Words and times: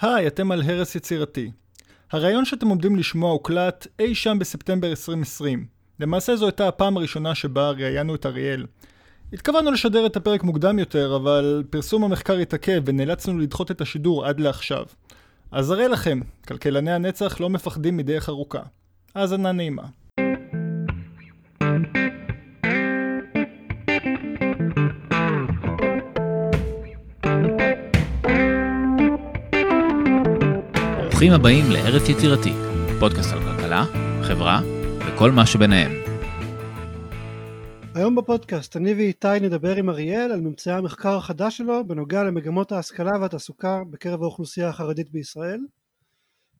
היי, 0.00 0.26
אתם 0.26 0.50
על 0.50 0.62
הרס 0.62 0.94
יצירתי. 0.94 1.50
הרעיון 2.12 2.44
שאתם 2.44 2.68
עומדים 2.68 2.96
לשמוע 2.96 3.30
הוקלט 3.30 3.86
אי 3.98 4.14
שם 4.14 4.38
בספטמבר 4.38 4.90
2020. 4.90 5.66
למעשה 6.00 6.36
זו 6.36 6.46
הייתה 6.46 6.68
הפעם 6.68 6.96
הראשונה 6.96 7.34
שבה 7.34 7.70
ראיינו 7.70 8.14
את 8.14 8.26
אריאל. 8.26 8.66
התכוונו 9.32 9.70
לשדר 9.70 10.06
את 10.06 10.16
הפרק 10.16 10.42
מוקדם 10.42 10.78
יותר, 10.78 11.16
אבל 11.16 11.64
פרסום 11.70 12.04
המחקר 12.04 12.36
התעכב 12.36 12.82
ונאלצנו 12.86 13.38
לדחות 13.38 13.70
את 13.70 13.80
השידור 13.80 14.26
עד 14.26 14.40
לעכשיו. 14.40 14.84
אז 15.50 15.70
הרי 15.70 15.88
לכם, 15.88 16.20
כלכלני 16.48 16.92
הנצח 16.92 17.40
לא 17.40 17.50
מפחדים 17.50 17.96
מדרך 17.96 18.28
ארוכה. 18.28 18.62
האזנה 19.14 19.52
נעימה. 19.52 19.84
ברוכים 31.18 31.32
הבאים 31.32 31.64
לארץ 31.70 32.08
יצירתי, 32.08 32.52
פודקאסט 33.00 33.32
על 33.32 33.38
כלכלה, 33.40 33.84
חברה 34.22 34.60
וכל 35.06 35.30
מה 35.30 35.46
שביניהם. 35.46 35.92
היום 37.94 38.16
בפודקאסט 38.16 38.76
אני 38.76 38.94
ואיתי 38.94 39.28
נדבר 39.40 39.76
עם 39.76 39.90
אריאל 39.90 40.32
על 40.32 40.40
ממצאי 40.40 40.72
המחקר 40.72 41.16
החדש 41.16 41.56
שלו 41.56 41.86
בנוגע 41.86 42.24
למגמות 42.24 42.72
ההשכלה 42.72 43.12
והתעסוקה 43.20 43.82
בקרב 43.90 44.22
האוכלוסייה 44.22 44.68
החרדית 44.68 45.10
בישראל. 45.10 45.60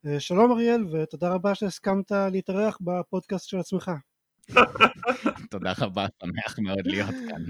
אה, 0.07 0.21
שלום 0.21 0.53
אריאל 0.53 0.85
ותודה 0.93 1.29
רבה 1.29 1.55
שהסכמת 1.55 2.13
להתארח 2.33 2.79
בפודקאסט 2.81 3.49
של 3.49 3.59
עצמך. 3.59 3.91
תודה 5.51 5.73
רבה, 5.79 6.07
שמח 6.23 6.59
מאוד 6.59 6.87
להיות 6.87 7.15
כאן. 7.29 7.43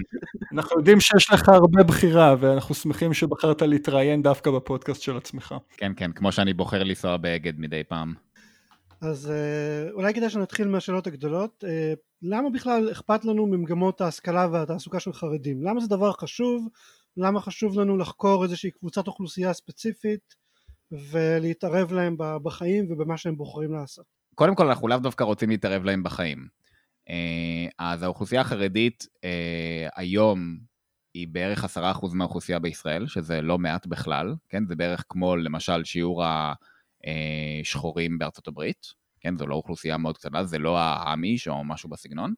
אנחנו 0.53 0.77
יודעים 0.77 0.99
שיש 0.99 1.29
לך 1.31 1.49
הרבה 1.49 1.83
בחירה, 1.83 2.35
ואנחנו 2.39 2.75
שמחים 2.75 3.13
שבחרת 3.13 3.61
להתראיין 3.61 4.23
דווקא 4.23 4.51
בפודקאסט 4.51 5.01
של 5.01 5.17
עצמך. 5.17 5.55
כן, 5.77 5.91
כן, 5.97 6.11
כמו 6.11 6.31
שאני 6.31 6.53
בוחר 6.53 6.83
לנסוע 6.83 7.17
באגד 7.17 7.53
מדי 7.57 7.83
פעם. 7.83 8.13
אז 9.01 9.31
אה, 9.31 9.91
אולי 9.91 10.13
כדאי 10.13 10.29
שנתחיל 10.29 10.67
מהשאלות 10.67 11.07
הגדולות. 11.07 11.63
אה, 11.67 11.93
למה 12.21 12.49
בכלל 12.49 12.91
אכפת 12.91 13.25
לנו 13.25 13.45
ממגמות 13.47 14.01
ההשכלה 14.01 14.47
והתעסוקה 14.51 14.99
של 14.99 15.13
חרדים? 15.13 15.63
למה 15.63 15.79
זה 15.79 15.87
דבר 15.87 16.11
חשוב? 16.11 16.67
למה 17.17 17.41
חשוב 17.41 17.79
לנו 17.79 17.97
לחקור 17.97 18.43
איזושהי 18.43 18.71
קבוצת 18.71 19.07
אוכלוסייה 19.07 19.53
ספציפית 19.53 20.35
ולהתערב 20.91 21.93
להם 21.93 22.15
בחיים 22.17 22.91
ובמה 22.91 23.17
שהם 23.17 23.37
בוחרים 23.37 23.73
לעשות? 23.73 24.05
קודם 24.35 24.55
כל, 24.55 24.67
אנחנו 24.67 24.87
לאו 24.87 24.97
דווקא 24.97 25.23
רוצים 25.23 25.49
להתערב 25.49 25.83
להם 25.83 26.03
בחיים. 26.03 26.58
אה, 27.09 27.67
אז 27.77 28.03
האוכלוסייה 28.03 28.41
החרדית 28.41 29.07
אה, 29.23 29.87
היום 29.95 30.57
היא 31.13 31.27
בערך 31.27 31.63
עשרה 31.63 31.91
אחוז 31.91 32.13
מהאוכלוסייה 32.13 32.59
בישראל, 32.59 33.07
שזה 33.07 33.41
לא 33.41 33.57
מעט 33.57 33.87
בכלל, 33.87 34.35
כן? 34.49 34.65
זה 34.65 34.75
בערך 34.75 35.03
כמו 35.09 35.35
למשל 35.35 35.83
שיעור 35.83 36.23
השחורים 37.63 38.17
בארצות 38.17 38.47
הברית, 38.47 38.87
כן? 39.19 39.37
זו 39.37 39.47
לא 39.47 39.55
אוכלוסייה 39.55 39.97
מאוד 39.97 40.17
קטנה, 40.17 40.43
זה 40.43 40.59
לא 40.59 40.77
האמיש 40.79 41.47
או 41.47 41.63
משהו 41.63 41.89
בסגנון. 41.89 42.33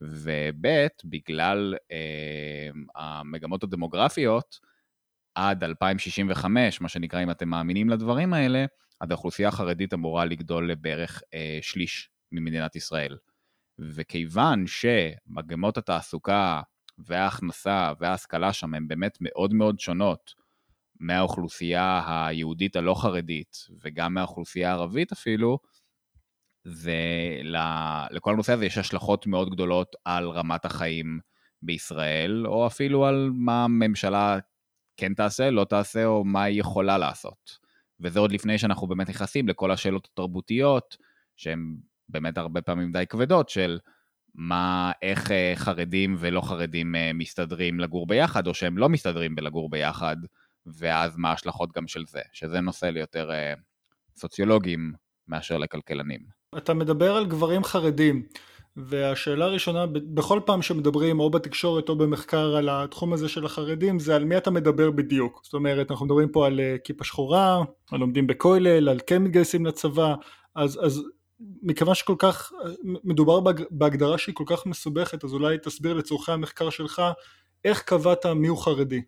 וב' 0.00 0.66
בגלל 1.04 1.74
אה, 1.92 2.68
המגמות 2.96 3.62
הדמוגרפיות, 3.62 4.58
עד 5.34 5.64
2065, 5.64 6.80
מה 6.80 6.88
שנקרא, 6.88 7.22
אם 7.22 7.30
אתם 7.30 7.48
מאמינים 7.48 7.90
לדברים 7.90 8.34
האלה, 8.34 8.64
אז 9.00 9.10
האוכלוסייה 9.10 9.48
החרדית 9.48 9.94
אמורה 9.94 10.24
לגדול 10.24 10.70
לבערך 10.70 11.22
אה, 11.34 11.58
שליש 11.62 12.10
ממדינת 12.32 12.76
ישראל. 12.76 13.16
וכיוון 13.78 14.64
שמגמות 14.66 15.78
התעסוקה 15.78 16.60
וההכנסה 16.98 17.92
וההשכלה 18.00 18.52
שם 18.52 18.74
הן 18.74 18.88
באמת 18.88 19.18
מאוד 19.20 19.54
מאוד 19.54 19.80
שונות 19.80 20.34
מהאוכלוסייה 21.00 22.02
היהודית 22.06 22.76
הלא 22.76 22.94
חרדית 22.94 23.56
וגם 23.82 24.14
מהאוכלוסייה 24.14 24.70
הערבית 24.70 25.12
אפילו, 25.12 25.58
ולכל 26.64 28.32
הנושא 28.32 28.52
הזה 28.52 28.66
יש 28.66 28.78
השלכות 28.78 29.26
מאוד 29.26 29.50
גדולות 29.50 29.96
על 30.04 30.28
רמת 30.28 30.64
החיים 30.64 31.20
בישראל, 31.62 32.46
או 32.46 32.66
אפילו 32.66 33.06
על 33.06 33.30
מה 33.34 33.64
הממשלה 33.64 34.38
כן 34.96 35.14
תעשה, 35.14 35.50
לא 35.50 35.64
תעשה, 35.64 36.06
או 36.06 36.24
מה 36.24 36.42
היא 36.42 36.60
יכולה 36.60 36.98
לעשות. 36.98 37.58
וזה 38.00 38.20
עוד 38.20 38.32
לפני 38.32 38.58
שאנחנו 38.58 38.86
באמת 38.86 39.08
נכנסים 39.08 39.48
לכל 39.48 39.70
השאלות 39.70 40.08
התרבותיות, 40.12 40.96
שהן 41.36 41.76
באמת 42.08 42.38
הרבה 42.38 42.62
פעמים 42.62 42.92
די 42.92 43.04
כבדות 43.06 43.48
של 43.48 43.78
מה, 44.34 44.92
איך 45.02 45.30
אה, 45.30 45.52
חרדים 45.56 46.16
ולא 46.18 46.40
חרדים 46.40 46.94
אה, 46.94 47.10
מסתדרים 47.14 47.80
לגור 47.80 48.06
ביחד, 48.06 48.46
או 48.46 48.54
שהם 48.54 48.78
לא 48.78 48.88
מסתדרים 48.88 49.34
בלגור 49.34 49.70
ביחד, 49.70 50.16
ואז 50.66 51.16
מה 51.16 51.30
ההשלכות 51.30 51.72
גם 51.76 51.86
של 51.86 52.04
זה, 52.06 52.20
שזה 52.32 52.60
נושא 52.60 52.86
ליותר 52.86 53.30
אה, 53.30 53.54
סוציולוגים 54.16 54.92
מאשר 55.28 55.58
לכלכלנים. 55.58 56.20
אתה 56.56 56.74
מדבר 56.74 57.16
על 57.16 57.26
גברים 57.26 57.64
חרדים, 57.64 58.22
והשאלה 58.76 59.44
הראשונה, 59.44 59.86
בכל 59.92 60.40
פעם 60.46 60.62
שמדברים 60.62 61.20
או 61.20 61.30
בתקשורת 61.30 61.88
או 61.88 61.98
במחקר 61.98 62.56
על 62.56 62.68
התחום 62.68 63.12
הזה 63.12 63.28
של 63.28 63.44
החרדים, 63.44 63.98
זה 63.98 64.16
על 64.16 64.24
מי 64.24 64.36
אתה 64.36 64.50
מדבר 64.50 64.90
בדיוק. 64.90 65.40
זאת 65.44 65.54
אומרת, 65.54 65.90
אנחנו 65.90 66.06
מדברים 66.06 66.28
פה 66.28 66.46
על 66.46 66.60
כיפה 66.84 67.04
שחורה, 67.04 67.62
על 67.90 68.00
לומדים 68.00 68.26
בכולל, 68.26 68.88
על 68.88 68.98
כן 69.06 69.22
מתגייסים 69.22 69.66
לצבא, 69.66 70.14
אז, 70.54 70.80
אז 70.84 71.02
מכיוון 71.40 71.94
שכל 71.94 72.14
כך 72.18 72.52
מדובר 72.84 73.40
בהגדרה 73.70 74.18
שהיא 74.18 74.34
כל 74.34 74.44
כך 74.46 74.66
מסובכת 74.66 75.24
אז 75.24 75.32
אולי 75.32 75.58
תסביר 75.58 75.94
לצורכי 75.94 76.32
המחקר 76.32 76.70
שלך 76.70 77.02
איך 77.64 77.82
קבעת 77.82 78.26
מי 78.26 78.48
הוא 78.48 78.58
חרדי. 78.58 79.02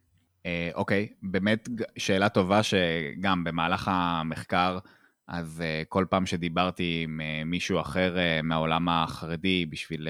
אה, 0.47 0.71
אוקיי. 0.75 1.09
באמת 1.23 1.69
שאלה 1.99 2.29
טובה 2.29 2.63
שגם 2.63 3.45
במהלך 3.45 3.91
המחקר 3.93 4.79
אז 5.29 5.63
uh, 5.63 5.87
כל 5.89 6.05
פעם 6.11 6.27
שדיברתי 6.27 7.01
עם 7.05 7.21
מישהו 7.47 7.81
אחר 7.81 8.17
מהעולם 8.43 8.89
החרדי 8.89 9.67
בשביל 9.67 10.09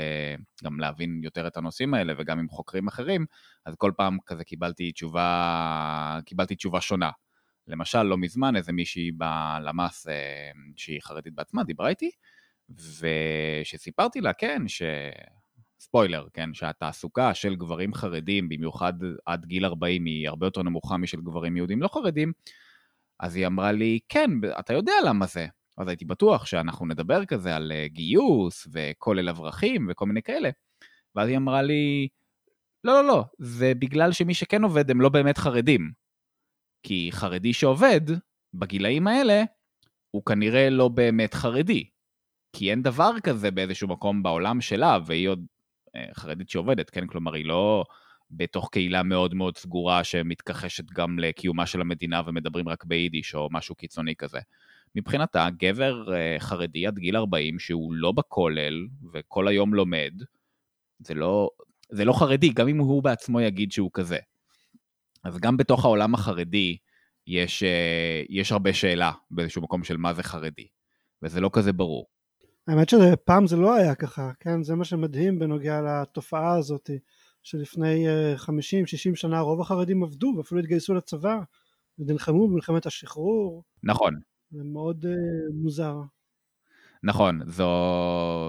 גם 0.64 0.80
להבין 0.80 1.20
יותר 1.25 1.47
את 1.47 1.56
הנושאים 1.56 1.94
האלה 1.94 2.12
וגם 2.19 2.38
עם 2.38 2.48
חוקרים 2.48 2.88
אחרים 2.88 3.26
אז 3.66 3.75
כל 3.78 3.92
פעם 3.97 4.19
כזה 4.26 4.44
קיבלתי 4.44 4.92
תשובה 4.92 6.19
קיבלתי 6.25 6.54
תשובה 6.54 6.80
שונה. 6.80 7.10
למשל, 7.70 8.03
לא 8.03 8.19
מזמן 8.19 8.56
איזה 8.56 8.72
מישהי 8.72 9.10
בלמ"ס 9.12 10.08
אה, 10.08 10.50
שהיא 10.76 11.00
חרדית 11.03 11.34
בעצמה 11.34 11.64
דיברה 11.64 11.88
איתי, 11.88 12.10
ושסיפרתי 12.78 14.20
לה, 14.20 14.32
כן, 14.32 14.69
ש... 14.69 14.82
ספוילר, 15.80 16.26
כן, 16.32 16.54
שהתעסוקה 16.54 17.34
של 17.34 17.54
גברים 17.54 17.94
חרדים, 17.94 18.48
במיוחד 18.48 18.92
עד 19.26 19.47
גיל 19.47 19.64
40, 19.64 20.04
היא 20.04 20.28
הרבה 20.28 20.47
יותר 20.47 20.62
נמוכה 20.62 20.97
משל 20.97 21.20
גברים 21.20 21.56
יהודים 21.56 21.82
לא 21.82 21.88
חרדים, 21.88 22.32
אז 23.20 23.36
היא 23.36 23.47
אמרה 23.47 23.72
לי, 23.72 23.98
כן, 24.09 24.30
אתה 24.59 24.72
יודע 24.72 24.92
למה 25.06 25.26
זה. 25.26 25.47
אז 25.78 25.88
הייתי 25.88 26.04
בטוח 26.04 26.47
שאנחנו 26.47 26.86
נדבר 26.86 27.25
כזה 27.25 27.56
על 27.56 27.72
אה, 27.75 27.88
גיוס 27.88 28.69
וכולל 28.72 29.28
אברכים 29.28 29.86
וכל 29.91 30.06
מיני 30.06 30.22
כאלה. 30.22 30.50
ואז 31.14 31.28
היא 31.28 31.36
אמרה 31.36 31.62
לי, 31.62 32.09
לא, 32.84 32.92
לא, 32.92 33.09
לא, 33.09 33.25
זה 33.38 33.72
בגלל 33.78 34.12
שמי 34.12 34.34
שכן 34.34 34.64
עובד 34.64 34.91
הם 34.91 35.00
לא 35.00 35.09
באמת 35.09 35.38
חרדים. 35.38 35.91
כי 36.82 37.08
חרדי 37.12 37.52
שעובד, 37.52 38.00
בגילאים 38.54 39.06
האלה, 39.06 39.42
הוא 40.10 40.24
כנראה 40.24 40.70
לא 40.70 40.88
באמת 40.88 41.34
חרדי. 41.34 41.84
כי 42.52 42.70
אין 42.70 42.82
דבר 42.82 43.10
כזה 43.22 43.50
באיזשהו 43.50 43.88
מקום 43.88 44.22
בעולם 44.22 44.60
שלה, 44.60 44.98
והיא 45.06 45.28
עוד 45.28 45.46
אה, 45.96 46.06
חרדית 46.14 46.50
שעובדת, 46.50 46.91
כן? 46.91 47.06
כלומר, 47.06 47.34
היא 47.34 47.46
לא 47.46 47.84
בתוך 48.30 48.68
קהילה 48.72 49.02
מאוד 49.02 49.34
מאוד 49.34 49.56
סגורה 49.56 50.04
שמתכחשת 50.04 50.84
גם 50.92 51.18
לקיומה 51.18 51.66
של 51.66 51.80
המדינה 51.80 52.22
ומדברים 52.26 52.68
רק 52.68 52.84
ביידיש 52.84 53.34
או 53.34 53.48
משהו 53.52 53.74
קיצוני 53.74 54.16
כזה. 54.16 54.38
מבחינתה, 54.94 55.48
גבר 55.56 56.14
אה, 56.14 56.36
חרדי 56.38 56.86
עד 56.86 56.98
גיל 56.98 57.16
40 57.16 57.58
שהוא 57.58 57.94
לא 57.94 58.12
בכולל 58.12 58.86
וכל 59.12 59.48
היום 59.48 59.74
לומד, 59.74 60.12
זה 60.98 61.14
לא, 61.14 61.48
זה 61.91 62.04
לא 62.04 62.12
חרדי, 62.12 62.48
גם 62.48 62.68
אם 62.68 62.78
הוא 62.78 63.02
בעצמו 63.02 63.41
יגיד 63.41 63.72
שהוא 63.72 63.91
כזה. 63.92 64.18
אז 65.25 65.38
גם 65.38 65.56
בתוך 65.56 65.84
העולם 65.84 66.14
החרדי 66.14 66.76
יש, 67.26 67.62
אה, 67.62 68.22
יש 68.28 68.53
הרבה 68.53 68.72
שאלה 68.72 69.12
באיזשהו 69.30 69.62
מקום 69.62 69.84
של 69.84 69.97
מה 69.97 70.15
זה 70.15 70.22
חרדי, 70.22 70.66
וזה 71.22 71.41
לא 71.41 71.50
כזה 71.53 71.72
ברור. 71.72 72.06
האמת 72.68 72.89
שפעם 72.89 73.47
זה 73.47 73.56
לא 73.56 73.74
היה 73.74 73.95
ככה, 73.95 74.30
כן? 74.41 74.62
זה 74.62 74.74
מה 74.74 74.84
שמדהים 74.84 75.39
בנוגע 75.39 75.80
לתופעה 75.80 76.59
הזאת, 76.59 76.91
שלפני 77.42 78.06
50-60 78.36 78.41
אה, 78.50 78.84
שנה 79.15 79.41
רוב 79.41 79.60
החרדים 79.60 80.03
עבדו 80.03 80.34
ואפילו 80.36 80.60
התגייסו 80.60 80.95
לצבא, 80.95 81.39
ונלחמו 81.98 82.48
במלחמת 82.48 82.86
השחרור. 82.86 83.65
נכון. 83.83 84.15
זה 84.50 84.65
מאוד 84.65 85.04
uh, 85.04 85.54
מוזר. 85.54 85.97
נכון, 87.03 87.41
זו, 87.47 87.71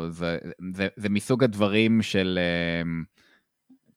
זה, 0.10 0.38
זה, 0.74 0.88
זה 0.96 1.10
מסוג 1.10 1.44
הדברים 1.44 2.02
של... 2.02 2.40
Uh, 2.40 3.21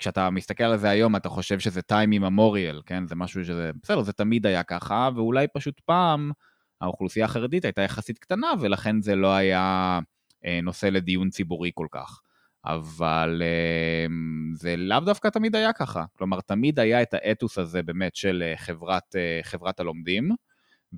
כשאתה 0.04 0.30
מסתכל 0.30 0.64
על 0.64 0.76
זה 0.76 0.90
היום, 0.90 1.16
אתה 1.16 1.28
חושב 1.28 1.58
שזה 1.58 1.80
time 1.92 2.20
immemorial, 2.20 2.82
כן? 2.86 3.06
זה 3.06 3.14
משהו 3.14 3.44
שזה, 3.44 3.70
בסדר, 3.82 4.02
זה 4.02 4.12
תמיד 4.12 4.46
היה 4.46 4.62
ככה, 4.62 5.08
ואולי 5.14 5.46
פשוט 5.54 5.80
פעם 5.80 6.32
האוכלוסייה 6.80 7.24
החרדית 7.24 7.64
הייתה 7.64 7.82
יחסית 7.82 8.18
קטנה, 8.18 8.52
ולכן 8.60 9.02
זה 9.02 9.16
לא 9.16 9.34
היה 9.34 9.98
אה, 10.44 10.60
נושא 10.62 10.86
לדיון 10.86 11.30
ציבורי 11.30 11.70
כל 11.74 11.86
כך. 11.90 12.20
אבל 12.64 13.42
אה, 13.44 14.06
זה 14.54 14.76
לאו 14.76 15.00
דווקא 15.00 15.28
תמיד 15.28 15.56
היה 15.56 15.72
ככה. 15.72 16.04
כלומר, 16.18 16.40
תמיד 16.40 16.78
היה 16.78 17.02
את 17.02 17.14
האתוס 17.14 17.58
הזה 17.58 17.82
באמת 17.82 18.16
של 18.16 18.42
אה, 18.46 18.56
חברת, 18.56 19.16
אה, 19.16 19.40
חברת 19.42 19.80
הלומדים, 19.80 20.30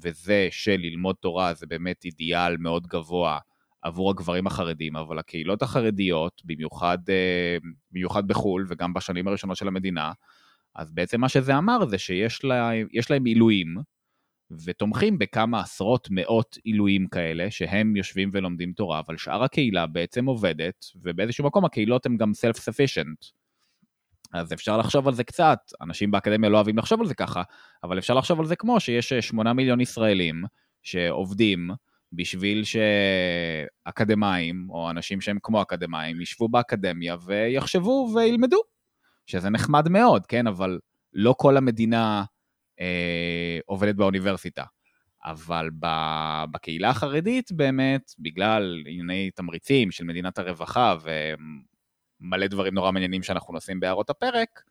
וזה 0.02 0.48
שללמוד 0.50 1.16
תורה 1.20 1.54
זה 1.54 1.66
באמת 1.66 2.04
אידיאל 2.04 2.56
מאוד 2.56 2.86
גבוה 2.86 3.38
עבור 3.86 4.10
הגברים 4.10 4.46
החרדים, 4.46 4.96
אבל 4.96 5.18
הקהילות 5.18 5.62
החרדיות, 5.62 6.42
במיוחד, 6.44 6.98
אה, 7.08 7.56
במיוחד 7.90 8.28
בחו"ל 8.28 8.66
וגם 8.68 8.94
בשנים 8.94 9.28
הראשונות 9.28 9.56
של 9.56 9.68
המדינה, 9.68 10.12
אז 10.74 10.92
בעצם 10.92 11.20
מה 11.20 11.28
שזה 11.28 11.58
אמר 11.58 11.86
זה 11.86 11.98
שיש 11.98 12.44
לה, 12.44 12.70
להם 13.10 13.24
עילויים, 13.24 13.76
ותומכים 14.64 15.18
בכמה 15.18 15.60
עשרות 15.60 16.08
מאות 16.10 16.58
עילויים 16.64 17.06
כאלה, 17.06 17.50
שהם 17.50 17.96
יושבים 17.96 18.28
ולומדים 18.32 18.72
תורה, 18.72 18.98
אבל 18.98 19.16
שאר 19.16 19.42
הקהילה 19.42 19.86
בעצם 19.86 20.26
עובדת, 20.26 20.86
ובאיזשהו 21.02 21.44
מקום 21.44 21.64
הקהילות 21.64 22.06
הן 22.06 22.16
גם 22.16 22.30
self-sufficient. 22.30 23.30
אז 24.32 24.52
אפשר 24.52 24.76
לחשוב 24.78 25.08
על 25.08 25.14
זה 25.14 25.24
קצת, 25.24 25.58
אנשים 25.80 26.10
באקדמיה 26.10 26.50
לא 26.50 26.56
אוהבים 26.56 26.78
לחשוב 26.78 27.00
על 27.00 27.06
זה 27.06 27.14
ככה, 27.14 27.42
אבל 27.84 27.98
אפשר 27.98 28.14
לחשוב 28.14 28.40
על 28.40 28.46
זה 28.46 28.56
כמו 28.56 28.80
שיש 28.80 29.12
8 29.12 29.52
מיליון 29.52 29.80
ישראלים 29.80 30.44
שעובדים 30.82 31.70
בשביל 32.12 32.64
שאקדמאים, 33.84 34.66
או 34.70 34.90
אנשים 34.90 35.20
שהם 35.20 35.38
כמו 35.42 35.62
אקדמאים, 35.62 36.20
ישבו 36.20 36.48
באקדמיה 36.48 37.16
ויחשבו 37.24 38.10
וילמדו, 38.14 38.60
שזה 39.26 39.50
נחמד 39.50 39.88
מאוד, 39.88 40.26
כן? 40.26 40.46
אבל 40.46 40.78
לא 41.12 41.34
כל 41.38 41.56
המדינה 41.56 42.24
אה, 42.80 43.58
עובדת 43.66 43.94
באוניברסיטה. 43.94 44.64
אבל 45.24 45.70
בקהילה 46.50 46.90
החרדית 46.90 47.52
באמת, 47.52 48.12
בגלל 48.18 48.82
ענייני 48.86 49.30
תמריצים 49.30 49.90
של 49.90 50.04
מדינת 50.04 50.38
הרווחה 50.38 50.96
ומלא 52.20 52.46
דברים 52.46 52.74
נורא 52.74 52.92
מעניינים 52.92 53.22
שאנחנו 53.22 53.54
נושאים 53.54 53.80
בהערות 53.80 54.10
הפרק, 54.10 54.62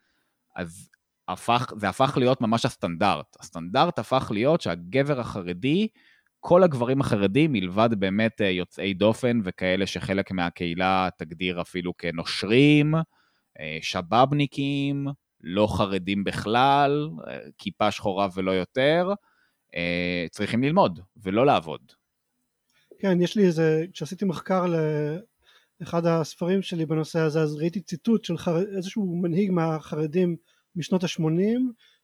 אז 0.55 0.89
הפך, 1.27 1.73
זה 1.77 1.89
הפך 1.89 2.17
להיות 2.17 2.41
ממש 2.41 2.65
הסטנדרט. 2.65 3.37
הסטנדרט 3.39 3.99
הפך 3.99 4.31
להיות 4.33 4.61
שהגבר 4.61 5.19
החרדי, 5.19 5.87
כל 6.47 6.63
הגברים 6.63 7.01
החרדים, 7.01 7.51
מלבד 7.51 7.89
באמת 7.99 8.41
אה, 8.41 8.49
יוצאי 8.49 8.93
דופן 8.93 9.39
וכאלה 9.43 9.87
שחלק 9.87 10.31
מהקהילה 10.31 11.09
תגדיר 11.17 11.61
אפילו 11.61 11.97
כנושרים, 11.97 12.95
אה, 13.59 13.77
שבאבניקים, 13.81 15.07
לא 15.41 15.67
חרדים 15.77 16.23
בכלל, 16.23 17.09
כיפה 17.57 17.91
שחורה 17.91 18.27
ולא 18.35 18.51
יותר, 18.51 19.09
אה, 19.75 20.25
צריכים 20.31 20.63
ללמוד 20.63 20.99
ולא 21.17 21.45
לעבוד. 21.45 21.81
כן, 22.99 23.21
יש 23.21 23.37
לי 23.37 23.45
איזה, 23.45 23.85
כשעשיתי 23.93 24.25
מחקר 24.25 24.65
לאחד 25.81 26.05
הספרים 26.05 26.61
שלי 26.61 26.85
בנושא 26.85 27.19
הזה, 27.19 27.41
אז 27.41 27.55
ראיתי 27.55 27.81
ציטוט 27.81 28.23
של 28.23 28.37
חר... 28.37 28.57
איזשהו 28.75 29.15
מנהיג 29.21 29.51
מהחרדים 29.51 30.35
משנות 30.75 31.03
ה-80, 31.03 31.59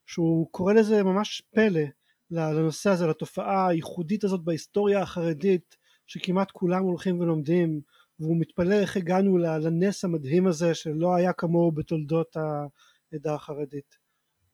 שהוא 0.06 0.48
קורא 0.50 0.72
לזה 0.72 1.02
ממש 1.02 1.42
פלא 1.54 1.82
לנושא 2.32 2.90
הזה, 2.90 3.06
לתופעה 3.06 3.68
הייחודית 3.68 4.24
הזאת 4.24 4.44
בהיסטוריה 4.44 5.00
החרדית, 5.00 5.76
שכמעט 6.06 6.50
כולם 6.50 6.82
הולכים 6.82 7.20
ולומדים, 7.20 7.80
והוא 8.20 8.40
מתפלא 8.40 8.74
איך 8.74 8.96
הגענו 8.96 9.38
לנס 9.38 10.04
המדהים 10.04 10.46
הזה 10.46 10.74
שלא 10.74 11.14
היה 11.14 11.32
כמוהו 11.32 11.72
בתולדות 11.72 12.36
העדה 12.36 13.34
החרדית. 13.34 14.02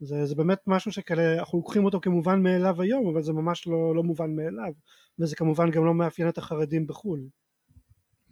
זה, 0.00 0.26
זה 0.26 0.34
באמת 0.34 0.58
משהו 0.66 0.92
שכאלה 0.92 1.38
אנחנו 1.38 1.58
לוקחים 1.58 1.84
אותו 1.84 2.00
כמובן 2.00 2.42
מאליו 2.42 2.82
היום 2.82 3.08
אבל 3.08 3.22
זה 3.22 3.32
ממש 3.32 3.66
לא, 3.66 3.94
לא 3.94 4.02
מובן 4.02 4.36
מאליו 4.36 4.72
וזה 5.18 5.36
כמובן 5.36 5.70
גם 5.70 5.84
לא 5.84 5.94
מאפיין 5.94 6.28
את 6.28 6.38
החרדים 6.38 6.86
בחו"ל. 6.86 7.20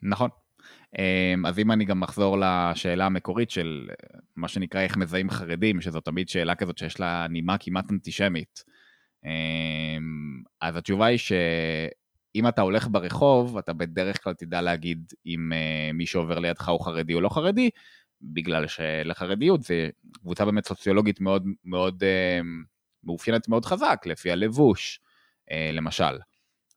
נכון. 0.03 0.31
אמ, 0.99 1.47
אז 1.47 1.59
אם 1.59 1.73
אני 1.73 1.85
גם 1.85 2.03
אחזור 2.03 2.37
לשאלה 2.41 3.07
המקורית 3.07 3.51
של 3.51 3.89
מה 4.37 4.49
שנקרא 4.49 4.81
איך 4.81 4.97
מזהים 4.97 5.31
חרדים, 5.31 5.81
שזו 5.81 6.01
תמיד 6.01 6.29
שאלה 6.29 6.55
כזאת 6.55 6.79
שיש 6.79 7.01
לה 7.01 7.27
נימה 7.29 7.59
כמעט 7.59 7.91
אנטישמית. 7.91 8.65
אמ, 9.27 10.43
אז 10.61 10.77
התשובה 10.77 11.07
היא 11.07 11.19
שאם 11.19 12.49
אתה 12.49 12.63
הולך 12.63 12.89
ברחוב, 12.91 13.59
אתה 13.59 13.73
בדרך 13.73 14.25
כלל 14.25 14.35
תדע 14.35 14.63
להגיד 14.63 15.13
אם 15.27 15.53
אה, 15.53 15.93
מי 15.95 16.07
שעובר 16.07 16.39
לידך 16.39 16.69
הוא 16.69 16.85
חרדי 16.85 17.15
או 17.15 17.21
לא 17.21 17.29
חרדי, 17.29 17.71
בגלל 18.23 18.67
שלחרדיות 18.67 19.63
זה 19.63 19.89
קבוצה 20.13 20.45
באמת 20.45 20.67
סוציולוגית 20.67 21.21
מאוד 21.21 21.47
מאוד 21.65 22.05
אה, 22.05 22.41
מאופיינת 23.05 23.49
מאוד 23.49 23.65
חזק, 23.65 24.03
לפי 24.07 24.31
הלבוש, 24.33 25.01
אה, 25.51 25.71
למשל. 25.73 26.19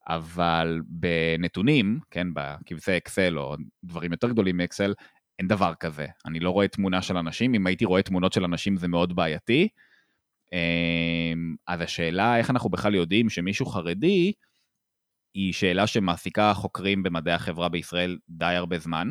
אבל 0.07 0.81
בנתונים, 0.87 1.99
כן, 2.11 2.27
בקבצי 2.33 2.97
אקסל 2.97 3.39
או 3.39 3.55
דברים 3.83 4.11
יותר 4.11 4.29
גדולים 4.29 4.57
מאקסל, 4.57 4.93
אין 5.39 5.47
דבר 5.47 5.73
כזה. 5.79 6.05
אני 6.25 6.39
לא 6.39 6.49
רואה 6.49 6.67
תמונה 6.67 7.01
של 7.01 7.17
אנשים, 7.17 7.53
אם 7.53 7.67
הייתי 7.67 7.85
רואה 7.85 8.01
תמונות 8.01 8.33
של 8.33 8.43
אנשים 8.43 8.77
זה 8.77 8.87
מאוד 8.87 9.15
בעייתי. 9.15 9.67
אה, 10.53 11.33
אז 11.67 11.81
השאלה 11.81 12.37
איך 12.37 12.49
אנחנו 12.49 12.69
בכלל 12.69 12.95
יודעים 12.95 13.29
שמישהו 13.29 13.65
חרדי, 13.65 14.33
היא 15.33 15.53
שאלה 15.53 15.87
שמעסיקה 15.87 16.53
חוקרים 16.53 17.03
במדעי 17.03 17.33
החברה 17.33 17.69
בישראל 17.69 18.17
די 18.29 18.45
הרבה 18.45 18.79
זמן. 18.79 19.09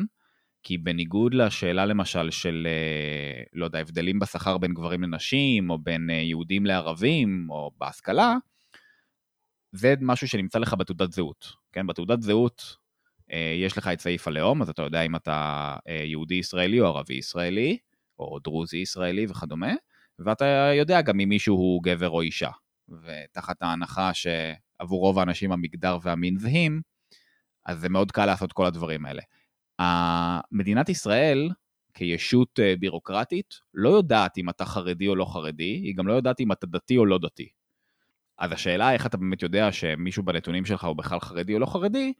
כי 0.63 0.77
בניגוד 0.77 1.33
לשאלה 1.33 1.85
למשל 1.85 2.31
של, 2.31 2.67
אה, 2.69 3.43
לא 3.53 3.65
יודע, 3.65 3.79
הבדלים 3.79 4.19
בשכר 4.19 4.57
בין 4.57 4.73
גברים 4.73 5.03
לנשים, 5.03 5.69
או 5.69 5.77
בין 5.77 6.09
אה, 6.09 6.15
יהודים 6.15 6.65
לערבים, 6.65 7.47
או 7.49 7.71
בהשכלה, 7.77 8.35
זה 9.71 9.93
משהו 10.01 10.27
שנמצא 10.27 10.59
לך 10.59 10.73
בתעודת 10.73 11.11
זהות. 11.11 11.53
כן, 11.71 11.87
בתעודת 11.87 12.21
זהות 12.21 12.75
אה, 13.31 13.53
יש 13.57 13.77
לך 13.77 13.87
את 13.87 13.99
סעיף 13.99 14.27
הלאום, 14.27 14.61
אז 14.61 14.69
אתה 14.69 14.81
יודע 14.81 15.01
אם 15.01 15.15
אתה 15.15 15.75
יהודי 16.05 16.35
ישראלי 16.35 16.79
או 16.81 16.85
ערבי 16.85 17.13
ישראלי, 17.13 17.77
או 18.19 18.39
דרוזי 18.43 18.77
ישראלי 18.77 19.25
וכדומה, 19.29 19.73
ואתה 20.25 20.71
יודע 20.75 21.01
גם 21.01 21.19
אם 21.19 21.29
מישהו 21.29 21.55
הוא 21.55 21.83
גבר 21.83 22.09
או 22.09 22.21
אישה. 22.21 22.49
ותחת 22.89 23.61
ההנחה 23.61 24.11
שעבור 24.13 24.99
רוב 24.99 25.19
האנשים 25.19 25.51
המגדר 25.51 25.97
והמין 26.03 26.37
זהים, 26.39 26.81
אז 27.65 27.79
זה 27.79 27.89
מאוד 27.89 28.11
קל 28.11 28.25
לעשות 28.25 28.53
כל 28.53 28.65
הדברים 28.65 29.05
האלה. 29.05 29.21
מדינת 30.51 30.89
ישראל, 30.89 31.49
כישות 31.93 32.59
אה, 32.59 32.73
בירוקרטית, 32.79 33.53
לא 33.73 33.89
יודעת 33.89 34.37
אם 34.37 34.49
אתה 34.49 34.65
חרדי 34.65 35.07
או 35.07 35.15
לא 35.15 35.25
חרדי, 35.25 35.63
היא 35.63 35.95
גם 35.95 36.07
לא 36.07 36.13
יודעת 36.13 36.39
אם 36.39 36.51
אתה 36.51 36.67
דתי 36.67 36.97
או 36.97 37.05
לא 37.05 37.19
דתי. 37.21 37.49
אז 38.37 38.51
השאלה 38.51 38.93
איך 38.93 39.05
אתה 39.05 39.17
באמת 39.17 39.41
יודע 39.41 39.71
שמישהו 39.71 40.23
בנתונים 40.23 40.65
שלך 40.65 40.83
הוא 40.83 40.95
בכלל 40.95 41.19
חרדי 41.19 41.53
או 41.53 41.59
לא 41.59 41.65
חרדי, 41.65 42.13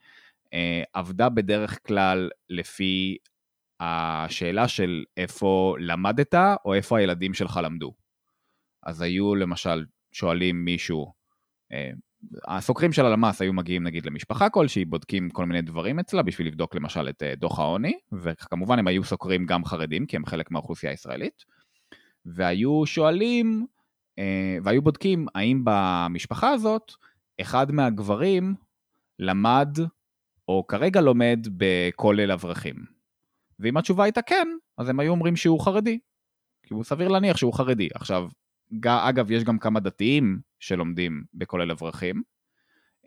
אה, 0.54 0.84
עבדה 0.94 1.30
בדרך 1.30 1.88
כלל 1.88 2.30
לפי 2.50 3.18
השאלה 3.80 4.68
של 4.68 5.04
איפה 5.18 5.76
למדת 5.80 6.36
או 6.66 6.74
איפה 6.74 6.98
הילדים 6.98 7.34
שלך 7.34 7.60
למדו. 7.64 7.94
אז 8.84 9.02
היו 9.02 9.36
למשל 9.36 9.86
שואלים 10.12 10.66
מישהו, 10.66 11.14
אה, 11.72 11.92
הסוקרים 12.48 12.94
של 12.94 13.06
הלמ"ס 13.06 13.42
היו 13.42 13.54
מגיעים 13.54 13.84
נגיד 13.84 14.06
למשפחה 14.06 14.50
כלשהי, 14.50 14.86
בודקים 14.86 15.30
כל 15.30 15.46
מיני 15.46 15.62
דברים 15.62 16.00
אצלה 16.00 16.22
בשביל 16.22 16.48
לבדוק 16.48 16.76
למשל 16.76 17.10
את 17.10 17.24
אה, 17.24 17.34
דוח 17.36 17.60
העוני, 17.60 17.94
וכמובן 18.12 18.80
הם 18.80 18.88
היו 18.88 19.04
סוקרים 19.04 19.46
גם 19.46 19.66
חרדים, 19.66 20.06
כי 20.06 20.16
הם 20.16 20.26
חלק 20.26 20.52
מהאוכלוסייה 20.52 20.92
הישראלית, 20.92 21.44
והיו 22.26 22.86
שואלים, 22.86 23.66
אה, 24.20 24.58
והיו 24.64 24.82
בודקים 24.82 25.26
האם 25.36 25.62
במשפחה 25.64 26.50
הזאת 26.50 26.92
אחד 27.42 27.72
מהגברים 27.72 28.56
למד 29.20 29.78
או 30.48 30.68
כרגע 30.68 31.02
לומד 31.02 31.48
בכולל 31.58 32.32
אברכים. 32.32 32.99
ואם 33.60 33.78
התשובה 33.78 34.04
הייתה 34.04 34.22
כן, 34.22 34.48
אז 34.78 34.90
הם 34.90 35.00
היו 35.00 35.12
אומרים 35.12 35.36
שהוא 35.36 35.60
חרדי. 35.62 36.00
כי 36.64 36.74
הוא 36.74 36.84
סביר 36.84 37.08
להניח 37.08 37.38
שהוא 37.38 37.54
חרדי. 37.54 37.88
עכשיו, 37.94 38.28
אגב, 38.86 39.32
יש 39.32 39.44
גם 39.44 39.60
כמה 39.60 39.80
דתיים 39.80 40.40
שלומדים 40.60 41.24
בכולל 41.34 41.72
אברכים, 41.72 42.22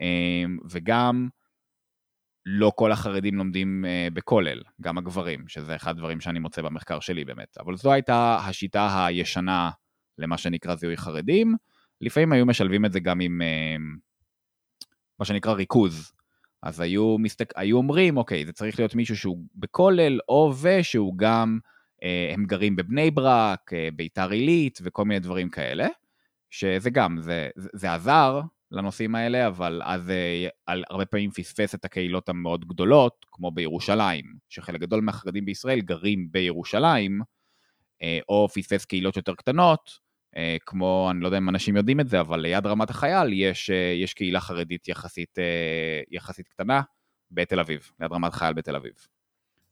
אמ, 0.00 0.59
וגם 0.71 1.28
לא 2.47 2.73
כל 2.76 2.92
החרדים 2.92 3.35
לומדים 3.35 3.85
אה, 3.85 4.09
בכולל, 4.12 4.62
גם 4.80 4.99
הגברים, 4.99 5.49
שזה 5.49 5.76
אחד 5.76 5.90
הדברים 5.90 6.21
שאני 6.21 6.38
מוצא 6.38 6.62
במחקר 6.62 7.00
שלי 7.00 7.25
באמת. 7.25 7.59
אבל 7.59 7.76
זו 7.76 7.92
הייתה 7.92 8.38
השיטה 8.49 9.06
הישנה 9.06 9.71
למה 10.18 10.38
שנקרא 10.38 10.75
זיהוי 10.75 10.97
חרדים. 10.97 11.54
לפעמים 12.00 12.32
היו 12.32 12.47
משלבים 12.47 12.85
את 12.85 12.92
זה 12.92 13.00
גם 13.00 13.21
עם 13.21 13.42
אמ, 13.42 13.97
מה 15.18 15.25
שנקרא 15.25 15.52
ריכוז. 15.52 16.12
אז 16.62 16.81
היו, 16.81 17.19
מסתק... 17.19 17.52
היו 17.57 17.76
אומרים, 17.76 18.16
אוקיי, 18.16 18.47
זה 18.47 18.52
צריך 18.52 18.78
להיות 18.78 18.95
מישהו 18.95 19.16
שהוא 19.16 19.38
בכולל, 19.54 20.19
או 20.28 20.52
ושהוא 20.62 21.14
גם 21.16 21.59
אה, 22.02 22.31
הם 22.35 22.45
גרים 22.45 22.76
בבני 22.76 23.11
ברק, 23.11 23.73
אה, 23.73 23.88
ביתר 23.97 24.31
עילית 24.31 24.78
וכל 24.83 25.04
מיני 25.04 25.21
דברים 25.21 25.49
כאלה, 25.49 25.88
שזה 26.50 26.90
גם, 26.90 27.21
זה, 27.21 27.49
זה 27.57 27.92
עזר 27.92 28.40
לנושאים 28.71 29.14
האלה, 29.14 29.47
אבל 29.47 29.83
אז 29.85 30.11
אה, 30.11 30.49
הרבה 30.90 31.07
פעמים 31.07 31.31
פספס 31.31 31.75
את 31.75 31.85
הקהילות 31.85 32.28
המאוד 32.28 32.64
גדולות, 32.69 33.26
כמו 33.33 33.50
בירושלים, 33.50 34.25
שחלק 34.49 34.81
גדול 34.81 35.00
מהחרדים 35.00 35.45
בישראל 35.45 35.81
גרים 35.81 36.28
בירושלים, 36.31 37.21
או 38.28 38.49
פספס 38.49 38.85
קהילות 38.85 39.16
יותר 39.16 39.35
קטנות, 39.35 39.99
כמו, 40.66 41.08
אני 41.10 41.20
לא 41.20 41.26
יודע 41.26 41.38
אם 41.38 41.48
אנשים 41.48 41.76
יודעים 41.76 42.00
את 42.00 42.08
זה, 42.08 42.20
אבל 42.20 42.40
ליד 42.40 42.66
רמת 42.66 42.90
החייל 42.90 43.32
יש, 43.32 43.70
יש 44.02 44.14
קהילה 44.14 44.40
חרדית 44.40 44.88
יחסית, 44.88 45.38
יחסית 46.10 46.48
קטנה 46.48 46.80
בתל 47.30 47.60
אביב, 47.60 47.90
ליד 48.00 48.12
רמת 48.12 48.32
החייל 48.32 48.52
בתל 48.52 48.76
אביב. 48.76 48.92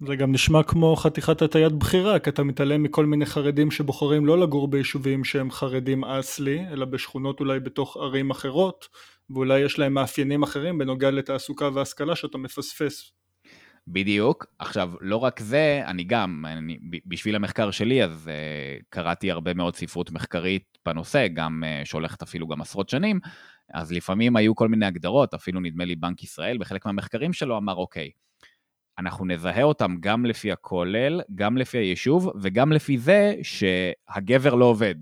זה 0.06 0.16
גם 0.16 0.32
נשמע 0.32 0.62
כמו 0.62 0.96
חתיכת 0.96 1.42
הטיית 1.42 1.72
בחירה, 1.72 2.18
כי 2.18 2.30
אתה 2.30 2.42
מתעלם 2.42 2.82
מכל 2.82 3.06
מיני 3.06 3.26
חרדים 3.26 3.70
שבוחרים 3.70 4.26
לא 4.26 4.40
לגור 4.40 4.68
ביישובים 4.68 5.24
שהם 5.24 5.50
חרדים 5.50 6.04
אסלי, 6.04 6.64
אלא 6.72 6.84
בשכונות 6.84 7.40
אולי 7.40 7.60
בתוך 7.60 7.96
ערים 7.96 8.30
אחרות, 8.30 8.88
ואולי 9.30 9.60
יש 9.60 9.78
להם 9.78 9.94
מאפיינים 9.94 10.42
אחרים 10.42 10.78
בנוגע 10.78 11.10
לתעסוקה 11.10 11.68
והשכלה 11.74 12.16
שאתה 12.16 12.38
מפספס. 12.38 13.12
בדיוק. 13.92 14.46
עכשיו, 14.58 14.92
לא 15.00 15.16
רק 15.16 15.40
זה, 15.40 15.82
אני 15.86 16.04
גם, 16.04 16.44
אני, 16.48 16.78
בשביל 17.06 17.36
המחקר 17.36 17.70
שלי, 17.70 18.04
אז 18.04 18.30
uh, 18.30 18.84
קראתי 18.88 19.30
הרבה 19.30 19.54
מאוד 19.54 19.76
ספרות 19.76 20.10
מחקרית 20.10 20.78
בנושא, 20.86 21.26
גם 21.28 21.64
uh, 21.66 21.84
שהולכת 21.84 22.22
אפילו 22.22 22.48
גם 22.48 22.60
עשרות 22.60 22.88
שנים, 22.88 23.20
אז 23.74 23.92
לפעמים 23.92 24.36
היו 24.36 24.54
כל 24.54 24.68
מיני 24.68 24.86
הגדרות, 24.86 25.34
אפילו 25.34 25.60
נדמה 25.60 25.84
לי 25.84 25.96
בנק 25.96 26.22
ישראל, 26.22 26.58
בחלק 26.58 26.86
מהמחקרים 26.86 27.32
שלו 27.32 27.56
אמר, 27.56 27.74
אוקיי, 27.74 28.10
אנחנו 28.98 29.24
נזהה 29.24 29.62
אותם 29.62 29.96
גם 30.00 30.26
לפי 30.26 30.52
הכולל, 30.52 31.20
גם 31.34 31.56
לפי 31.56 31.78
היישוב, 31.78 32.32
וגם 32.42 32.72
לפי 32.72 32.98
זה 32.98 33.34
שהגבר 33.42 34.54
לא 34.54 34.64
עובד. 34.64 34.94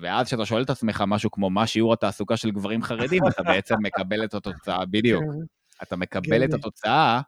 ואז 0.00 0.26
כשאתה 0.26 0.46
שואל 0.46 0.62
את 0.62 0.70
עצמך 0.70 1.04
משהו 1.06 1.30
כמו 1.30 1.50
מה 1.50 1.66
שיעור 1.66 1.92
התעסוקה 1.92 2.36
של 2.36 2.50
גברים 2.50 2.82
חרדים, 2.82 3.22
אתה 3.28 3.42
בעצם 3.42 3.74
מקבל 3.82 4.24
את 4.24 4.34
התוצאה, 4.34 4.84
בדיוק. 4.86 5.22
כן. 5.22 5.38
אתה 5.82 5.96
מקבל 5.96 6.44
את 6.44 6.54
התוצאה 6.54 6.90
אה, 7.16 7.20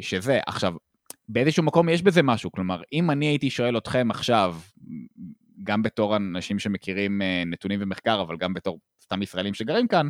שזה. 0.00 0.38
עכשיו, 0.46 0.74
באיזשהו 1.28 1.62
מקום 1.62 1.88
יש 1.88 2.02
בזה 2.02 2.22
משהו, 2.22 2.52
כלומר, 2.52 2.82
אם 2.92 3.10
אני 3.10 3.26
הייתי 3.26 3.50
שואל 3.50 3.78
אתכם 3.78 4.08
עכשיו, 4.10 4.56
גם 5.62 5.82
בתור 5.82 6.16
אנשים 6.16 6.58
שמכירים 6.58 7.22
אה, 7.22 7.42
נתונים 7.46 7.78
ומחקר, 7.82 8.22
אבל 8.22 8.36
גם 8.36 8.54
בתור 8.54 8.78
סתם 9.02 9.22
ישראלים 9.22 9.54
שגרים 9.54 9.88
כאן, 9.88 10.08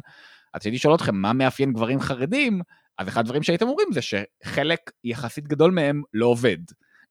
אז 0.55 0.61
הייתי 0.64 0.79
שואל 0.79 0.95
אתכם 0.95 1.17
מה 1.17 1.33
מאפיין 1.33 1.73
גברים 1.73 2.00
חרדים, 2.00 2.61
אז 2.99 3.09
אחד 3.09 3.21
הדברים 3.21 3.43
שהייתם 3.43 3.69
אומרים 3.69 3.88
זה 3.93 4.00
שחלק 4.02 4.81
יחסית 5.05 5.49
גדול 5.49 5.71
מהם 5.71 6.02
לא 6.14 6.26
עובד. 6.26 6.59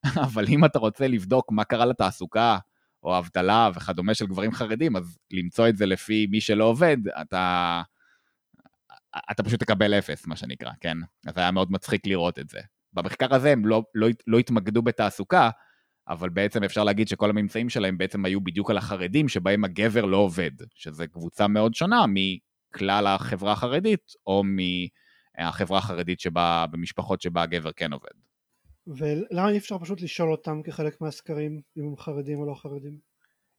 אבל 0.28 0.46
אם 0.48 0.66
אתה 0.66 0.80
רוצה 0.80 1.08
לבדוק 1.08 1.52
מה 1.52 1.64
קרה 1.64 1.86
לתעסוקה, 1.86 2.58
או 3.04 3.18
אבטלה 3.18 3.70
וכדומה 3.76 4.14
של 4.14 4.26
גברים 4.26 4.52
חרדים, 4.52 4.96
אז 4.96 5.18
למצוא 5.32 5.68
את 5.68 5.78
זה 5.78 5.86
לפי 5.86 6.28
מי 6.32 6.42
שלא 6.42 6.64
עובד, 6.64 6.98
אתה, 7.22 7.82
אתה 9.32 9.44
פשוט 9.44 9.60
תקבל 9.60 9.94
אפס, 9.94 10.28
מה 10.28 10.36
שנקרא, 10.36 10.72
כן? 10.82 10.98
אז 11.28 11.38
היה 11.38 11.52
מאוד 11.52 11.72
מצחיק 11.72 12.08
לראות 12.08 12.40
את 12.40 12.50
זה. 12.50 12.60
במחקר 12.94 13.36
הזה 13.36 13.52
הם 13.52 13.66
לא, 13.66 13.84
לא, 13.96 14.08
לא 14.28 14.40
התמקדו 14.40 14.82
בתעסוקה, 14.82 15.50
אבל 16.08 16.30
בעצם 16.30 16.64
אפשר 16.64 16.84
להגיד 16.84 17.08
שכל 17.08 17.30
הממצאים 17.30 17.70
שלהם 17.70 17.98
בעצם 17.98 18.26
היו 18.26 18.42
בדיוק 18.42 18.70
על 18.70 18.78
החרדים, 18.78 19.30
שבהם 19.30 19.64
הגבר 19.64 20.06
לא 20.06 20.18
עובד, 20.18 20.52
שזו 20.76 21.04
קבוצה 21.12 21.48
מאוד 21.48 21.76
שונה 21.76 22.06
מכלל 22.08 23.08
החברה 23.08 23.52
החרדית, 23.52 24.12
או 24.28 24.44
מהחברה 25.38 25.78
החרדית 25.78 26.20
שבה, 26.20 26.66
במשפחות 26.72 27.22
שבה 27.22 27.42
הגבר 27.42 27.72
כן 27.72 27.94
עובד. 27.94 28.12
ולמה 28.88 29.50
אי 29.50 29.58
אפשר 29.58 29.80
פשוט 29.80 30.02
לשאול 30.02 30.32
אותם 30.32 30.62
כחלק 30.64 31.02
מהסקרים, 31.02 31.62
אם 31.78 31.84
הם 31.84 31.98
חרדים 31.98 32.40
או 32.40 32.46
לא 32.46 32.56
חרדים? 32.56 33.11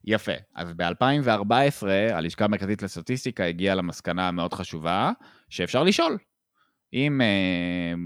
יפה. 0.05 0.33
אז 0.55 0.73
ב-2014 0.73 1.87
הלשכה 2.13 2.45
המרכזית 2.45 2.83
לסטטיסטיקה 2.83 3.45
הגיעה 3.45 3.75
למסקנה 3.75 4.29
המאוד 4.29 4.55
חשובה, 4.55 5.13
שאפשר 5.49 5.83
לשאול. 5.83 6.19
אם 6.93 7.21
uh, 7.21 7.99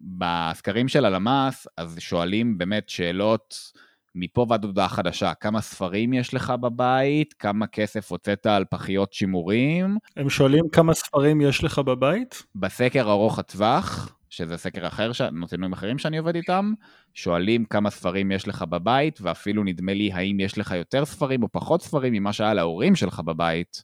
בסקרים 0.00 0.88
של 0.88 1.04
הלמ"ס, 1.04 1.66
אז 1.76 1.96
שואלים 2.00 2.58
באמת 2.58 2.88
שאלות 2.88 3.72
מפה 4.20 4.46
ועד 4.48 4.64
הודעה 4.64 4.88
חדשה, 4.88 5.34
כמה 5.34 5.60
ספרים 5.60 6.12
יש 6.12 6.34
לך 6.34 6.50
בבית, 6.50 7.32
כמה 7.32 7.66
כסף 7.66 8.10
הוצאת 8.10 8.46
על 8.46 8.64
פחיות 8.70 9.12
שימורים. 9.12 9.98
הם 10.16 10.30
שואלים 10.30 10.64
כמה 10.72 10.94
ספרים 10.94 11.40
יש 11.40 11.64
לך 11.64 11.78
בבית? 11.78 12.42
בסקר 12.54 13.10
ארוך 13.10 13.38
הטווח, 13.38 14.16
שזה 14.30 14.56
סקר 14.56 14.86
אחר, 14.86 15.10
נותנים 15.32 15.72
אחרים 15.72 15.98
שאני 15.98 16.18
עובד 16.18 16.36
איתם, 16.36 16.72
שואלים 17.14 17.64
כמה 17.64 17.90
ספרים 17.90 18.30
יש 18.30 18.48
לך 18.48 18.62
בבית, 18.62 19.18
ואפילו 19.22 19.64
נדמה 19.64 19.94
לי 19.94 20.12
האם 20.12 20.40
יש 20.40 20.58
לך 20.58 20.70
יותר 20.70 21.04
ספרים 21.04 21.42
או 21.42 21.48
פחות 21.52 21.82
ספרים 21.82 22.12
ממה 22.12 22.32
שהיה 22.32 22.54
להורים 22.54 22.96
שלך 22.96 23.20
בבית, 23.20 23.82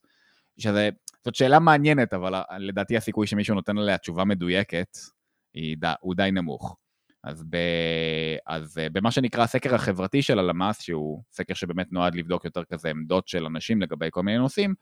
שזה, 0.59 0.91
זאת 1.25 1.35
שאלה 1.35 1.59
מעניינת, 1.59 2.15
אבל 2.15 2.35
לדעתי 2.59 2.97
הסיכוי 2.97 3.27
שמישהו 3.27 3.55
נותן 3.55 3.79
עליה 3.79 3.99
תשובה 3.99 4.25
מדויקת 4.25 4.99
הוא 6.01 6.15
די 6.15 6.31
נמוך. 6.33 6.77
אז, 7.25 7.45
ב, 7.51 7.57
אז 8.47 8.79
אה, 8.79 8.89
במה 8.93 9.11
שנקרא 9.11 9.43
הסקר 9.43 9.75
החברתי 9.75 10.23
של 10.23 10.39
הלמ"ס, 10.39 10.83
שהוא 10.83 11.23
סקר 11.33 11.55
שבאמת 11.55 11.93
נועד 11.93 12.15
לבדוק 12.15 12.45
יותר 12.45 12.65
כזה 12.65 12.91
עמדות 12.91 13.29
של 13.29 13.47
אנשים 13.47 13.83
לגבי 13.83 14.09
כל 14.11 14.23
מיני 14.23 14.39
נושאים, 14.39 14.75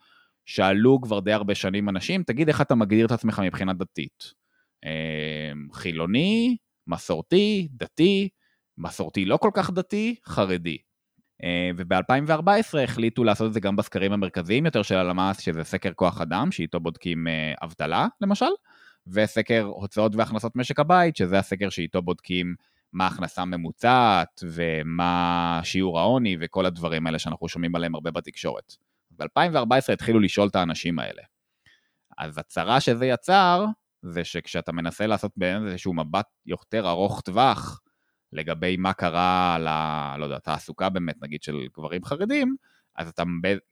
שאלו 0.46 1.00
כבר 1.00 1.20
די 1.20 1.32
הרבה 1.32 1.54
שנים 1.54 1.88
אנשים, 1.88 2.22
תגיד 2.22 2.49
איך 2.49 2.61
אתה 2.61 2.75
מגדיר 2.75 3.06
את 3.06 3.11
עצמך 3.12 3.42
מבחינה 3.44 3.72
דתית. 3.72 4.32
אמ, 4.84 5.68
חילוני, 5.72 6.56
מסורתי, 6.87 7.68
דתי, 7.72 8.28
מסורתי 8.78 9.25
לא 9.25 9.37
כל 9.37 9.50
כך 9.54 9.70
דתי, 9.70 10.14
חרדי. 10.26 10.78
אמ, 11.42 11.76
וב-2014 11.76 12.78
החליטו 12.84 13.25
לעשות 13.25 13.49
את 13.49 13.52
זה 13.52 13.61
גם 13.61 13.76
בסקרים 13.76 14.12
המרכזיים 14.12 14.66
יותר 14.66 14.82
של 14.82 14.94
הלמ"ס, 14.94 15.40
שזה 15.40 15.64
סקר 15.64 15.92
כוח 15.92 16.20
אדם, 16.20 16.52
שאיתו 16.52 16.80
בודקים 16.80 17.28
אה, 17.28 17.54
אבטלה, 17.62 18.06
למשל, 18.20 18.50
וסקר 19.06 19.62
הוצאות 19.62 20.16
והכנסות 20.16 20.56
משק 20.56 20.80
הבית, 20.80 21.16
שזה 21.16 21.38
הסקר 21.38 21.71
שאיתו 21.71 22.02
בודקים 22.02 22.54
מה 22.92 23.04
ההכנסה 23.04 23.42
הממוצעת, 23.42 24.44
ומה 24.44 25.61
שיעור 25.64 26.00
העוני, 26.00 26.37
וכל 26.40 26.66
הדברים 26.66 27.06
האלה 27.06 27.18
שאנחנו 27.18 27.49
שומעים 27.49 27.76
עליהם 27.76 27.94
הרבה 27.94 28.11
בתקשורת. 28.11 28.73
ב-2014 29.11 29.92
התחילו 29.92 30.21
לשאול 30.21 30.49
את 30.49 30.56
האנשים 30.56 30.99
האלה. 30.99 31.23
אז 32.18 32.38
הצרה 32.38 32.80
שזה 32.80 33.06
יצר, 33.06 33.66
זה 34.02 34.25
שכשאתה 34.25 34.73
מנסה 34.73 35.06
לעשות 35.06 35.32
באמת 35.37 35.66
איזשהו 35.66 35.94
מבט 35.94 36.26
יותר 36.47 36.88
ארוך 36.88 37.21
טווח 37.21 37.80
לגבי 38.32 38.76
מה 38.76 38.92
קרה 38.92 39.59
ל... 39.61 39.68
לא 40.21 40.25
יודע, 40.25 40.38
תעסוקה 40.38 40.88
באמת, 40.88 41.16
נגיד, 41.23 41.42
של 41.42 41.56
גברים 41.76 42.04
חרדים, 42.04 42.56
אז 42.97 43.09
אתה 43.09 43.23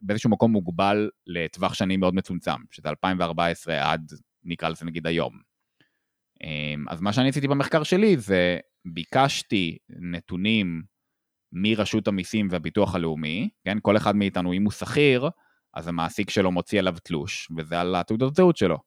באיזשהו 0.01 0.31
מקום 0.31 0.53
מוגבל 0.53 1.11
לטווח 1.27 1.75
שנים 1.75 2.01
מאוד 2.01 2.15
מצומצם, 2.15 2.57
שזה 2.71 2.89
2014 2.89 3.93
עד, 3.93 4.13
נקרא 4.45 4.69
לזה 4.69 4.85
נגיד 4.85 5.07
היום. 5.07 5.41
אמ, 6.45 6.85
אז 6.89 7.01
מה 7.01 7.13
שאני 7.13 7.29
עשיתי 7.29 7.49
במחקר 7.49 7.83
שלי 7.83 8.17
זה 8.17 8.59
ביקשתי 8.85 9.79
נתונים 9.89 10.83
מרשות 11.53 12.09
המיסים 12.09 12.49
והביטוח 12.51 12.95
הלאומי, 12.95 13.49
כן? 13.65 13.79
כל 13.83 13.97
אחד 13.97 14.17
מאיתנו, 14.17 14.53
אם 14.53 14.65
הוא 14.65 14.73
שכיר, 14.73 15.29
אז 15.75 15.89
המעסיק 15.89 16.31
שלו 16.31 16.53
מוציא 16.53 16.79
עליו 16.79 16.95
תלוש, 17.05 17.49
וזה 17.57 17.81
על 17.81 17.95
התעודת 17.95 18.35
זהות 18.35 18.57
שלו. 18.57 18.79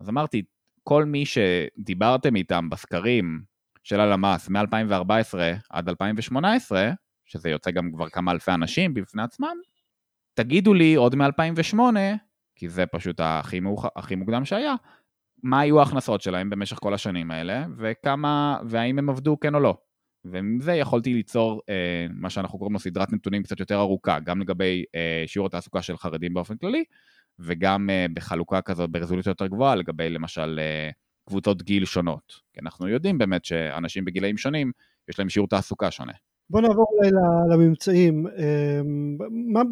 אז 0.00 0.08
אמרתי, 0.08 0.42
כל 0.82 1.04
מי 1.04 1.24
שדיברתם 1.26 2.36
איתם 2.36 2.70
בסקרים 2.70 3.42
של 3.82 4.00
הלמ"ס 4.00 4.48
מ-2014 4.48 5.38
עד 5.70 5.88
2018, 5.88 6.90
שזה 7.24 7.50
יוצא 7.50 7.70
גם 7.70 7.90
כבר 7.92 8.08
כמה 8.08 8.32
אלפי 8.32 8.50
אנשים 8.50 8.94
בפני 8.94 9.22
עצמם, 9.22 9.56
תגידו 10.34 10.74
לי 10.74 10.94
עוד 10.94 11.14
מ-2008, 11.14 11.78
כי 12.60 12.68
זה 12.68 12.86
פשוט 12.86 13.20
הכי, 13.22 13.60
מאוח... 13.60 13.84
הכי 13.96 14.14
מוקדם 14.14 14.44
שהיה, 14.44 14.74
מה 15.42 15.60
היו 15.60 15.80
ההכנסות 15.80 16.20
שלהם 16.20 16.50
במשך 16.50 16.76
כל 16.76 16.94
השנים 16.94 17.30
האלה, 17.30 17.64
וכמה, 17.78 18.58
והאם 18.66 18.98
הם 18.98 19.10
עבדו 19.10 19.40
כן 19.40 19.54
או 19.54 19.60
לא. 19.60 19.76
ומזה 20.24 20.64
זה 20.64 20.72
יכולתי 20.72 21.14
ליצור 21.14 21.62
אה, 21.68 22.06
מה 22.10 22.30
שאנחנו 22.30 22.58
קוראים 22.58 22.72
לו 22.72 22.78
סדרת 22.78 23.12
נתונים 23.12 23.42
קצת 23.42 23.60
יותר 23.60 23.78
ארוכה, 23.78 24.20
גם 24.20 24.40
לגבי 24.40 24.84
אה, 24.94 25.24
שיעור 25.26 25.46
התעסוקה 25.46 25.82
של 25.82 25.96
חרדים 25.96 26.34
באופן 26.34 26.56
כללי, 26.56 26.84
וגם 27.38 27.90
uh, 27.90 28.12
בחלוקה 28.14 28.60
כזאת 28.62 28.90
ברזולוציה 28.90 29.30
יותר 29.30 29.46
גבוהה 29.46 29.74
לגבי 29.74 30.10
למשל 30.10 30.60
uh, 30.60 30.94
קבוצות 31.28 31.62
גיל 31.62 31.84
שונות. 31.84 32.40
כי 32.52 32.60
אנחנו 32.60 32.88
יודעים 32.88 33.18
באמת 33.18 33.44
שאנשים 33.44 34.04
בגילאים 34.04 34.36
שונים, 34.36 34.72
יש 35.08 35.18
להם 35.18 35.28
שיעור 35.28 35.48
תעסוקה 35.48 35.90
שונה. 35.90 36.12
בוא 36.50 36.60
נעבור 36.60 36.86
אולי 36.92 37.10
לממצאים. 37.50 38.26
אמ, 38.26 39.16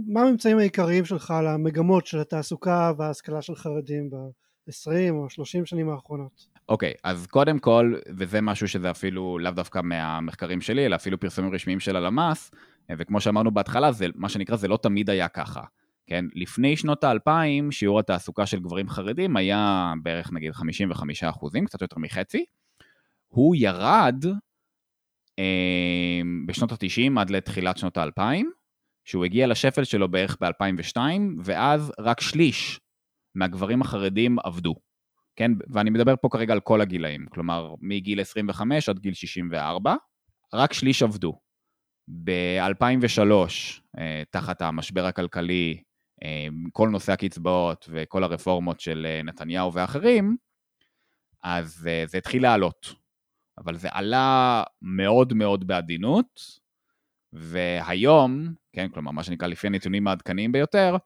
מה, 0.07 0.23
הממצאים 0.23 0.59
העיקריים 0.59 1.05
שלך 1.05 1.31
על 1.31 1.47
המגמות 1.47 2.07
של 2.07 2.21
התעסוקה 2.21 2.93
וההשכלה 2.97 3.43
של 3.43 3.55
חרדים 3.55 4.11
ב-20 4.11 5.11
או 5.11 5.31
30 5.31 5.67
שנים 5.67 5.91
האחרונות? 5.91 6.47
אוקיי, 6.69 6.93
okay, 6.97 7.01
אז 7.05 7.27
קודם 7.27 7.59
כל, 7.59 7.95
וזה 8.17 8.41
משהו 8.41 8.69
שזה 8.69 8.91
אפילו 8.91 9.39
לאו 9.39 9.51
דווקא 9.53 9.81
מהמחקרים 9.83 10.61
שלי, 10.61 10.87
אלא 10.87 10.97
אפילו 10.97 11.21
פרסומים 11.21 11.55
רשמיים 11.55 11.81
של 11.81 11.97
הלמ"ס, 11.97 12.51
וכמו 12.99 13.21
שאמרנו 13.21 13.51
בהתחלה, 13.51 13.93
זה 13.93 14.07
מה 14.15 14.29
שנקרא, 14.29 14.57
זה 14.57 14.69
לא 14.69 14.79
תמיד 14.83 15.11
היה 15.11 15.29
ככה. 15.29 15.63
כן, 16.07 16.25
לפני 16.35 16.77
שנות 16.77 17.05
האלפיים 17.05 17.73
שיעור 17.73 17.99
התעסוקה 17.99 18.47
של 18.47 18.61
גברים 18.61 18.89
חרדים 18.89 19.37
היה 19.37 19.93
בערך 20.03 20.33
נגיד 20.33 20.53
55 20.53 21.25
אחוזים, 21.25 21.65
קצת 21.65 21.83
יותר 21.83 21.97
מחצי. 21.99 22.45
הוא 23.29 23.57
ירד 23.57 24.25
בשנות 26.47 26.73
ה-90 26.73 27.21
עד 27.21 27.31
לתחילת 27.31 27.77
שנות 27.77 27.97
האלפיים, 27.97 28.51
שהוא 29.05 29.25
הגיע 29.25 29.47
לשפל 29.47 29.85
שלו 29.85 30.09
בערך 30.09 30.37
ב-2002, 30.41 30.97
ואז 31.45 31.93
רק 31.99 32.21
שליש 32.21 32.81
מהגברים 33.35 33.83
החרדים 33.83 34.37
עבדו. 34.45 34.75
כן, 35.37 35.51
ואני 35.69 35.91
מדבר 35.91 36.15
פה 36.21 36.29
כרגע 36.29 36.53
על 36.53 36.61
כל 36.61 36.81
הגילאים, 36.81 37.27
כלומר 37.27 37.75
מגיל 37.81 38.21
25 38.21 38.89
עד 38.89 38.99
גיל 38.99 39.15
64, 39.15 39.95
רק 40.55 40.73
שליש 40.73 41.03
עבדו. 41.03 41.39
ב-2003, 42.25 43.33
אה, 43.99 44.23
תחת 44.31 44.63
המשבר 44.63 45.07
הכלכלי 45.07 45.83
אמ, 46.25 46.65
כל 46.73 46.89
נושא 46.89 47.13
הקצבאות 47.13 47.89
וכל 47.93 48.25
הרפורמות 48.25 48.81
של 48.81 49.07
אה, 49.09 49.23
נתניהו 49.23 49.73
ואחרים, 49.73 50.37
אז 51.43 51.89
אה, 51.91 52.05
זה 52.07 52.19
התחיל 52.19 52.43
לעלות. 52.43 52.95
אבל 53.59 53.77
זה 53.77 53.89
עלה 53.93 54.63
מאוד 54.83 55.33
מאוד 55.33 55.67
בעדינות, 55.67 56.41
והיום, 57.33 58.55
כן, 58.73 58.89
כלומר, 58.89 59.11
מה 59.11 59.23
שנקרא 59.23 59.49
לפי 59.49 59.67
הנתונים 59.67 60.09
העדכניים 60.09 60.53
ביותר, 60.53 60.97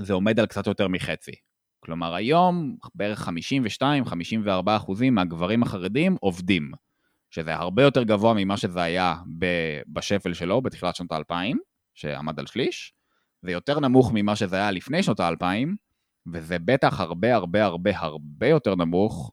זה 0.00 0.12
עומד 0.12 0.40
על 0.40 0.46
קצת 0.46 0.66
יותר 0.66 0.88
מחצי. 0.88 1.32
כלומר, 1.80 2.14
היום 2.14 2.76
בערך 2.94 3.28
52-54 3.28 4.76
אחוזים 4.76 5.14
מהגברים 5.14 5.62
החרדים 5.62 6.16
עובדים, 6.20 6.72
שזה 7.30 7.54
הרבה 7.54 7.82
יותר 7.82 8.02
גבוה 8.02 8.34
ממה 8.34 8.56
שזה 8.56 8.82
היה 8.82 9.14
בשפל 9.86 10.34
שלו 10.34 10.62
בתחילת 10.62 10.96
שנות 10.96 11.12
האלפיים, 11.12 11.58
שעמד 11.94 12.38
על 12.38 12.46
שליש, 12.46 12.94
זה 13.42 13.52
יותר 13.52 13.80
נמוך 13.80 14.10
ממה 14.14 14.36
שזה 14.36 14.56
היה 14.56 14.70
לפני 14.70 15.02
שנות 15.02 15.20
האלפיים, 15.20 15.76
וזה 16.32 16.58
בטח 16.58 17.00
הרבה 17.00 17.34
הרבה 17.34 17.64
הרבה 17.64 17.98
הרבה 17.98 18.48
יותר 18.48 18.74
נמוך 18.74 19.32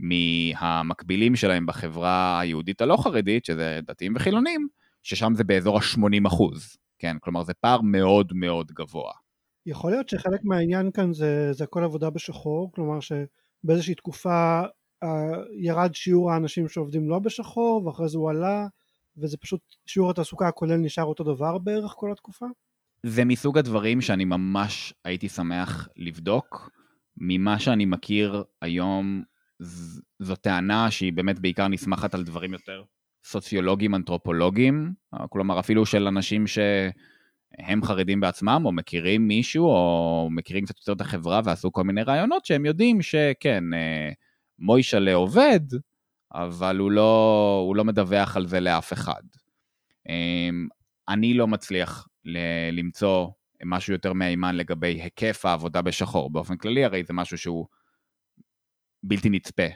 מהמקבילים 0.00 1.36
שלהם 1.36 1.66
בחברה 1.66 2.40
היהודית 2.40 2.80
הלא 2.80 2.96
חרדית, 2.96 3.44
שזה 3.44 3.80
דתיים 3.86 4.16
וחילונים, 4.16 4.68
ששם 5.02 5.32
זה 5.34 5.44
באזור 5.44 5.76
ה-80 5.78 6.28
אחוז, 6.28 6.76
כן? 6.98 7.16
כלומר 7.20 7.42
זה 7.42 7.54
פער 7.54 7.80
מאוד 7.80 8.32
מאוד 8.34 8.72
גבוה. 8.72 9.12
יכול 9.66 9.90
להיות 9.90 10.08
שחלק 10.08 10.40
מהעניין 10.44 10.90
כאן 10.90 11.12
זה, 11.12 11.52
זה 11.52 11.64
הכל 11.64 11.84
עבודה 11.84 12.10
בשחור, 12.10 12.72
כלומר 12.74 12.98
שבאיזושהי 13.00 13.94
תקופה 13.94 14.62
uh, 15.04 15.08
ירד 15.58 15.94
שיעור 15.94 16.32
האנשים 16.32 16.68
שעובדים 16.68 17.08
לא 17.08 17.18
בשחור 17.18 17.86
ואחרי 17.86 18.08
זה 18.08 18.18
הוא 18.18 18.30
עלה 18.30 18.66
וזה 19.16 19.36
פשוט 19.36 19.60
שיעור 19.86 20.10
התעסוקה 20.10 20.48
הכולל 20.48 20.76
נשאר 20.76 21.04
אותו 21.04 21.24
דבר 21.24 21.58
בערך 21.58 21.92
כל 21.96 22.12
התקופה? 22.12 22.46
זה 23.02 23.24
מסוג 23.24 23.58
הדברים 23.58 24.00
שאני 24.00 24.24
ממש 24.24 24.94
הייתי 25.04 25.28
שמח 25.28 25.88
לבדוק. 25.96 26.70
ממה 27.16 27.58
שאני 27.58 27.84
מכיר 27.84 28.44
היום, 28.62 29.22
זו 30.18 30.36
טענה 30.36 30.90
שהיא 30.90 31.12
באמת 31.12 31.38
בעיקר 31.38 31.68
נסמכת 31.68 32.14
על 32.14 32.24
דברים 32.24 32.52
יותר 32.52 32.82
סוציולוגיים, 33.24 33.94
אנתרופולוגיים, 33.94 34.92
כלומר 35.28 35.60
אפילו 35.60 35.86
של 35.86 36.06
אנשים 36.06 36.46
שהם 36.46 37.84
חרדים 37.84 38.20
בעצמם, 38.20 38.62
או 38.64 38.72
מכירים 38.72 39.28
מישהו, 39.28 39.64
או 39.64 40.28
מכירים 40.30 40.64
קצת 40.64 40.78
יותר 40.78 40.92
את 40.92 41.00
החברה 41.00 41.40
ועשו 41.44 41.72
כל 41.72 41.84
מיני 41.84 42.02
רעיונות 42.02 42.46
שהם 42.46 42.66
יודעים 42.66 43.02
שכן, 43.02 43.74
אה, 43.74 44.10
מוישלה 44.58 45.14
עובד, 45.14 45.60
אבל 46.34 46.78
הוא 46.78 46.90
לא, 46.90 47.62
הוא 47.66 47.76
לא 47.76 47.84
מדווח 47.84 48.36
על 48.36 48.46
זה 48.46 48.60
לאף 48.60 48.92
אחד. 48.92 49.22
אמ, 50.08 50.68
אני 51.08 51.34
לא 51.34 51.46
מצליח 51.46 52.08
למצוא 52.72 53.28
משהו 53.64 53.92
יותר 53.92 54.12
מהימן 54.12 54.56
לגבי 54.56 55.00
היקף 55.02 55.44
העבודה 55.44 55.82
בשחור. 55.82 56.30
באופן 56.30 56.56
כללי 56.56 56.84
הרי 56.84 57.04
זה 57.04 57.12
משהו 57.12 57.38
שהוא 57.38 57.66
בלתי 59.02 59.30
נצפה 59.30 59.66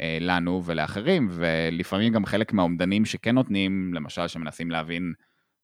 אה, 0.00 0.18
לנו 0.20 0.64
ולאחרים, 0.64 1.28
ולפעמים 1.30 2.12
גם 2.12 2.26
חלק 2.26 2.52
מהאומדנים 2.52 3.04
שכן 3.04 3.34
נותנים, 3.34 3.94
למשל 3.94 4.28
שמנסים 4.28 4.70
להבין, 4.70 5.12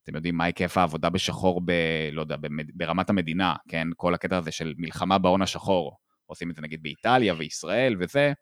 אתם 0.03 0.15
יודעים, 0.15 0.35
מה 0.35 0.43
היקף 0.43 0.77
העבודה 0.77 1.09
בשחור 1.09 1.61
ב... 1.65 1.71
לא 2.11 2.21
יודע, 2.21 2.35
ברמת 2.73 3.09
המדינה, 3.09 3.55
כן? 3.67 3.87
כל 3.97 4.13
הקטע 4.13 4.37
הזה 4.37 4.51
של 4.51 4.73
מלחמה 4.77 5.17
בהון 5.17 5.41
השחור, 5.41 5.97
עושים 6.25 6.49
את 6.49 6.55
זה 6.55 6.61
נגיד 6.61 6.83
באיטליה 6.83 7.33
וישראל 7.37 7.95
וזה, 7.99 8.33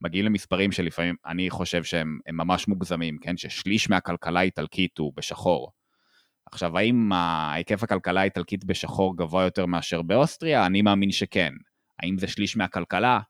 מגיעים 0.00 0.26
למספרים 0.26 0.72
שלפעמים 0.72 1.14
אני 1.26 1.50
חושב 1.50 1.84
שהם 1.84 2.18
ממש 2.32 2.68
מוגזמים, 2.68 3.18
כן? 3.18 3.36
ששליש 3.36 3.90
מהכלכלה 3.90 4.40
האיטלקית 4.40 4.98
הוא 4.98 5.12
בשחור. 5.16 5.72
עכשיו, 6.52 6.78
האם 6.78 7.10
היקף 7.52 7.82
הכלכלה 7.82 8.20
האיטלקית 8.20 8.64
בשחור 8.64 9.16
גבוה 9.16 9.44
יותר 9.44 9.66
מאשר 9.66 10.02
באוסטריה? 10.02 10.66
אני 10.66 10.82
מאמין 10.82 11.10
שכן. 11.12 11.52
האם 12.02 12.18
זה 12.18 12.26
שליש 12.26 12.56
מהכלכלה? 12.56 13.20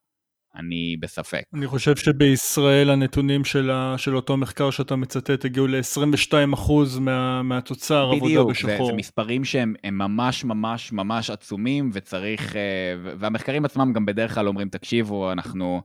אני 0.55 0.97
בספק. 1.01 1.43
אני 1.55 1.67
חושב 1.67 1.97
שבישראל 1.97 2.91
הנתונים 2.91 3.45
של, 3.45 3.71
ה, 3.71 3.95
של 3.99 4.17
אותו 4.17 4.37
מחקר 4.37 4.71
שאתה 4.71 4.97
מצטט 4.97 5.45
הגיעו 5.45 5.67
ל-22% 5.67 6.73
מה, 7.01 7.43
מהתוצר 7.43 8.11
בדיוק, 8.11 8.25
עבודה 8.25 8.51
בשחור. 8.51 8.71
בדיוק, 8.71 8.87
זה, 8.87 8.93
זה 8.93 8.97
מספרים 8.97 9.45
שהם 9.45 9.75
ממש 9.93 10.45
ממש 10.45 10.93
ממש 10.93 11.31
עצומים 11.31 11.91
וצריך, 11.93 12.57
אה, 12.57 12.95
והמחקרים 13.19 13.65
עצמם 13.65 13.93
גם 13.93 14.07
בדרך 14.07 14.35
כלל 14.35 14.49
אומרים, 14.49 14.69
תקשיבו, 14.69 15.33
אנחנו 15.33 15.83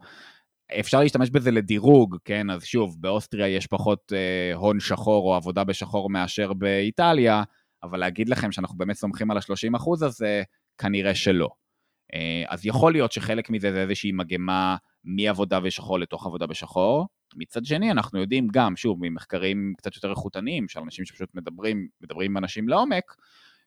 אפשר 0.79 0.99
להשתמש 0.99 1.29
בזה 1.29 1.51
לדירוג, 1.51 2.17
כן? 2.25 2.49
אז 2.49 2.63
שוב, 2.63 2.95
באוסטריה 2.99 3.47
יש 3.47 3.67
פחות 3.67 4.13
אה, 4.15 4.55
הון 4.55 4.79
שחור 4.79 5.29
או 5.29 5.35
עבודה 5.35 5.63
בשחור 5.63 6.09
מאשר 6.09 6.53
באיטליה, 6.53 7.43
אבל 7.83 7.99
להגיד 7.99 8.29
לכם 8.29 8.51
שאנחנו 8.51 8.77
באמת 8.77 8.95
סומכים 8.95 9.31
על 9.31 9.37
ה-30% 9.37 10.05
הזה, 10.05 10.43
כנראה 10.77 11.15
שלא. 11.15 11.49
אה, 12.13 12.43
אז 12.47 12.65
יכול 12.65 12.91
להיות 12.91 13.11
שחלק 13.11 13.49
מזה 13.49 13.71
זה 13.71 13.81
איזושהי 13.81 14.11
מגמה 14.11 14.75
מעבודה 15.03 15.59
בשחור 15.59 15.99
לתוך 15.99 16.25
עבודה 16.25 16.47
בשחור. 16.47 17.07
מצד 17.35 17.65
שני, 17.65 17.91
אנחנו 17.91 18.19
יודעים 18.19 18.47
גם, 18.51 18.75
שוב, 18.75 18.97
ממחקרים 19.01 19.73
קצת 19.77 19.95
יותר 19.95 20.09
איכותניים, 20.09 20.67
של 20.67 20.79
אנשים 20.79 21.05
שפשוט 21.05 21.29
מדברים, 21.33 21.87
מדברים 22.01 22.31
עם 22.31 22.37
אנשים 22.37 22.69
לעומק, 22.69 23.03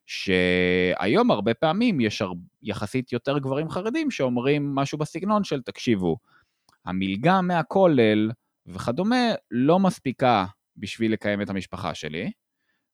שהיום 0.06 1.30
הרבה 1.30 1.54
פעמים 1.54 2.00
יש 2.00 2.22
יחסית 2.62 3.12
יותר 3.12 3.38
גברים 3.38 3.70
חרדים 3.70 4.10
שאומרים 4.10 4.74
משהו 4.74 4.98
בסגנון 4.98 5.44
של, 5.44 5.62
תקשיבו, 5.62 6.16
המלגה 6.84 7.40
מהכולל 7.40 8.30
וכדומה 8.66 9.34
לא 9.50 9.78
מספיקה 9.78 10.46
בשביל 10.76 11.12
לקיים 11.12 11.42
את 11.42 11.50
המשפחה 11.50 11.94
שלי, 11.94 12.30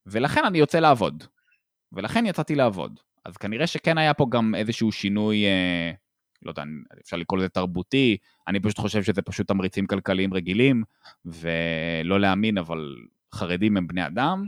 ולכן 0.05 0.45
אני 0.45 0.57
יוצא 0.57 0.79
לעבוד. 0.79 1.23
ולכן 1.91 2.25
יצאתי 2.25 2.55
לעבוד. 2.55 2.99
אז 3.25 3.37
כנראה 3.37 3.67
שכן 3.67 3.97
היה 3.97 4.13
פה 4.13 4.25
גם 4.29 4.55
איזשהו 4.55 4.91
שינוי, 4.91 5.45
אה, 5.45 5.91
לא 6.41 6.51
יודע, 6.51 6.63
אפשר 7.01 7.17
לקרוא 7.17 7.39
לזה 7.39 7.49
תרבותי, 7.49 8.17
אני 8.47 8.59
פשוט 8.59 8.79
חושב 8.79 9.03
שזה 9.03 9.21
פשוט 9.21 9.47
תמריצים 9.47 9.87
כלכליים 9.87 10.33
רגילים, 10.33 10.83
ולא 11.25 12.19
להאמין, 12.19 12.57
אבל 12.57 12.95
חרדים 13.33 13.77
הם 13.77 13.87
בני 13.87 14.07
אדם, 14.07 14.45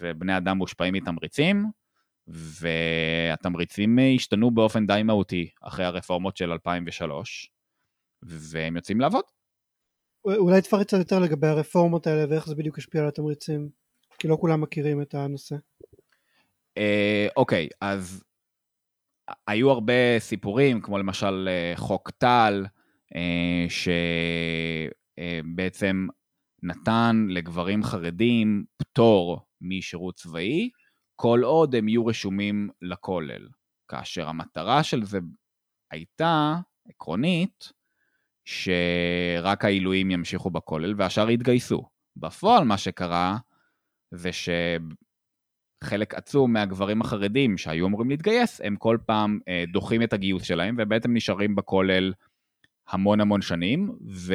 ובני 0.00 0.36
אדם 0.36 0.58
מושפעים 0.58 0.94
מתמריצים, 0.94 1.70
והתמריצים 2.26 3.98
השתנו 4.16 4.50
באופן 4.50 4.86
די 4.86 5.02
מהותי 5.04 5.48
אחרי 5.62 5.84
הרפורמות 5.84 6.36
של 6.36 6.52
2003. 6.52 7.50
והם 8.22 8.76
יוצאים 8.76 9.00
לעבוד. 9.00 9.24
אולי 10.24 10.62
תפרט 10.62 10.86
קצת 10.86 10.98
יותר 10.98 11.18
לגבי 11.18 11.46
הרפורמות 11.46 12.06
האלה 12.06 12.24
ואיך 12.30 12.46
זה 12.46 12.54
בדיוק 12.54 12.78
השפיע 12.78 13.02
על 13.02 13.08
התמריצים, 13.08 13.68
כי 14.18 14.28
לא 14.28 14.36
כולם 14.40 14.60
מכירים 14.60 15.02
את 15.02 15.14
הנושא. 15.14 15.56
אה, 16.78 17.28
אוקיי, 17.36 17.68
אז 17.80 18.24
היו 19.46 19.70
הרבה 19.70 20.18
סיפורים, 20.18 20.80
כמו 20.80 20.98
למשל 20.98 21.48
אה, 21.48 21.72
חוק 21.76 22.10
טל, 22.10 22.66
אה, 23.16 23.66
שבעצם 25.18 26.06
נתן 26.62 27.26
לגברים 27.28 27.82
חרדים 27.82 28.64
פטור 28.76 29.40
משירות 29.60 30.14
צבאי, 30.14 30.70
כל 31.16 31.40
עוד 31.44 31.74
הם 31.74 31.88
יהיו 31.88 32.06
רשומים 32.06 32.68
לכולל. 32.82 33.48
כאשר 33.88 34.28
המטרה 34.28 34.82
של 34.82 35.04
זה 35.04 35.18
הייתה, 35.90 36.54
עקרונית, 36.88 37.72
שרק 38.44 39.64
העילויים 39.64 40.10
ימשיכו 40.10 40.50
בכולל 40.50 40.94
והשאר 40.98 41.30
יתגייסו. 41.30 41.88
בפועל 42.16 42.64
מה 42.64 42.78
שקרה 42.78 43.36
זה 44.10 44.30
שחלק 45.84 46.14
עצום 46.14 46.52
מהגברים 46.52 47.00
החרדים 47.00 47.58
שהיו 47.58 47.86
אמורים 47.86 48.10
להתגייס, 48.10 48.60
הם 48.64 48.76
כל 48.76 48.98
פעם 49.06 49.38
אה, 49.48 49.64
דוחים 49.72 50.02
את 50.02 50.12
הגיוס 50.12 50.42
שלהם 50.42 50.76
ובעצם 50.78 51.14
נשארים 51.14 51.56
בכולל 51.56 52.12
המון 52.88 53.20
המון 53.20 53.42
שנים, 53.42 53.92
ו... 54.10 54.34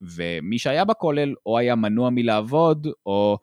ומי 0.00 0.58
שהיה 0.58 0.84
בכולל 0.84 1.34
או 1.46 1.58
היה 1.58 1.74
מנוע 1.74 2.10
מלעבוד, 2.10 2.86
או 3.06 3.38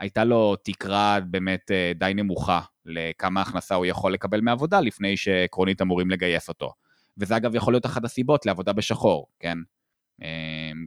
הייתה 0.00 0.24
לו 0.24 0.56
תקרה 0.56 1.18
באמת 1.30 1.70
אה, 1.70 1.92
די 1.94 2.12
נמוכה 2.14 2.60
לכמה 2.84 3.40
הכנסה 3.40 3.74
הוא 3.74 3.86
יכול 3.86 4.12
לקבל 4.12 4.40
מעבודה 4.40 4.80
לפני 4.80 5.16
שעקרונית 5.16 5.82
אמורים 5.82 6.10
לגייס 6.10 6.48
אותו. 6.48 6.72
וזה 7.18 7.36
אגב 7.36 7.54
יכול 7.54 7.72
להיות 7.72 7.86
אחת 7.86 8.04
הסיבות 8.04 8.46
לעבודה 8.46 8.72
בשחור, 8.72 9.26
כן? 9.40 9.58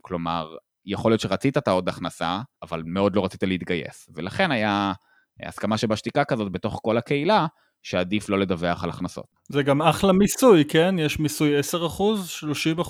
כלומר, 0.01 0.55
יכול 0.85 1.11
להיות 1.11 1.21
שרצית 1.21 1.57
את 1.57 1.67
העוד 1.67 1.89
הכנסה, 1.89 2.41
אבל 2.61 2.83
מאוד 2.85 3.15
לא 3.15 3.25
רצית 3.25 3.43
להתגייס. 3.43 4.09
ולכן 4.13 4.51
היה 4.51 4.93
הסכמה 5.43 5.77
שבשתיקה 5.77 6.23
כזאת 6.23 6.51
בתוך 6.51 6.79
כל 6.83 6.97
הקהילה, 6.97 7.47
שעדיף 7.83 8.29
לא 8.29 8.39
לדווח 8.39 8.83
על 8.83 8.89
הכנסות. 8.89 9.25
זה 9.49 9.63
גם 9.63 9.81
אחלה 9.81 10.13
מיסוי, 10.13 10.65
כן? 10.65 10.95
יש 10.99 11.19
מיסוי 11.19 11.59
10%, 11.59 11.61
30%, 12.79 12.83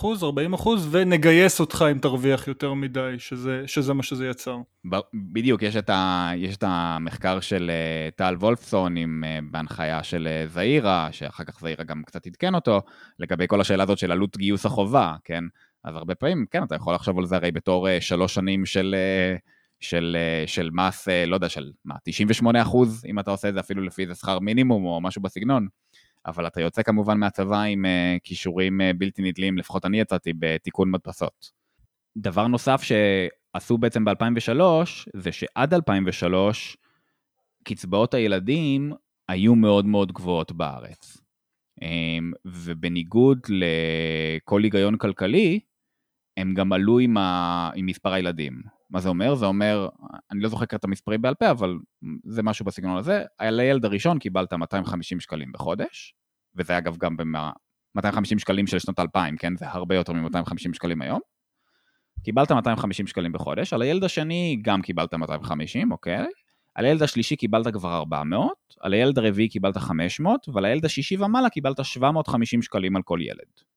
40% 0.58 0.68
ונגייס 0.92 1.60
אותך 1.60 1.86
אם 1.92 2.00
תרוויח 2.00 2.48
יותר 2.48 2.74
מדי, 2.74 3.16
שזה, 3.18 3.64
שזה 3.66 3.94
מה 3.94 4.04
שזה 4.04 4.28
יצר. 4.28 4.58
בדיוק, 5.34 5.62
יש 5.62 5.76
את, 5.76 5.90
ה, 5.90 6.32
יש 6.36 6.56
את 6.56 6.64
המחקר 6.68 7.40
של 7.40 7.72
אה, 7.74 8.10
טל 8.16 8.36
וולפסון 8.40 8.98
עם, 8.98 9.24
אה, 9.28 9.40
בהנחיה 9.52 10.04
של 10.04 10.28
אה, 10.28 10.48
זעירה, 10.48 11.10
שאחר 11.12 11.44
כך 11.44 11.60
זעירה 11.60 11.84
גם 11.84 12.04
קצת 12.06 12.28
עדכן 12.28 12.56
אותו, 12.56 12.82
לגבי 13.20 13.46
כל 13.48 13.62
השאלה 13.62 13.84
הזאת 13.84 13.98
של 13.98 14.12
עלות 14.12 14.38
גיוס 14.38 14.66
החובה, 14.66 15.16
כן? 15.24 15.44
אז 15.84 15.96
הרבה 15.96 16.16
פעמים, 16.16 16.46
כן, 16.52 16.64
אתה 16.64 16.76
יכול 16.76 16.96
לחשוב 16.96 17.20
על 17.20 17.26
זה 17.26 17.36
הרי 17.36 17.52
בתור 17.52 17.88
שלוש 18.00 18.34
שנים 18.34 18.66
של... 18.66 18.96
של, 19.84 20.18
אה, 20.20 20.48
של 20.48 20.70
מס, 20.74 21.08
אה, 21.08 21.26
לא 21.26 21.36
יודע, 21.36 21.50
של 21.50 21.72
מה, 21.86 21.96
98 22.04 22.62
אחוז, 22.62 23.06
אם 23.06 23.20
אתה 23.20 23.32
עושה 23.32 23.50
את 23.50 23.54
זה 23.54 23.60
אפילו 23.60 23.84
לפי 23.84 24.02
איזה 24.02 24.16
שכר 24.16 24.40
מינימום 24.40 24.86
או 24.86 25.02
משהו 25.02 25.22
בסגנון, 25.22 25.68
אבל 26.26 26.48
אתה 26.48 26.62
יוצא 26.62 26.84
כמובן 26.84 27.18
מהצבא 27.18 27.62
עם 27.62 27.86
uh, 27.86 28.20
כישורים 28.24 28.82
בלתי 28.98 29.22
נדלים, 29.22 29.58
לפחות 29.58 29.86
אני 29.86 30.00
יצאתי 30.00 30.34
בתיקון 30.40 30.92
מדפסות. 30.92 31.52
דבר 32.18 32.48
נוסף 32.48 32.82
עשו 33.54 33.78
בעצם 33.78 34.06
ב-2003, 34.06 34.62
זה 35.16 35.32
שעד 35.32 35.74
2003, 35.74 36.78
קצבאות 37.64 38.14
הילדים 38.14 38.94
היו 39.30 39.56
מאוד 39.56 39.86
מאוד 39.86 40.12
גבוהות 40.12 40.52
בארץ. 40.52 41.18
אמ, 41.82 42.32
ובניגוד 42.46 43.40
לכל 43.50 44.64
היגיון 44.64 44.98
כלכלי, 44.98 45.60
הם 46.38 46.54
גם 46.54 46.74
עלו 46.74 47.00
עם, 47.00 47.18
ה... 47.18 47.70
עם 47.76 47.86
מספר 47.86 48.14
הילדים. 48.14 48.62
מה 48.94 49.00
זה 49.00 49.10
אומר? 49.10 49.36
זה 49.36 49.46
אומר, 49.46 49.90
אני 50.32 50.40
לא 50.40 50.50
זוכר 50.50 50.66
את 50.76 50.84
המספרים 50.84 51.22
בעל 51.22 51.34
פה, 51.36 51.52
אבל 51.52 51.78
זה 52.26 52.44
משהו 52.44 52.66
בסגנון 52.66 52.98
הזה. 52.98 53.24
על 53.38 53.60
הילד 53.60 53.86
הראשון 53.86 54.20
קיבלת 54.20 54.54
250 54.54 55.20
שקלים 55.20 55.52
בחודש, 55.52 56.16
וזה 56.56 56.78
אגב 56.78 56.98
גם 56.98 57.18
ב-250 57.18 58.40
שקלים 58.40 58.68
של 58.68 58.80
שנות 58.80 59.00
2000, 59.00 59.38
כן? 59.38 59.56
זה 59.56 59.70
הרבה 59.70 59.96
יותר 59.96 60.14
מ-250 60.14 60.74
שקלים 60.74 61.02
היום. 61.02 61.20
קיבלת 62.24 62.52
250 62.52 63.08
שקלים 63.08 63.32
בחודש, 63.32 63.74
על 63.74 63.82
הילד 63.82 64.04
השני 64.04 64.60
גם 64.62 64.82
קיבלת 64.82 65.14
250, 65.14 65.92
אוקיי? 65.92 66.26
על 66.76 66.86
הילד 66.86 67.04
השלישי 67.04 67.36
קיבלת 67.36 67.74
כבר 67.74 67.98
400, 67.98 68.54
על 68.80 68.94
הילד 68.94 69.18
הרביעי 69.18 69.50
קיבלת 69.50 69.78
500, 69.78 70.50
ועל 70.54 70.66
הילד 70.66 70.86
השישי 70.86 71.18
ומעלה 71.18 71.50
קיבלת 71.50 71.86
750 71.86 72.62
שקלים 72.62 72.96
על 72.96 73.02
כל 73.02 73.20
ילד. 73.22 73.73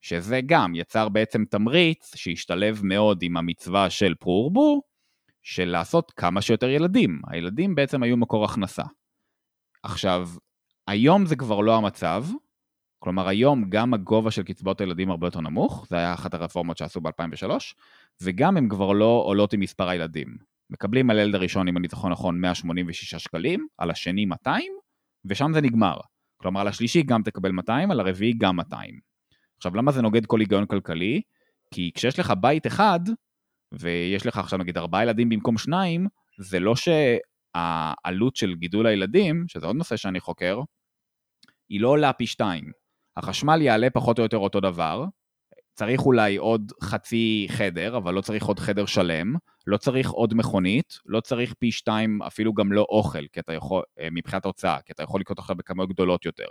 שזה 0.00 0.40
גם 0.46 0.74
יצר 0.74 1.08
בעצם 1.08 1.44
תמריץ 1.44 2.16
שהשתלב 2.16 2.80
מאוד 2.84 3.22
עם 3.22 3.36
המצווה 3.36 3.90
של 3.90 4.14
פרו 4.14 4.82
של 5.42 5.64
לעשות 5.64 6.12
כמה 6.16 6.42
שיותר 6.42 6.68
ילדים. 6.68 7.20
הילדים 7.26 7.74
בעצם 7.74 8.02
היו 8.02 8.16
מקור 8.16 8.44
הכנסה. 8.44 8.82
עכשיו, 9.82 10.28
היום 10.86 11.26
זה 11.26 11.36
כבר 11.36 11.60
לא 11.60 11.76
המצב, 11.76 12.24
כלומר 12.98 13.28
היום 13.28 13.64
גם 13.68 13.94
הגובה 13.94 14.30
של 14.30 14.42
קצבאות 14.42 14.80
הילדים 14.80 15.10
הרבה 15.10 15.26
יותר 15.26 15.40
נמוך, 15.40 15.86
זה 15.90 15.96
היה 15.96 16.14
אחת 16.14 16.34
הרפורמות 16.34 16.76
שעשו 16.76 17.00
ב-2003, 17.00 17.50
וגם 18.22 18.56
הם 18.56 18.68
כבר 18.68 18.92
לא 18.92 19.22
עולות 19.24 19.52
עם 19.52 19.60
מספר 19.60 19.88
הילדים. 19.88 20.36
מקבלים 20.70 21.10
על 21.10 21.18
הילד 21.18 21.34
הראשון, 21.34 21.68
אם 21.68 21.76
אני 21.76 21.88
זוכר 21.88 22.08
נכון, 22.08 22.40
186 22.40 23.14
שקלים, 23.14 23.66
על 23.78 23.90
השני 23.90 24.24
200, 24.24 24.72
ושם 25.24 25.50
זה 25.54 25.60
נגמר. 25.60 25.96
כלומר, 26.36 26.60
על 26.60 26.68
השלישי 26.68 27.02
גם 27.02 27.22
תקבל 27.22 27.52
200, 27.52 27.90
על 27.90 28.00
הרביעי 28.00 28.32
גם 28.38 28.56
200. 28.56 29.09
עכשיו, 29.60 29.76
למה 29.76 29.92
זה 29.92 30.02
נוגד 30.02 30.26
כל 30.26 30.40
היגיון 30.40 30.66
כלכלי? 30.66 31.22
כי 31.74 31.90
כשיש 31.94 32.18
לך 32.18 32.32
בית 32.40 32.66
אחד, 32.66 33.00
ויש 33.72 34.26
לך 34.26 34.38
עכשיו 34.38 34.58
נגיד 34.58 34.78
ארבעה 34.78 35.02
ילדים 35.02 35.28
במקום 35.28 35.58
שניים, 35.58 36.06
זה 36.38 36.60
לא 36.60 36.74
שהעלות 36.76 38.36
של 38.36 38.54
גידול 38.54 38.86
הילדים, 38.86 39.44
שזה 39.48 39.66
עוד 39.66 39.76
נושא 39.76 39.96
שאני 39.96 40.20
חוקר, 40.20 40.60
היא 41.68 41.80
לא 41.80 41.88
עולה 41.88 42.12
פי 42.12 42.26
שתיים. 42.26 42.64
החשמל 43.16 43.62
יעלה 43.62 43.90
פחות 43.90 44.18
או 44.18 44.22
יותר 44.22 44.36
אותו 44.36 44.60
דבר, 44.60 45.04
צריך 45.74 46.06
אולי 46.06 46.36
עוד 46.36 46.72
חצי 46.82 47.46
חדר, 47.50 47.96
אבל 47.96 48.14
לא 48.14 48.20
צריך 48.20 48.44
עוד 48.44 48.58
חדר 48.58 48.86
שלם, 48.86 49.34
לא 49.66 49.76
צריך 49.76 50.10
עוד 50.10 50.34
מכונית, 50.34 50.98
לא 51.06 51.20
צריך 51.20 51.54
פי 51.58 51.72
שתיים 51.72 52.22
אפילו 52.22 52.54
גם 52.54 52.72
לא 52.72 52.86
אוכל, 52.88 53.26
כי 53.32 53.40
אתה 53.40 53.52
יכול, 53.52 53.82
אה, 54.00 54.08
מבחינת 54.12 54.44
הוצאה, 54.44 54.78
כי 54.84 54.92
אתה 54.92 55.02
יכול 55.02 55.20
לקנות 55.20 55.38
עכשיו 55.38 55.56
בכמויות 55.56 55.90
גדולות 55.90 56.24
יותר. 56.24 56.48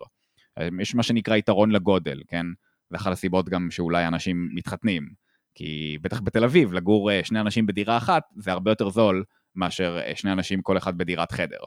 אה, 0.57 0.67
יש 0.81 0.95
מה 0.95 1.03
שנקרא 1.03 1.35
יתרון 1.35 1.71
לגודל, 1.71 2.21
כן? 2.27 2.45
זה 2.89 2.97
אחת 2.97 3.11
הסיבות 3.11 3.49
גם 3.49 3.71
שאולי 3.71 4.07
אנשים 4.07 4.49
מתחתנים. 4.53 5.09
כי 5.55 5.97
בטח 6.01 6.21
בתל 6.21 6.43
אביב, 6.43 6.73
לגור 6.73 7.11
אה, 7.11 7.23
שני 7.23 7.39
אנשים 7.39 7.65
בדירה 7.65 7.97
אחת, 7.97 8.23
זה 8.35 8.51
הרבה 8.51 8.71
יותר 8.71 8.89
זול 8.89 9.23
מאשר 9.55 9.99
שני 10.15 10.31
אנשים 10.31 10.61
כל 10.61 10.77
אחד 10.77 10.97
בדירת 10.97 11.31
חדר. 11.31 11.59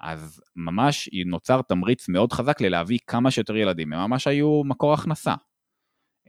אז 0.00 0.40
ממש 0.56 1.08
נוצר 1.26 1.62
תמריץ 1.62 2.08
מאוד 2.08 2.32
חזק 2.32 2.60
ללהביא 2.60 2.98
כמה 3.06 3.30
שיותר 3.30 3.56
ילדים, 3.56 3.92
הם 3.92 4.10
ממש 4.10 4.26
היו 4.26 4.62
מקור 4.64 4.94
הכנסה. 4.94 5.34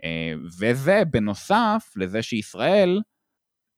אה, 0.03 0.33
וזה 0.59 1.01
בנוסף 1.11 1.93
לזה 1.95 2.21
שישראל, 2.21 3.01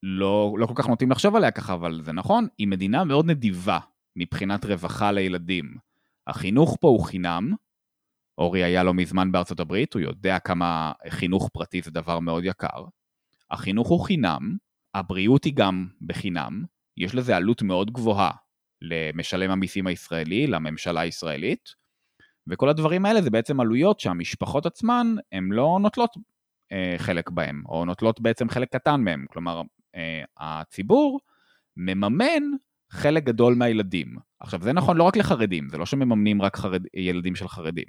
לא, 0.02 0.54
לא 0.58 0.66
כל 0.66 0.74
כך 0.76 0.88
נוטים 0.88 1.10
לחשוב 1.10 1.36
עליה 1.36 1.50
ככה, 1.50 1.74
אבל 1.74 2.02
זה 2.02 2.12
נכון, 2.12 2.46
היא 2.58 2.68
מדינה 2.68 3.04
מאוד 3.04 3.26
נדיבה 3.26 3.78
מבחינת 4.16 4.64
רווחה 4.64 5.12
לילדים. 5.12 5.76
החינוך 6.26 6.76
פה 6.80 6.88
הוא 6.88 7.04
חינם, 7.04 7.54
אורי 8.42 8.64
היה 8.64 8.82
לא 8.82 8.94
מזמן 8.94 9.32
בארצות 9.32 9.60
הברית, 9.60 9.94
הוא 9.94 10.02
יודע 10.02 10.38
כמה 10.38 10.92
חינוך 11.08 11.50
פרטי 11.52 11.82
זה 11.82 11.90
דבר 11.90 12.18
מאוד 12.20 12.44
יקר. 12.44 12.84
החינוך 13.50 13.88
הוא 13.88 14.04
חינם, 14.04 14.56
הבריאות 14.94 15.44
היא 15.44 15.54
גם 15.56 15.86
בחינם, 16.00 16.64
יש 16.96 17.14
לזה 17.14 17.36
עלות 17.36 17.62
מאוד 17.62 17.90
גבוהה 17.90 18.30
למשלם 18.82 19.50
המיסים 19.50 19.86
הישראלי, 19.86 20.46
לממשלה 20.46 21.00
הישראלית, 21.00 21.68
וכל 22.46 22.68
הדברים 22.68 23.06
האלה 23.06 23.22
זה 23.22 23.30
בעצם 23.30 23.60
עלויות 23.60 24.00
שהמשפחות 24.00 24.66
עצמן 24.66 25.14
הן 25.32 25.48
לא 25.52 25.78
נוטלות 25.82 26.10
אה, 26.72 26.94
חלק 26.98 27.30
בהם, 27.30 27.62
או 27.68 27.84
נוטלות 27.84 28.20
בעצם 28.20 28.48
חלק 28.48 28.72
קטן 28.72 29.00
מהם. 29.00 29.26
כלומר, 29.30 29.62
אה, 29.94 30.22
הציבור 30.38 31.20
מממן 31.76 32.42
חלק 32.90 33.24
גדול 33.24 33.54
מהילדים. 33.54 34.16
עכשיו, 34.40 34.62
זה 34.62 34.72
נכון 34.72 34.96
לא 34.96 35.02
רק 35.02 35.16
לחרדים, 35.16 35.68
זה 35.68 35.78
לא 35.78 35.86
שמממנים 35.86 36.42
רק 36.42 36.56
חרד... 36.56 36.82
ילדים 36.94 37.34
של 37.34 37.48
חרדים, 37.48 37.84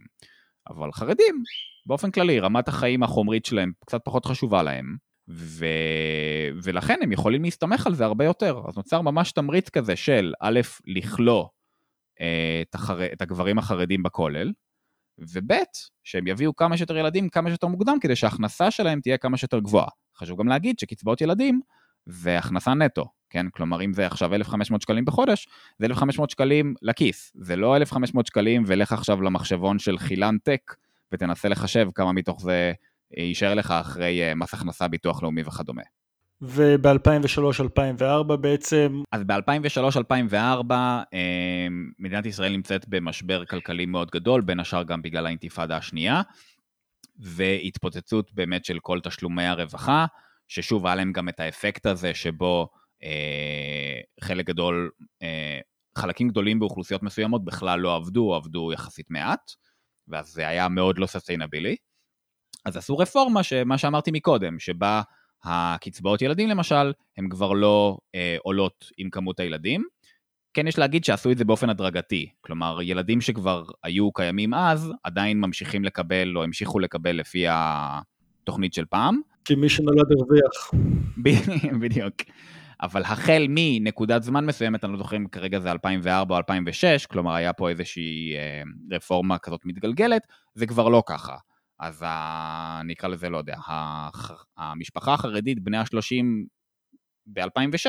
אבל 0.69 0.91
חרדים, 0.91 1.43
באופן 1.85 2.11
כללי, 2.11 2.39
רמת 2.39 2.67
החיים 2.67 3.03
החומרית 3.03 3.45
שלהם 3.45 3.71
קצת 3.85 4.01
פחות 4.03 4.25
חשובה 4.25 4.63
להם, 4.63 4.97
ו... 5.29 5.65
ולכן 6.63 6.99
הם 7.03 7.11
יכולים 7.11 7.43
להסתמך 7.43 7.87
על 7.87 7.93
זה 7.93 8.05
הרבה 8.05 8.25
יותר. 8.25 8.61
אז 8.67 8.77
נוצר 8.77 9.01
ממש 9.01 9.31
תמריץ 9.31 9.69
כזה 9.69 9.95
של 9.95 10.33
א', 10.41 10.59
לכלוא 10.85 11.47
אה, 12.21 12.61
את, 12.69 12.75
החר... 12.75 13.13
את 13.13 13.21
הגברים 13.21 13.57
החרדים 13.57 14.03
בכולל, 14.03 14.51
וב', 15.17 15.53
שהם 16.03 16.27
יביאו 16.27 16.55
כמה 16.55 16.77
שיותר 16.77 16.97
ילדים 16.97 17.29
כמה 17.29 17.49
שיותר 17.49 17.67
מוקדם 17.67 17.97
כדי 18.01 18.15
שההכנסה 18.15 18.71
שלהם 18.71 19.01
תהיה 19.01 19.17
כמה 19.17 19.37
שיותר 19.37 19.59
גבוהה. 19.59 19.87
חשוב 20.17 20.39
גם 20.39 20.47
להגיד 20.47 20.79
שקצבאות 20.79 21.21
ילדים 21.21 21.61
זה 22.05 22.37
הכנסה 22.37 22.73
נטו, 22.73 23.05
כן? 23.29 23.45
כלומר, 23.49 23.81
אם 23.81 23.93
זה 23.93 24.07
עכשיו 24.07 24.35
1,500 24.35 24.81
שקלים 24.81 25.05
בחודש, 25.05 25.47
זה 25.79 25.85
1,500 25.85 26.29
שקלים 26.29 26.73
לכיס. 26.81 27.31
זה 27.35 27.55
לא 27.55 27.77
1,500 27.77 28.27
שקלים 28.27 28.63
ולך 28.67 28.91
עכשיו 28.91 29.21
למחשבון 29.21 29.79
של 29.79 29.97
חילן 29.97 30.37
טק 30.43 30.75
ותנסה 31.11 31.49
לחשב 31.49 31.87
כמה 31.95 32.11
מתוך 32.11 32.41
זה 32.41 32.73
יישאר 33.17 33.53
לך 33.53 33.71
אחרי 33.71 34.23
אה, 34.23 34.35
מס 34.35 34.53
הכנסה, 34.53 34.87
ביטוח 34.87 35.23
לאומי 35.23 35.41
וכדומה. 35.41 35.81
וב-2003-2004 36.41 38.35
בעצם... 38.35 39.01
אז 39.11 39.23
ב-2003-2004 39.23 40.71
אה, 40.71 41.67
מדינת 41.99 42.25
ישראל 42.25 42.51
נמצאת 42.51 42.85
במשבר 42.87 43.45
כלכלי 43.45 43.85
מאוד 43.85 44.11
גדול, 44.11 44.41
בין 44.41 44.59
השאר 44.59 44.83
גם 44.83 45.01
בגלל 45.01 45.25
האינתיפאדה 45.25 45.77
השנייה, 45.77 46.21
והתפוצצות 47.19 48.33
באמת 48.33 48.65
של 48.65 48.79
כל 48.81 48.99
תשלומי 48.99 49.45
הרווחה, 49.45 50.05
ששוב 50.53 50.85
היה 50.85 50.95
להם 50.95 51.11
גם 51.11 51.29
את 51.29 51.39
האפקט 51.39 51.85
הזה 51.85 52.13
שבו 52.13 52.69
אה, 53.03 53.99
חלק 54.21 54.45
גדול, 54.45 54.91
אה, 55.21 55.59
חלקים 55.97 56.27
גדולים 56.29 56.59
באוכלוסיות 56.59 57.03
מסוימות 57.03 57.45
בכלל 57.45 57.79
לא 57.79 57.95
עבדו, 57.95 58.35
עבדו 58.35 58.73
יחסית 58.73 59.05
מעט, 59.09 59.51
ואז 60.07 60.27
זה 60.27 60.47
היה 60.47 60.69
מאוד 60.69 60.99
לא 60.99 61.05
ססטיינבילי. 61.05 61.75
אז 62.65 62.77
עשו 62.77 62.97
רפורמה, 62.97 63.43
שמה 63.43 63.77
שאמרתי 63.77 64.11
מקודם, 64.11 64.59
שבה 64.59 65.01
הקצבאות 65.43 66.21
ילדים 66.21 66.49
למשל, 66.49 66.93
הן 67.17 67.29
כבר 67.29 67.53
לא 67.53 67.97
אה, 68.15 68.37
עולות 68.43 68.85
עם 68.97 69.09
כמות 69.09 69.39
הילדים. 69.39 69.83
כן 70.53 70.67
יש 70.67 70.77
להגיד 70.77 71.05
שעשו 71.05 71.31
את 71.31 71.37
זה 71.37 71.45
באופן 71.45 71.69
הדרגתי, 71.69 72.29
כלומר 72.41 72.81
ילדים 72.81 73.21
שכבר 73.21 73.63
היו 73.83 74.11
קיימים 74.11 74.53
אז, 74.53 74.91
עדיין 75.03 75.41
ממשיכים 75.41 75.83
לקבל 75.83 76.37
או 76.37 76.43
המשיכו 76.43 76.79
לקבל 76.79 77.15
לפי 77.15 77.45
התוכנית 77.49 78.73
של 78.73 78.85
פעם. 78.85 79.32
כי 79.45 79.55
מי 79.55 79.69
שנולד 79.69 80.05
הרוויח. 80.11 80.71
בדיוק. 81.81 82.15
אבל 82.81 83.01
החל 83.01 83.45
מנקודת 83.49 84.23
זמן 84.23 84.45
מסוימת, 84.45 84.83
אני 84.83 84.91
לא 84.91 84.97
זוכר 84.97 85.17
אם 85.17 85.27
כרגע 85.27 85.59
זה 85.59 85.71
2004 85.71 86.35
או 86.35 86.37
2006, 86.37 87.05
כלומר 87.05 87.33
היה 87.33 87.53
פה 87.53 87.69
איזושהי 87.69 88.35
אה, 88.35 88.61
רפורמה 88.91 89.37
כזאת 89.37 89.61
מתגלגלת, 89.65 90.27
זה 90.55 90.65
כבר 90.67 90.89
לא 90.89 91.03
ככה. 91.05 91.35
אז 91.79 92.03
ה... 92.07 92.81
נקרא 92.85 93.09
לזה, 93.09 93.29
לא 93.29 93.37
יודע, 93.37 93.57
המשפחה 94.57 95.13
החרדית, 95.13 95.63
בני 95.63 95.77
ה-30 95.77 96.25
ב-2006, 97.25 97.87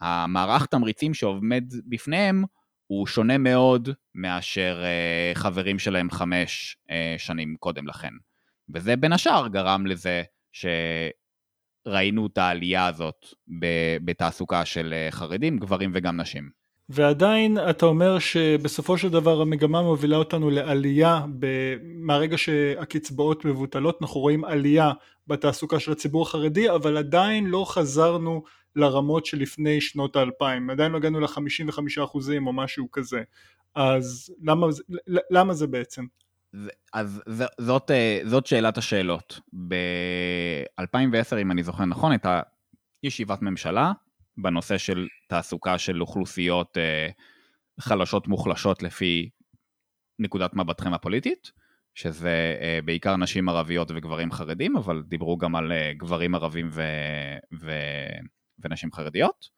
המערך 0.00 0.66
תמריצים 0.66 1.14
שעומד 1.14 1.64
בפניהם 1.86 2.44
הוא 2.86 3.06
שונה 3.06 3.38
מאוד 3.38 3.88
מאשר 4.14 4.82
uh, 4.82 5.38
חברים 5.38 5.78
שלהם 5.78 6.10
חמש 6.10 6.76
uh, 6.88 6.92
שנים 7.18 7.56
קודם 7.58 7.86
לכן. 7.86 8.12
וזה 8.74 8.96
בין 8.96 9.12
השאר 9.12 9.48
גרם 9.48 9.86
לזה 9.86 10.22
שראינו 10.54 12.26
את 12.26 12.38
העלייה 12.38 12.86
הזאת 12.86 13.26
בתעסוקה 14.04 14.64
של 14.64 14.94
uh, 15.08 15.14
חרדים, 15.14 15.58
גברים 15.58 15.90
וגם 15.94 16.20
נשים. 16.20 16.64
ועדיין 16.88 17.58
אתה 17.70 17.86
אומר 17.86 18.18
שבסופו 18.18 18.98
של 18.98 19.08
דבר 19.08 19.40
המגמה 19.40 19.82
מובילה 19.82 20.16
אותנו 20.16 20.50
לעלייה 20.50 21.24
ב... 21.38 21.46
מהרגע 21.82 22.38
שהקצבאות 22.38 23.44
מבוטלות 23.44 23.98
אנחנו 24.02 24.20
רואים 24.20 24.44
עלייה 24.44 24.92
בתעסוקה 25.26 25.80
של 25.80 25.92
הציבור 25.92 26.22
החרדי 26.22 26.70
אבל 26.70 26.96
עדיין 26.96 27.46
לא 27.46 27.64
חזרנו 27.68 28.42
לרמות 28.76 29.26
שלפני 29.26 29.80
שנות 29.80 30.16
האלפיים 30.16 30.70
עדיין 30.70 30.92
לא 30.92 30.96
הגענו 30.96 31.20
לחמישים 31.20 31.68
וחמישה 31.68 32.04
אחוזים 32.04 32.46
או 32.46 32.52
משהו 32.52 32.90
כזה 32.92 33.22
אז 33.74 34.34
למה, 34.42 34.66
למה 35.30 35.54
זה 35.54 35.66
בעצם? 35.66 36.04
אז 36.92 37.22
זאת, 37.58 37.90
זאת 38.24 38.46
שאלת 38.46 38.78
השאלות. 38.78 39.40
ב-2010 39.68 41.36
אם 41.42 41.50
אני 41.50 41.62
זוכר 41.62 41.84
נכון 41.84 42.10
הייתה 42.10 42.40
ישיבת 43.02 43.42
ממשלה 43.42 43.92
בנושא 44.36 44.78
של 44.78 45.06
תעסוקה 45.28 45.78
של 45.78 46.00
אוכלוסיות 46.00 46.78
אה, 46.78 47.08
חלשות 47.80 48.28
מוחלשות 48.28 48.82
לפי 48.82 49.30
נקודת 50.18 50.54
מבטכם 50.54 50.94
הפוליטית, 50.94 51.52
שזה 51.94 52.56
אה, 52.60 52.78
בעיקר 52.84 53.16
נשים 53.16 53.48
ערביות 53.48 53.90
וגברים 53.90 54.32
חרדים, 54.32 54.76
אבל 54.76 55.02
דיברו 55.02 55.36
גם 55.36 55.56
על 55.56 55.72
אה, 55.72 55.92
גברים 55.96 56.34
ערבים 56.34 56.68
ו... 56.72 56.82
ו... 57.60 57.70
ונשים 58.58 58.92
חרדיות, 58.92 59.48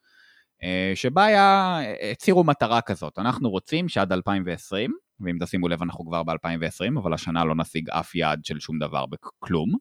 אה, 0.62 0.92
שבה 0.94 1.24
היה, 1.24 1.78
הצהירו 2.12 2.44
מטרה 2.44 2.80
כזאת, 2.80 3.18
אנחנו 3.18 3.50
רוצים 3.50 3.88
שעד 3.88 4.12
2020, 4.12 4.92
ואם 5.20 5.36
תשימו 5.40 5.68
לב 5.68 5.82
אנחנו 5.82 6.06
כבר 6.06 6.22
ב-2020, 6.22 6.98
אבל 6.98 7.14
השנה 7.14 7.44
לא 7.44 7.54
נשיג 7.54 7.90
אף 7.90 8.14
יעד 8.14 8.44
של 8.44 8.60
שום 8.60 8.78
דבר 8.78 9.06
בכלום, 9.06 9.74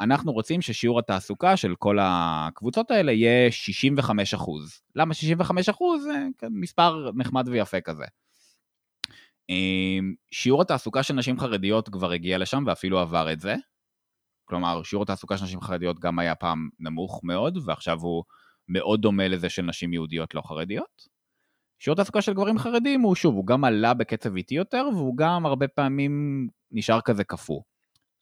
אנחנו 0.00 0.32
רוצים 0.32 0.62
ששיעור 0.62 0.98
התעסוקה 0.98 1.56
של 1.56 1.74
כל 1.78 1.98
הקבוצות 2.00 2.90
האלה 2.90 3.12
יהיה 3.12 3.52
65 3.52 4.34
אחוז. 4.34 4.80
למה 4.96 5.14
65 5.14 5.68
אחוז? 5.68 6.02
זה 6.02 6.48
מספר 6.50 7.10
נחמד 7.14 7.48
ויפה 7.48 7.80
כזה. 7.80 8.04
שיעור 10.30 10.62
התעסוקה 10.62 11.02
של 11.02 11.14
נשים 11.14 11.40
חרדיות 11.40 11.88
כבר 11.88 12.10
הגיע 12.10 12.38
לשם 12.38 12.64
ואפילו 12.66 13.00
עבר 13.00 13.32
את 13.32 13.40
זה. 13.40 13.54
כלומר, 14.44 14.82
שיעור 14.82 15.02
התעסוקה 15.02 15.36
של 15.36 15.44
נשים 15.44 15.60
חרדיות 15.60 15.98
גם 15.98 16.18
היה 16.18 16.34
פעם 16.34 16.68
נמוך 16.78 17.20
מאוד, 17.24 17.58
ועכשיו 17.64 18.00
הוא 18.00 18.24
מאוד 18.68 19.02
דומה 19.02 19.28
לזה 19.28 19.48
של 19.48 19.62
נשים 19.62 19.92
יהודיות 19.92 20.34
לא 20.34 20.42
חרדיות. 20.46 21.19
שיעור 21.80 21.94
התעסוקה 21.94 22.22
של 22.22 22.34
גברים 22.34 22.58
חרדים 22.58 23.00
הוא 23.00 23.14
שוב, 23.14 23.34
הוא 23.34 23.46
גם 23.46 23.64
עלה 23.64 23.94
בקצב 23.94 24.36
איטי 24.36 24.54
יותר, 24.54 24.88
והוא 24.94 25.16
גם 25.16 25.46
הרבה 25.46 25.68
פעמים 25.68 26.46
נשאר 26.70 27.00
כזה 27.00 27.24
קפוא. 27.24 27.60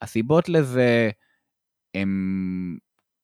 הסיבות 0.01 0.49
לזה 0.49 1.09
הן 1.95 2.09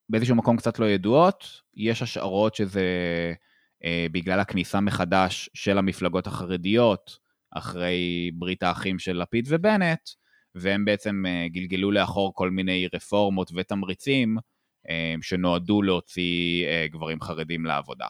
באיזשהו 0.08 0.36
מקום 0.36 0.56
קצת 0.56 0.78
לא 0.78 0.86
ידועות, 0.86 1.60
יש 1.74 2.02
השערות 2.02 2.54
שזה 2.54 2.82
אה, 3.84 4.06
בגלל 4.12 4.40
הכניסה 4.40 4.80
מחדש 4.80 5.50
של 5.54 5.78
המפלגות 5.78 6.26
החרדיות, 6.26 7.18
אחרי 7.50 8.30
ברית 8.34 8.62
האחים 8.62 8.98
של 8.98 9.22
לפיד 9.22 9.44
ובנט, 9.48 10.00
והם 10.54 10.84
בעצם 10.84 11.24
אה, 11.26 11.46
גלגלו 11.48 11.90
לאחור 11.90 12.34
כל 12.34 12.50
מיני 12.50 12.88
רפורמות 12.94 13.50
ותמריצים 13.54 14.36
אה, 14.88 15.14
שנועדו 15.22 15.82
להוציא 15.82 16.66
אה, 16.66 16.86
גברים 16.90 17.20
חרדים 17.20 17.64
לעבודה. 17.64 18.06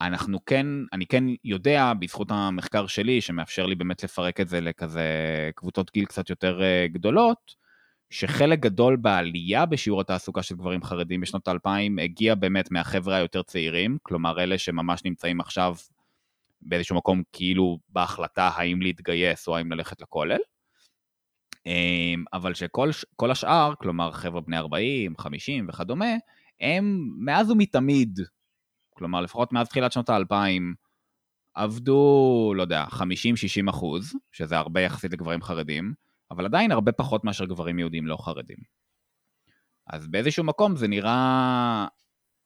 אנחנו 0.00 0.44
כן, 0.44 0.66
אני 0.92 1.06
כן 1.06 1.24
יודע, 1.44 1.92
בזכות 1.98 2.30
המחקר 2.30 2.86
שלי, 2.86 3.20
שמאפשר 3.20 3.66
לי 3.66 3.74
באמת 3.74 4.04
לפרק 4.04 4.40
את 4.40 4.48
זה 4.48 4.60
לכזה 4.60 5.02
קבוצות 5.54 5.92
גיל 5.92 6.04
קצת 6.04 6.30
יותר 6.30 6.60
גדולות, 6.86 7.54
שחלק 8.10 8.60
גדול 8.60 8.96
בעלייה 8.96 9.66
בשיעור 9.66 10.00
התעסוקה 10.00 10.42
של 10.42 10.54
גברים 10.54 10.82
חרדים 10.82 11.20
בשנות 11.20 11.48
האלפיים 11.48 11.98
הגיע 11.98 12.34
באמת 12.34 12.70
מהחבר'ה 12.70 13.16
היותר 13.16 13.42
צעירים, 13.42 13.98
כלומר 14.02 14.42
אלה 14.42 14.58
שממש 14.58 15.04
נמצאים 15.04 15.40
עכשיו 15.40 15.74
באיזשהו 16.62 16.96
מקום 16.96 17.22
כאילו 17.32 17.78
בהחלטה 17.88 18.50
האם 18.54 18.82
להתגייס 18.82 19.48
או 19.48 19.56
האם 19.56 19.72
ללכת 19.72 20.00
לכולל. 20.02 20.38
אמ, 21.66 22.24
אבל 22.32 22.54
שכל 22.54 23.30
השאר, 23.30 23.72
כלומר 23.78 24.12
חבר'ה 24.12 24.40
בני 24.40 24.58
40, 24.58 25.14
50 25.18 25.66
וכדומה, 25.68 26.14
הם 26.60 27.08
מאז 27.18 27.50
ומתמיד, 27.50 28.18
כלומר 28.98 29.20
לפחות 29.20 29.52
מאז 29.52 29.68
תחילת 29.68 29.92
שנות 29.92 30.08
האלפיים, 30.08 30.74
עבדו, 31.54 32.52
לא 32.56 32.62
יודע, 32.62 32.84
50-60 32.84 33.70
אחוז, 33.70 34.14
שזה 34.32 34.56
הרבה 34.58 34.80
יחסית 34.80 35.12
לגברים 35.12 35.42
חרדים, 35.42 35.94
אבל 36.30 36.44
עדיין 36.44 36.72
הרבה 36.72 36.92
פחות 36.92 37.24
מאשר 37.24 37.44
גברים 37.44 37.78
יהודים 37.78 38.06
לא 38.06 38.16
חרדים. 38.16 38.56
אז 39.86 40.06
באיזשהו 40.06 40.44
מקום 40.44 40.76
זה 40.76 40.88
נראה, 40.88 41.86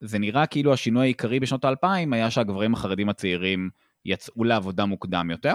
זה 0.01 0.19
נראה 0.19 0.47
כאילו 0.47 0.73
השינוי 0.73 1.03
העיקרי 1.03 1.41
בשנות 1.41 1.65
האלפיים 1.65 2.13
היה 2.13 2.31
שהגברים 2.31 2.75
החרדים 2.75 3.09
הצעירים 3.09 3.71
יצאו 4.05 4.45
לעבודה 4.45 4.85
מוקדם 4.85 5.31
יותר, 5.31 5.55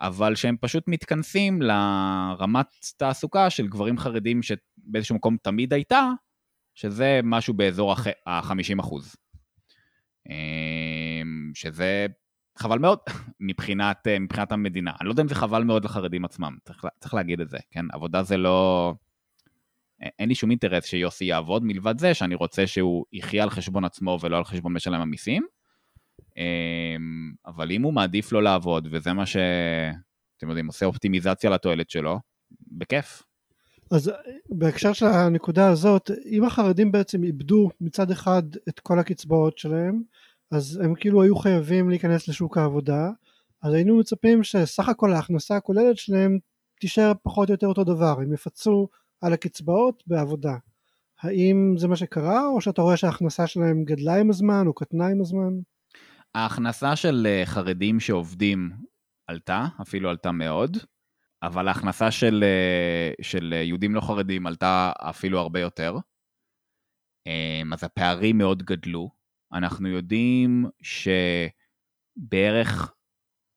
אבל 0.00 0.34
שהם 0.34 0.56
פשוט 0.60 0.84
מתכנסים 0.88 1.62
לרמת 1.62 2.66
תעסוקה 2.96 3.50
של 3.50 3.66
גברים 3.66 3.98
חרדים 3.98 4.40
שבאיזשהו 4.42 5.16
מקום 5.16 5.36
תמיד 5.42 5.72
הייתה, 5.72 6.10
שזה 6.74 7.20
משהו 7.24 7.54
באזור 7.54 7.94
ה-50 8.26 8.80
אחוז. 8.80 9.16
אמ, 10.28 11.50
שזה 11.54 12.06
חבל 12.58 12.78
מאוד 12.78 12.98
מבחינת, 13.40 14.06
מבחינת 14.20 14.52
המדינה. 14.52 14.92
אני 15.00 15.06
לא 15.06 15.12
יודע 15.12 15.22
אם 15.22 15.28
זה 15.28 15.34
חבל 15.34 15.64
מאוד 15.64 15.84
לחרדים 15.84 16.24
עצמם, 16.24 16.56
צריך, 16.64 16.84
צריך 17.00 17.14
להגיד 17.14 17.40
את 17.40 17.48
זה, 17.48 17.58
כן? 17.70 17.84
עבודה 17.92 18.22
זה 18.22 18.36
לא... 18.36 18.94
אין 20.18 20.28
לי 20.28 20.34
שום 20.34 20.50
אינטרס 20.50 20.84
שיוסי 20.84 21.24
יעבוד, 21.24 21.64
מלבד 21.64 21.98
זה 21.98 22.14
שאני 22.14 22.34
רוצה 22.34 22.66
שהוא 22.66 23.04
יחיה 23.12 23.42
על 23.42 23.50
חשבון 23.50 23.84
עצמו 23.84 24.18
ולא 24.20 24.36
על 24.36 24.44
חשבון 24.44 24.72
משלם 24.72 25.00
המיסים. 25.00 25.46
אמ, 26.36 27.32
אבל 27.46 27.70
אם 27.70 27.82
הוא 27.82 27.94
מעדיף 27.94 28.32
לא 28.32 28.42
לעבוד, 28.42 28.88
וזה 28.90 29.12
מה 29.12 29.26
שאתם 29.26 30.48
יודעים, 30.48 30.66
עושה 30.66 30.86
אופטימיזציה 30.86 31.50
לתועלת 31.50 31.90
שלו, 31.90 32.20
בכיף. 32.72 33.22
אז 33.92 34.10
בהקשר 34.48 34.92
של 34.92 35.06
הנקודה 35.06 35.68
הזאת, 35.68 36.10
אם 36.26 36.44
החרדים 36.44 36.92
בעצם 36.92 37.24
איבדו 37.24 37.68
מצד 37.80 38.10
אחד 38.10 38.42
את 38.68 38.80
כל 38.80 38.98
הקצבאות 38.98 39.58
שלהם, 39.58 40.02
אז 40.50 40.80
הם 40.84 40.94
כאילו 40.94 41.22
היו 41.22 41.36
חייבים 41.36 41.90
להיכנס 41.90 42.28
לשוק 42.28 42.58
העבודה, 42.58 43.10
אז 43.62 43.74
היינו 43.74 43.98
מצפים 43.98 44.42
שסך 44.42 44.88
הכל 44.88 45.12
ההכנסה 45.12 45.56
הכוללת 45.56 45.98
שלהם 45.98 46.38
תישאר 46.80 47.12
פחות 47.22 47.48
או 47.48 47.54
יותר 47.54 47.66
אותו 47.66 47.84
דבר, 47.84 48.14
הם 48.20 48.32
יפצו 48.32 48.88
על 49.20 49.32
הקצבאות 49.32 50.02
בעבודה. 50.06 50.56
האם 51.22 51.74
זה 51.78 51.88
מה 51.88 51.96
שקרה, 51.96 52.46
או 52.46 52.60
שאתה 52.60 52.82
רואה 52.82 52.96
שההכנסה 52.96 53.46
שלהם 53.46 53.84
גדלה 53.84 54.14
עם 54.20 54.30
הזמן, 54.30 54.66
או 54.66 54.72
קטנה 54.72 55.06
עם 55.06 55.20
הזמן? 55.20 55.52
ההכנסה 56.34 56.96
של 56.96 57.26
אה, 57.26 57.42
חרדים 57.44 58.00
שעובדים 58.00 58.70
עלתה, 59.26 59.66
אפילו 59.82 60.10
עלתה 60.10 60.32
מאוד, 60.32 60.76
אבל 61.42 61.68
ההכנסה 61.68 62.10
של, 62.10 62.44
אה, 62.44 63.12
של 63.22 63.52
יהודים 63.52 63.94
לא 63.94 64.00
חרדים 64.00 64.46
עלתה 64.46 64.92
אפילו 65.00 65.38
הרבה 65.38 65.60
יותר. 65.60 65.96
אמ, 67.26 67.72
אז 67.72 67.84
הפערים 67.84 68.38
מאוד 68.38 68.62
גדלו. 68.62 69.10
אנחנו 69.52 69.88
יודעים 69.88 70.64
שבערך 72.22 72.94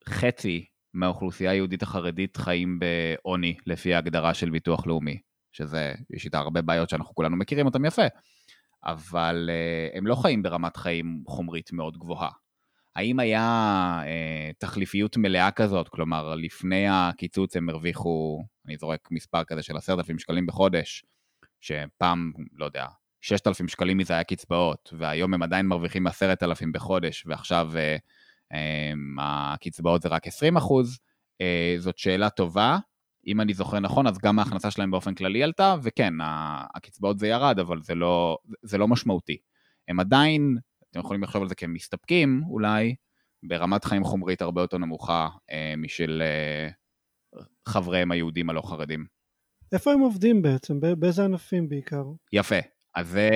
חצי 0.10 0.65
מהאוכלוסייה 0.93 1.52
היהודית 1.52 1.84
החרדית 1.84 2.38
חיים 2.38 2.80
בעוני, 2.80 3.58
לפי 3.65 3.93
ההגדרה 3.93 4.34
של 4.34 4.50
ביטוח 4.50 4.88
לאומי, 4.88 5.19
שזה, 5.52 5.93
יש 6.10 6.26
איתה 6.26 6.38
הרבה 6.39 6.62
בעיות 6.62 6.89
שאנחנו 6.89 7.15
כולנו 7.15 7.38
מכירים 7.38 7.65
אותן 7.65 7.86
יפה, 7.86 8.06
אבל 8.84 9.50
uh, 9.50 9.98
הם 9.98 10.08
לא 10.08 10.15
חיים 10.15 10.43
ברמת 10.43 10.78
חיים 10.78 11.24
חומרית 11.28 11.71
מאוד 11.71 11.98
גבוהה. 11.98 12.30
האם 12.95 13.19
היה 13.19 13.43
אה, 14.05 14.51
תחליפיות 14.58 15.17
מלאה 15.17 15.51
כזאת, 15.51 15.89
כלומר 15.89 16.36
לפני 16.36 16.88
הקיצוץ 16.89 17.55
הם 17.55 17.69
הרוויחו, 17.69 18.43
אני 18.67 18.77
זורק 18.77 19.08
מספר 19.12 19.43
כזה 19.43 19.63
של 19.63 19.77
עשרת 19.77 19.97
אלפים 19.97 20.19
שקלים 20.19 20.45
בחודש, 20.45 21.03
שפעם, 21.62 22.31
לא 22.53 22.65
יודע, 22.65 22.86
ששת 23.21 23.47
אלפים 23.47 23.67
שקלים 23.67 23.97
מזה 23.97 24.13
היה 24.13 24.23
קצבאות, 24.23 24.93
והיום 24.97 25.34
הם 25.34 25.43
עדיין 25.43 25.65
מרוויחים 25.65 26.08
עשרת 26.08 26.43
אלפים 26.43 26.71
בחודש, 26.71 27.23
ועכשיו 27.27 27.71
אה, 27.75 27.95
אה, 28.53 28.93
הקצבאות 29.53 30.01
זה 30.01 30.10
רק 30.10 30.27
עשרים 30.27 30.58
אחוז, 30.58 30.99
אה, 31.41 31.75
זאת 31.77 31.97
שאלה 31.97 32.29
טובה. 32.29 32.77
אם 33.27 33.41
אני 33.41 33.53
זוכר 33.53 33.79
נכון, 33.79 34.08
אז 34.08 34.17
גם 34.17 34.39
ההכנסה 34.39 34.71
שלהם 34.71 34.91
באופן 34.91 35.15
כללי 35.15 35.43
עלתה, 35.43 35.75
וכן, 35.84 36.13
הקצבאות 36.75 37.19
זה 37.19 37.27
ירד, 37.27 37.60
אבל 37.60 37.81
זה 37.81 37.95
לא, 37.95 38.38
זה 38.62 38.77
לא 38.77 38.88
משמעותי. 38.88 39.38
הם 39.88 39.99
עדיין 39.99 40.58
אתם 40.95 41.03
יכולים 41.03 41.23
לחשוב 41.23 41.41
על 41.41 41.49
זה 41.49 41.55
כמסתפקים 41.55 42.43
אולי, 42.49 42.95
ברמת 43.43 43.86
חיים 43.86 44.03
חומרית 44.03 44.41
הרבה 44.41 44.62
יותר 44.62 44.77
נמוכה 44.77 45.27
אה, 45.51 45.73
משל 45.77 46.21
אה, 46.21 46.69
חבריהם 47.67 48.12
היהודים 48.12 48.49
הלא 48.49 48.62
חרדים. 48.62 49.05
איפה 49.71 49.91
הם 49.91 49.99
עובדים 49.99 50.41
בעצם? 50.41 50.79
באיזה 50.99 51.25
ענפים 51.25 51.69
בעיקר? 51.69 52.03
יפה. 52.34 52.55
אז 52.95 53.10
זה, 53.10 53.29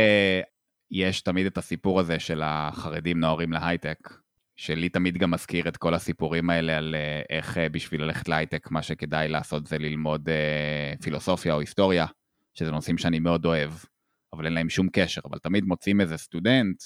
יש 0.92 1.22
תמיד 1.22 1.46
את 1.46 1.58
הסיפור 1.58 2.00
הזה 2.00 2.20
של 2.20 2.42
החרדים 2.44 3.20
נוערים 3.20 3.52
להייטק, 3.52 4.10
שלי 4.56 4.90
תמיד 4.90 5.18
גם 5.18 5.32
מזכיר 5.32 5.68
את 5.68 5.78
כל 5.78 5.94
הסיפורים 5.94 6.50
האלה 6.50 6.78
על 6.78 6.96
אה, 6.96 7.22
איך 7.30 7.58
אה, 7.58 7.70
בשביל 7.70 8.04
ללכת 8.04 8.28
להייטק 8.28 8.72
מה 8.72 8.82
שכדאי 8.82 9.28
לעשות 9.28 9.68
זה 9.68 9.78
ללמוד 9.78 10.30
אה, 10.30 10.94
פילוסופיה 11.02 11.54
או 11.54 11.60
היסטוריה, 11.60 12.06
שזה 12.54 12.72
נושאים 12.72 12.98
שאני 12.98 13.20
מאוד 13.20 13.46
אוהב, 13.46 13.72
אבל 14.34 14.46
אין 14.46 14.54
להם 14.54 14.70
שום 14.70 14.88
קשר, 14.94 15.22
אבל 15.26 15.40
תמיד 15.40 15.64
מוצאים 15.64 16.02
איזה 16.02 16.18
סטודנט 16.18 16.84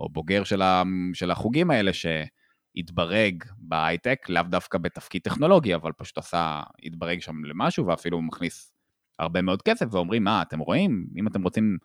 או 0.00 0.08
בוגר 0.08 0.44
של, 0.44 0.62
ה, 0.62 0.82
של 1.14 1.30
החוגים 1.30 1.70
האלה 1.70 1.90
שהתברג 1.92 3.44
בהייטק, 3.58 4.28
לאו 4.28 4.42
דווקא 4.42 4.78
בתפקיד 4.78 5.22
טכנולוגי, 5.22 5.74
אבל 5.74 5.92
פשוט 5.92 6.18
עשה, 6.18 6.62
התברג 6.82 7.20
שם 7.20 7.44
למשהו 7.44 7.86
ואפילו 7.86 8.22
מכניס 8.22 8.72
הרבה 9.18 9.42
מאוד 9.42 9.62
כסף, 9.62 9.86
ואומרים, 9.90 10.24
מה, 10.24 10.42
אתם 10.42 10.58
רואים? 10.58 11.06
אם 11.16 11.26
אתם 11.26 11.42
רוצים, 11.42 11.78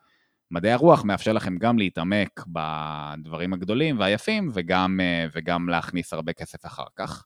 מדעי 0.51 0.71
הרוח 0.71 1.03
מאפשר 1.03 1.33
לכם 1.33 1.57
גם 1.57 1.77
להתעמק 1.77 2.43
בדברים 2.47 3.53
הגדולים 3.53 3.99
והיפים, 3.99 4.51
וגם, 4.53 4.99
וגם 5.33 5.69
להכניס 5.69 6.13
הרבה 6.13 6.33
כסף 6.33 6.65
אחר 6.65 6.87
כך. 6.95 7.25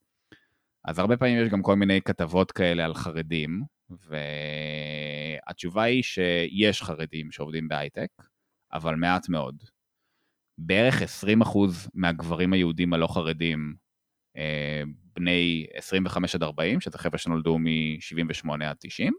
אז 0.85 0.99
הרבה 0.99 1.17
פעמים 1.17 1.39
יש 1.45 1.49
גם 1.49 1.61
כל 1.61 1.75
מיני 1.75 2.01
כתבות 2.01 2.51
כאלה 2.51 2.85
על 2.85 2.93
חרדים, 2.93 3.63
התשובה 5.47 5.83
היא 5.83 6.03
שיש 6.03 6.83
חרדים 6.83 7.31
שעובדים 7.31 7.67
בהייטק, 7.67 8.09
אבל 8.73 8.95
מעט 8.95 9.29
מאוד. 9.29 9.63
בערך 10.61 11.01
20% 11.01 11.89
מהגברים 11.93 12.53
היהודים 12.53 12.93
הלא 12.93 13.07
חרדים, 13.07 13.75
אה, 14.37 14.83
בני 15.15 15.65
25 15.73 16.35
עד 16.35 16.43
40, 16.43 16.81
שזה 16.81 16.97
חבר'ה 16.97 17.17
שנולדו 17.17 17.57
מ-78 17.59 18.65
עד 18.65 18.75
90, 18.79 19.13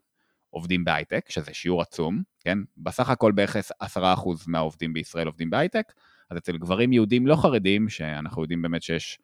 עובדים 0.50 0.84
בהייטק, 0.84 1.30
שזה 1.30 1.54
שיעור 1.54 1.82
עצום, 1.82 2.22
כן? 2.40 2.58
בסך 2.76 3.10
הכל 3.10 3.32
בערך 3.32 3.56
10% 3.80 4.44
מהעובדים 4.46 4.92
בישראל 4.92 5.26
עובדים 5.26 5.50
בהייטק, 5.50 5.92
אז 6.30 6.36
אצל 6.38 6.56
גברים 6.56 6.92
יהודים 6.92 7.26
לא 7.26 7.36
חרדים, 7.36 7.88
שאנחנו 7.88 8.42
יודעים 8.42 8.62
באמת 8.62 8.82
שיש 8.82 9.18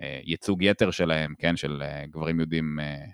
אה, 0.00 0.20
ייצוג 0.24 0.62
יתר 0.62 0.90
שלהם, 0.90 1.34
כן? 1.38 1.56
של 1.56 1.82
אה, 1.82 2.06
גברים 2.06 2.40
יהודים 2.40 2.80
אה, 2.80 3.04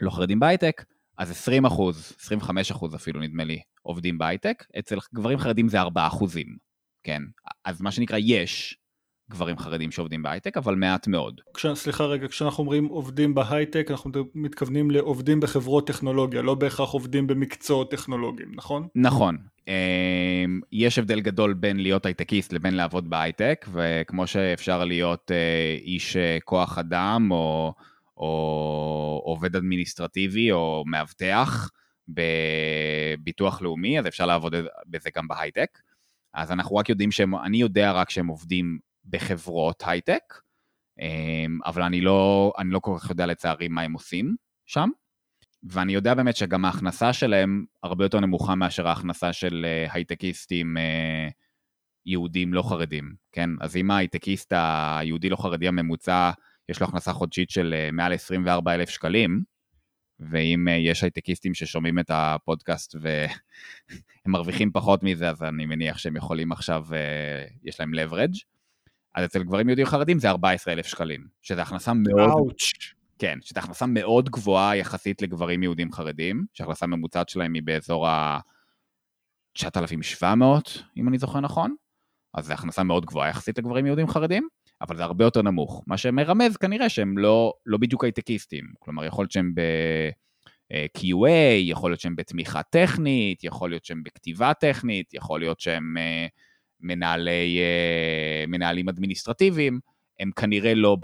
לא 0.00 0.10
חרדים 0.10 0.40
בהייטק, 0.40 0.84
אז 1.18 1.30
20 1.30 1.64
אחוז, 1.64 2.16
25 2.20 2.70
אחוז 2.70 2.94
אפילו 2.94 3.20
נדמה 3.20 3.44
לי, 3.44 3.60
עובדים 3.82 4.18
בהייטק, 4.18 4.64
אצל 4.78 4.98
גברים 5.14 5.38
חרדים 5.38 5.68
זה 5.68 5.80
4 5.80 6.06
אחוזים, 6.06 6.56
כן? 7.04 7.22
אז 7.64 7.82
מה 7.82 7.92
שנקרא 7.92 8.18
יש 8.20 8.78
גברים 9.30 9.58
חרדים 9.58 9.90
שעובדים 9.90 10.22
בהייטק, 10.22 10.56
אבל 10.56 10.74
מעט 10.74 11.06
מאוד. 11.06 11.40
כש, 11.54 11.66
סליחה 11.74 12.04
רגע, 12.04 12.28
כשאנחנו 12.28 12.62
אומרים 12.62 12.86
עובדים 12.86 13.34
בהייטק, 13.34 13.86
אנחנו 13.90 14.10
מתכוונים 14.34 14.90
לעובדים 14.90 15.40
בחברות 15.40 15.86
טכנולוגיה, 15.86 16.42
לא 16.42 16.54
בהכרח 16.54 16.90
עובדים 16.90 17.26
במקצועות 17.26 17.90
טכנולוגיים, 17.90 18.52
נכון? 18.54 18.88
נכון. 18.94 19.36
אמ, 19.68 20.60
יש 20.72 20.98
הבדל 20.98 21.20
גדול 21.20 21.54
בין 21.54 21.80
להיות 21.80 22.06
הייטקיסט 22.06 22.52
לבין 22.52 22.74
לעבוד 22.74 23.10
בהייטק, 23.10 23.66
וכמו 23.72 24.26
שאפשר 24.26 24.84
להיות 24.84 25.30
אה, 25.30 25.76
איש 25.80 26.16
אה, 26.16 26.38
כוח 26.44 26.78
אדם, 26.78 27.28
או... 27.30 27.74
או 28.16 29.22
עובד 29.24 29.56
אדמיניסטרטיבי 29.56 30.52
או 30.52 30.84
מאבטח 30.86 31.70
בביטוח 32.08 33.62
לאומי, 33.62 33.98
אז 33.98 34.06
אפשר 34.06 34.26
לעבוד 34.26 34.54
בזה 34.86 35.10
גם 35.16 35.28
בהייטק. 35.28 35.78
אז 36.34 36.52
אנחנו 36.52 36.76
רק 36.76 36.88
יודעים 36.88 37.10
שהם, 37.10 37.36
אני 37.36 37.56
יודע 37.56 37.92
רק 37.92 38.10
שהם 38.10 38.26
עובדים 38.26 38.78
בחברות 39.04 39.82
הייטק, 39.86 40.22
אמ, 41.00 41.58
אבל 41.66 41.82
אני 41.82 42.00
לא, 42.00 42.52
אני 42.58 42.70
לא 42.70 42.78
כל 42.78 42.96
כך 42.98 43.10
יודע 43.10 43.26
לצערי 43.26 43.68
מה 43.68 43.82
הם 43.82 43.92
עושים 43.92 44.36
שם. 44.66 44.88
ואני 45.70 45.92
יודע 45.92 46.14
באמת 46.14 46.36
שגם 46.36 46.64
ההכנסה 46.64 47.12
שלהם 47.12 47.64
הרבה 47.82 48.04
יותר 48.04 48.20
נמוכה 48.20 48.54
מאשר 48.54 48.88
ההכנסה 48.88 49.32
של 49.32 49.66
אה, 49.68 49.92
הייטקיסטים 49.92 50.76
אה, 50.76 51.28
יהודים 52.06 52.54
לא 52.54 52.62
חרדים, 52.62 53.14
כן? 53.32 53.50
אז 53.60 53.76
אם 53.76 53.90
ההייטקיסט 53.90 54.52
היהודי 54.56 55.28
לא 55.28 55.36
חרדי 55.36 55.68
הממוצע 55.68 56.30
יש 56.68 56.80
לו 56.80 56.86
הכנסה 56.86 57.12
חודשית 57.12 57.50
של 57.50 57.74
אה, 57.76 57.90
מעל 57.92 58.12
24 58.12 58.74
אלף 58.74 58.88
שקלים, 58.88 59.42
ואם 60.30 60.68
אה, 60.68 60.72
יש 60.72 61.02
הייטקיסטים 61.02 61.54
ששומעים 61.54 61.98
את 61.98 62.10
הפודקאסט 62.10 62.94
והם 63.02 63.30
מרוויחים 64.26 64.72
פחות 64.72 65.02
מזה, 65.02 65.30
אז 65.30 65.42
אני 65.42 65.66
מניח 65.66 65.98
שהם 65.98 66.16
יכולים 66.16 66.52
עכשיו, 66.52 66.84
אה, 66.92 67.44
יש 67.64 67.80
להם 67.80 67.92
leverage. 67.94 68.44
אז 69.14 69.24
אצל 69.24 69.42
גברים 69.42 69.68
יהודים 69.68 69.86
חרדים 69.86 70.18
זה 70.18 70.30
14 70.30 70.74
אלף 70.74 70.86
שקלים, 70.86 71.26
שזו 71.42 71.60
הכנסה 71.60 71.92
מאוד... 71.92 72.30
אאוץ'. 72.30 72.72
כן, 73.18 73.38
שזו 73.42 73.60
הכנסה 73.60 73.86
מאוד 73.86 74.30
גבוהה 74.30 74.76
יחסית 74.76 75.22
לגברים 75.22 75.62
יהודים 75.62 75.92
חרדים, 75.92 76.44
שההכנסה 76.54 76.84
הממוצעת 76.84 77.28
שלהם 77.28 77.54
היא 77.54 77.62
באזור 77.62 78.08
ה... 78.08 78.38
9,700, 79.52 80.82
אם 80.96 81.08
אני 81.08 81.18
זוכר 81.18 81.40
נכון. 81.40 81.74
אז 82.34 82.46
זו 82.46 82.52
הכנסה 82.52 82.82
מאוד 82.82 83.06
גבוהה 83.06 83.28
יחסית 83.28 83.58
לגברים 83.58 83.86
יהודים 83.86 84.08
חרדים. 84.08 84.48
אבל 84.82 84.96
זה 84.96 85.04
הרבה 85.04 85.24
יותר 85.24 85.42
נמוך, 85.42 85.82
מה 85.86 85.96
שמרמז 85.96 86.56
כנראה 86.56 86.88
שהם 86.88 87.18
לא, 87.18 87.52
לא 87.66 87.78
בדיוק 87.78 88.04
הייטקיסטים, 88.04 88.64
כלומר 88.78 89.04
יכול 89.04 89.22
להיות 89.22 89.32
שהם 89.32 89.54
ב-QA, 89.54 91.28
יכול 91.58 91.90
להיות 91.90 92.00
שהם 92.00 92.16
בתמיכה 92.16 92.62
טכנית, 92.62 93.44
יכול 93.44 93.70
להיות 93.70 93.84
שהם 93.84 94.02
בכתיבה 94.02 94.54
טכנית, 94.54 95.14
יכול 95.14 95.40
להיות 95.40 95.60
שהם 95.60 95.96
אה, 95.98 96.26
מנהלי, 96.80 97.58
אה, 97.60 98.44
מנהלים 98.48 98.88
אדמיניסטרטיביים, 98.88 99.80
הם 100.20 100.30
כנראה 100.36 100.74
לא 100.74 100.96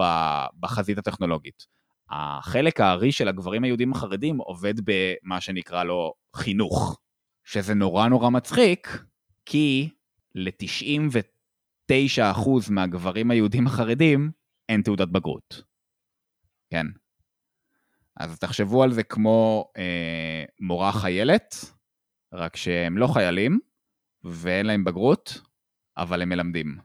בחזית 0.60 0.98
הטכנולוגית. 0.98 1.66
החלק 2.10 2.80
הארי 2.80 3.12
של 3.12 3.28
הגברים 3.28 3.64
היהודים 3.64 3.92
החרדים 3.92 4.38
עובד 4.38 4.74
במה 4.84 5.40
שנקרא 5.40 5.84
לו 5.84 6.12
חינוך, 6.36 6.98
שזה 7.44 7.74
נורא 7.74 8.08
נורא 8.08 8.30
מצחיק, 8.30 8.98
כי 9.46 9.88
ל-99 10.34 11.18
9% 11.92 11.94
מהגברים 12.70 13.30
היהודים 13.30 13.66
החרדים 13.66 14.30
אין 14.68 14.82
תעודת 14.82 15.08
בגרות. 15.08 15.62
כן. 16.70 16.86
אז 18.16 18.38
תחשבו 18.38 18.82
על 18.82 18.92
זה 18.92 19.02
כמו 19.02 19.68
אה, 19.76 20.44
מורה 20.60 20.92
חיילת, 20.92 21.54
רק 22.32 22.56
שהם 22.56 22.98
לא 22.98 23.06
חיילים 23.06 23.58
ואין 24.24 24.66
להם 24.66 24.84
בגרות, 24.84 25.40
אבל 25.96 26.22
הם 26.22 26.28
מלמדים. 26.28 26.78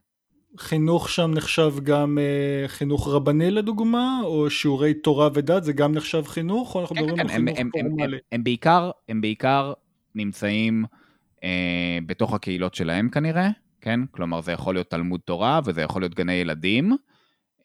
חינוך 0.58 1.10
שם 1.10 1.32
נחשב 1.34 1.74
גם 1.84 2.18
אה, 2.18 2.68
חינוך 2.68 3.08
רבני 3.08 3.52
לדוגמה, 3.52 4.20
או 4.24 4.50
שיעורי 4.50 4.94
תורה 4.94 5.30
ודת, 5.34 5.64
זה 5.64 5.74
גם 5.74 5.92
נחשב 5.92 6.24
חינוך, 6.28 6.76
או 6.76 6.82
אנחנו 6.82 6.96
כן, 6.96 7.02
מדברים 7.02 7.28
כן, 7.28 7.34
על 7.34 7.36
הם, 7.36 7.46
חינוך 7.46 7.60
הם, 7.60 7.70
הם, 7.76 7.90
פורמלי? 7.90 8.16
הם, 8.16 8.22
הם, 8.32 8.44
בעיקר, 8.44 8.92
הם 9.10 9.22
בעיקר 9.22 9.74
נמצאים 10.16 10.86
אה, 11.44 11.98
בתוך 12.06 12.34
הקהילות 12.34 12.76
שלהם 12.76 13.10
כנראה, 13.10 13.50
כן? 13.84 14.00
כלומר, 14.12 14.42
זה 14.42 14.52
יכול 14.52 14.76
להיות 14.76 14.90
תלמוד 14.90 15.22
תורה 15.26 15.60
וזה 15.66 15.82
יכול 15.82 16.02
להיות 16.02 16.16
גני 16.16 16.34
ילדים. 16.34 16.98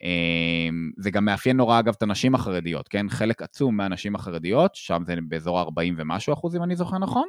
אמ, 0.03 0.91
זה 0.97 1.11
גם 1.11 1.25
מאפיין 1.25 1.57
נורא, 1.57 1.79
אגב, 1.79 1.95
את 1.97 2.03
הנשים 2.03 2.35
החרדיות, 2.35 2.89
כן? 2.89 3.09
חלק 3.09 3.43
עצום 3.43 3.77
מהנשים 3.77 4.15
החרדיות, 4.15 4.75
שם 4.75 5.03
זה 5.07 5.15
באזור 5.29 5.61
ה-40 5.61 5.93
ומשהו 5.97 6.33
אחוז, 6.33 6.57
אם 6.57 6.63
אני 6.63 6.77
זוכר 6.77 6.99
נכון, 6.99 7.29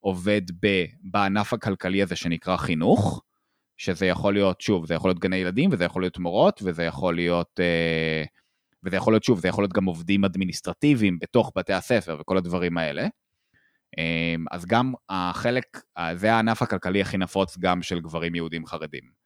עובד 0.00 0.42
ב, 0.60 0.84
בענף 1.02 1.52
הכלכלי 1.52 2.02
הזה 2.02 2.16
שנקרא 2.16 2.56
חינוך, 2.56 3.22
שזה 3.76 4.06
יכול 4.06 4.34
להיות, 4.34 4.60
שוב, 4.60 4.86
זה 4.86 4.94
יכול 4.94 5.10
להיות 5.10 5.20
גני 5.20 5.36
ילדים, 5.36 5.70
וזה 5.72 5.84
יכול 5.84 6.02
להיות 6.02 6.18
מורות, 6.18 6.60
וזה 6.64 6.82
יכול 6.82 7.14
להיות, 7.14 7.60
אה, 7.60 8.24
וזה 8.84 8.96
יכול 8.96 9.12
להיות, 9.12 9.24
שוב, 9.24 9.38
זה 9.38 9.48
יכול 9.48 9.64
להיות 9.64 9.72
גם 9.72 9.84
עובדים 9.84 10.24
אדמיניסטרטיביים 10.24 11.18
בתוך 11.18 11.52
בתי 11.56 11.72
הספר 11.72 12.16
וכל 12.20 12.36
הדברים 12.36 12.78
האלה. 12.78 13.06
אמ, 13.98 14.44
אז 14.50 14.66
גם 14.66 14.92
החלק, 15.08 15.80
זה 16.14 16.32
הענף 16.32 16.62
הכלכלי 16.62 17.00
הכי 17.00 17.18
נפוץ 17.18 17.58
גם 17.58 17.82
של 17.82 18.00
גברים 18.00 18.34
יהודים 18.34 18.66
חרדים. 18.66 19.24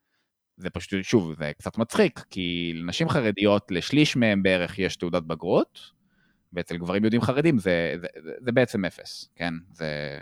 זה 0.57 0.69
פשוט, 0.69 1.03
שוב, 1.03 1.33
זה 1.37 1.51
קצת 1.57 1.77
מצחיק, 1.77 2.19
כי 2.29 2.73
לנשים 2.75 3.09
חרדיות, 3.09 3.71
לשליש 3.71 4.15
מהם 4.15 4.43
בערך 4.43 4.79
יש 4.79 4.95
תעודת 4.95 5.23
בגרות, 5.23 5.79
ואצל 6.53 6.77
גברים 6.77 7.03
יהודים 7.03 7.21
חרדים 7.21 7.59
זה, 7.59 7.95
זה, 8.01 8.07
זה, 8.23 8.31
זה 8.39 8.51
בעצם 8.51 8.85
אפס, 8.85 9.29
כן? 9.35 9.53
זה 9.71 10.19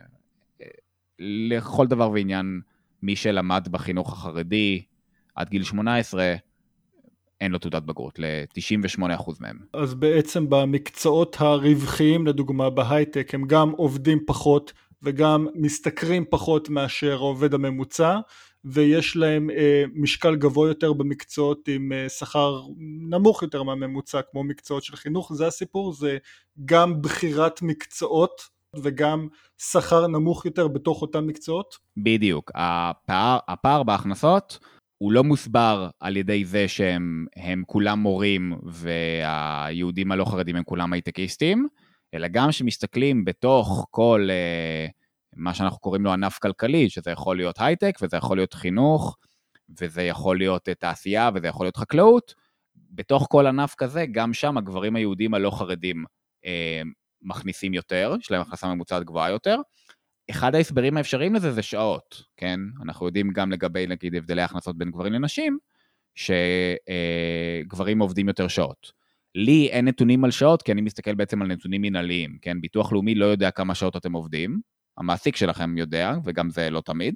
לכל 1.19 1.87
דבר 1.87 2.11
ועניין, 2.11 2.61
מי 3.01 3.15
שלמד 3.15 3.67
בחינוך 3.71 4.13
החרדי 4.13 4.83
עד 5.35 5.49
גיל 5.49 5.63
18, 5.63 6.35
אין 7.41 7.51
לו 7.51 7.57
תעודת 7.57 7.83
בגרות, 7.83 8.19
ל-98% 8.19 9.31
מהם. 9.39 9.57
אז 9.73 9.93
בעצם 9.93 10.49
במקצועות 10.49 11.35
הרווחיים, 11.39 12.27
לדוגמה 12.27 12.69
בהייטק, 12.69 13.33
הם 13.33 13.47
גם 13.47 13.69
עובדים 13.69 14.19
פחות 14.27 14.73
וגם 15.03 15.47
משתכרים 15.55 16.25
פחות 16.29 16.69
מאשר 16.69 17.13
העובד 17.13 17.53
הממוצע, 17.53 18.19
ויש 18.65 19.15
להם 19.15 19.49
אה, 19.49 19.83
משקל 19.93 20.35
גבוה 20.35 20.67
יותר 20.67 20.93
במקצועות 20.93 21.67
עם 21.67 21.91
אה, 21.91 22.09
שכר 22.09 22.61
נמוך 23.09 23.43
יותר 23.43 23.63
מהממוצע, 23.63 24.21
כמו 24.31 24.43
מקצועות 24.43 24.83
של 24.83 24.95
חינוך, 24.95 25.33
זה 25.33 25.47
הסיפור, 25.47 25.93
זה 25.93 26.17
גם 26.65 27.01
בחירת 27.01 27.61
מקצועות 27.61 28.41
וגם 28.75 29.27
שכר 29.57 30.07
נמוך 30.07 30.45
יותר 30.45 30.67
בתוך 30.67 31.01
אותם 31.01 31.27
מקצועות? 31.27 31.77
בדיוק, 31.97 32.51
הפער, 32.55 33.39
הפער 33.47 33.83
בהכנסות 33.83 34.59
הוא 34.97 35.11
לא 35.11 35.23
מוסבר 35.23 35.89
על 35.99 36.17
ידי 36.17 36.45
זה 36.45 36.67
שהם 36.67 37.63
כולם 37.67 37.99
מורים 37.99 38.53
והיהודים 38.63 40.11
הלא 40.11 40.25
חרדים 40.25 40.55
הם 40.55 40.63
כולם 40.63 40.93
הייטקיסטים, 40.93 41.67
אלא 42.13 42.27
גם 42.27 42.51
שמסתכלים 42.51 43.25
בתוך 43.25 43.87
כל 43.91 44.27
uh, 44.29 44.91
מה 45.35 45.53
שאנחנו 45.53 45.79
קוראים 45.79 46.03
לו 46.03 46.11
ענף 46.11 46.37
כלכלי, 46.37 46.89
שזה 46.89 47.11
יכול 47.11 47.37
להיות 47.37 47.55
הייטק 47.59 47.97
וזה 48.01 48.17
יכול 48.17 48.37
להיות 48.37 48.53
חינוך 48.53 49.17
וזה 49.81 50.01
יכול 50.01 50.37
להיות 50.37 50.67
uh, 50.67 50.73
תעשייה 50.79 51.29
וזה 51.33 51.47
יכול 51.47 51.65
להיות 51.65 51.77
חקלאות, 51.77 52.35
בתוך 52.75 53.27
כל 53.29 53.47
ענף 53.47 53.75
כזה, 53.77 54.05
גם 54.11 54.33
שם 54.33 54.57
הגברים 54.57 54.95
היהודים 54.95 55.33
הלא 55.33 55.51
חרדים 55.51 56.05
uh, 56.45 56.47
מכניסים 57.21 57.73
יותר, 57.73 58.15
יש 58.19 58.31
להם 58.31 58.41
הכנסה 58.41 58.67
ממוצעת 58.67 59.03
גבוהה 59.03 59.29
יותר, 59.29 59.57
אחד 60.29 60.55
ההסברים 60.55 60.97
האפשריים 60.97 61.35
לזה 61.35 61.51
זה 61.51 61.61
שעות, 61.61 62.23
כן? 62.37 62.59
אנחנו 62.83 63.05
יודעים 63.05 63.31
גם 63.31 63.51
לגבי 63.51 63.87
נגיד 63.87 64.15
הבדלי 64.15 64.41
הכנסות 64.41 64.77
בין 64.77 64.91
גברים 64.91 65.13
לנשים, 65.13 65.57
שגברים 66.15 67.99
עובדים 67.99 68.27
יותר 68.27 68.47
שעות. 68.47 68.91
לי 69.35 69.67
אין 69.67 69.87
נתונים 69.87 70.23
על 70.23 70.31
שעות, 70.31 70.61
כי 70.61 70.71
אני 70.71 70.81
מסתכל 70.81 71.15
בעצם 71.15 71.41
על 71.41 71.47
נתונים 71.47 71.81
מנהליים, 71.81 72.37
כן? 72.41 72.61
ביטוח 72.61 72.91
לאומי 72.91 73.15
לא 73.15 73.25
יודע 73.25 73.51
כמה 73.51 73.75
שעות 73.75 73.97
אתם 73.97 74.13
עובדים, 74.13 74.59
המעסיק 74.97 75.35
שלכם 75.35 75.77
יודע, 75.77 76.13
וגם 76.25 76.49
זה 76.49 76.69
לא 76.69 76.81
תמיד. 76.81 77.15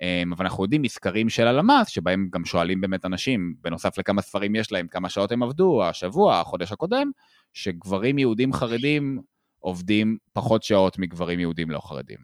אמ, 0.00 0.32
אבל 0.32 0.44
אנחנו 0.44 0.64
יודעים 0.64 0.82
מסקרים 0.82 1.28
של 1.28 1.46
הלמ"ס, 1.46 1.88
שבהם 1.88 2.28
גם 2.32 2.44
שואלים 2.44 2.80
באמת 2.80 3.04
אנשים, 3.04 3.54
בנוסף 3.60 3.98
לכמה 3.98 4.22
ספרים 4.22 4.54
יש 4.54 4.72
להם, 4.72 4.88
כמה 4.88 5.08
שעות 5.08 5.32
הם 5.32 5.42
עבדו, 5.42 5.84
השבוע, 5.84 6.40
החודש 6.40 6.72
הקודם, 6.72 7.10
שגברים 7.52 8.18
יהודים 8.18 8.52
חרדים 8.52 9.20
עובדים 9.58 10.16
פחות 10.32 10.62
שעות 10.62 10.98
מגברים 10.98 11.40
יהודים 11.40 11.70
לא 11.70 11.80
חרדים. 11.80 12.18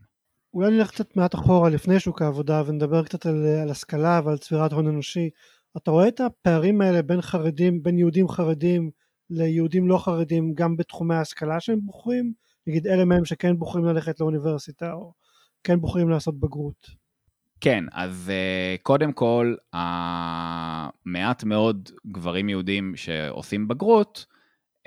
אולי 0.55 0.70
נלך 0.70 0.91
קצת 0.91 1.16
מעט 1.16 1.35
אחורה 1.35 1.70
לפני 1.70 2.01
שוק 2.01 2.22
העבודה 2.22 2.62
ונדבר 2.66 3.05
קצת 3.05 3.26
על, 3.26 3.47
על 3.62 3.70
השכלה 3.70 4.20
ועל 4.24 4.39
צבירת 4.39 4.72
הון 4.72 4.87
אנושי. 4.87 5.30
אתה 5.76 5.91
רואה 5.91 6.09
את 6.09 6.20
הפערים 6.20 6.80
האלה 6.80 7.03
בין 7.03 7.20
חרדים, 7.20 7.82
בין 7.82 7.99
יהודים 7.99 8.28
חרדים 8.28 8.91
ליהודים 9.30 9.89
לא 9.89 9.99
חרדים 9.99 10.55
גם 10.55 10.76
בתחומי 10.76 11.14
ההשכלה 11.14 11.61
שהם 11.61 11.80
בוחרים? 11.82 12.32
נגיד 12.66 12.87
אלה 12.87 13.05
מהם 13.05 13.24
שכן 13.24 13.59
בוחרים 13.59 13.85
ללכת 13.85 14.20
לאוניברסיטה 14.20 14.93
או 14.93 15.12
כן 15.64 15.80
בוחרים 15.80 16.09
לעשות 16.09 16.41
בגרות. 16.41 17.05
כן, 17.61 17.85
אז 17.93 18.30
uh, 18.30 18.82
קודם 18.82 19.12
כל, 19.12 19.55
uh, 19.74 19.78
מעט 21.05 21.45
מאוד 21.45 21.91
גברים 22.07 22.49
יהודים 22.49 22.97
שעושים 22.97 23.68
בגרות, 23.68 24.26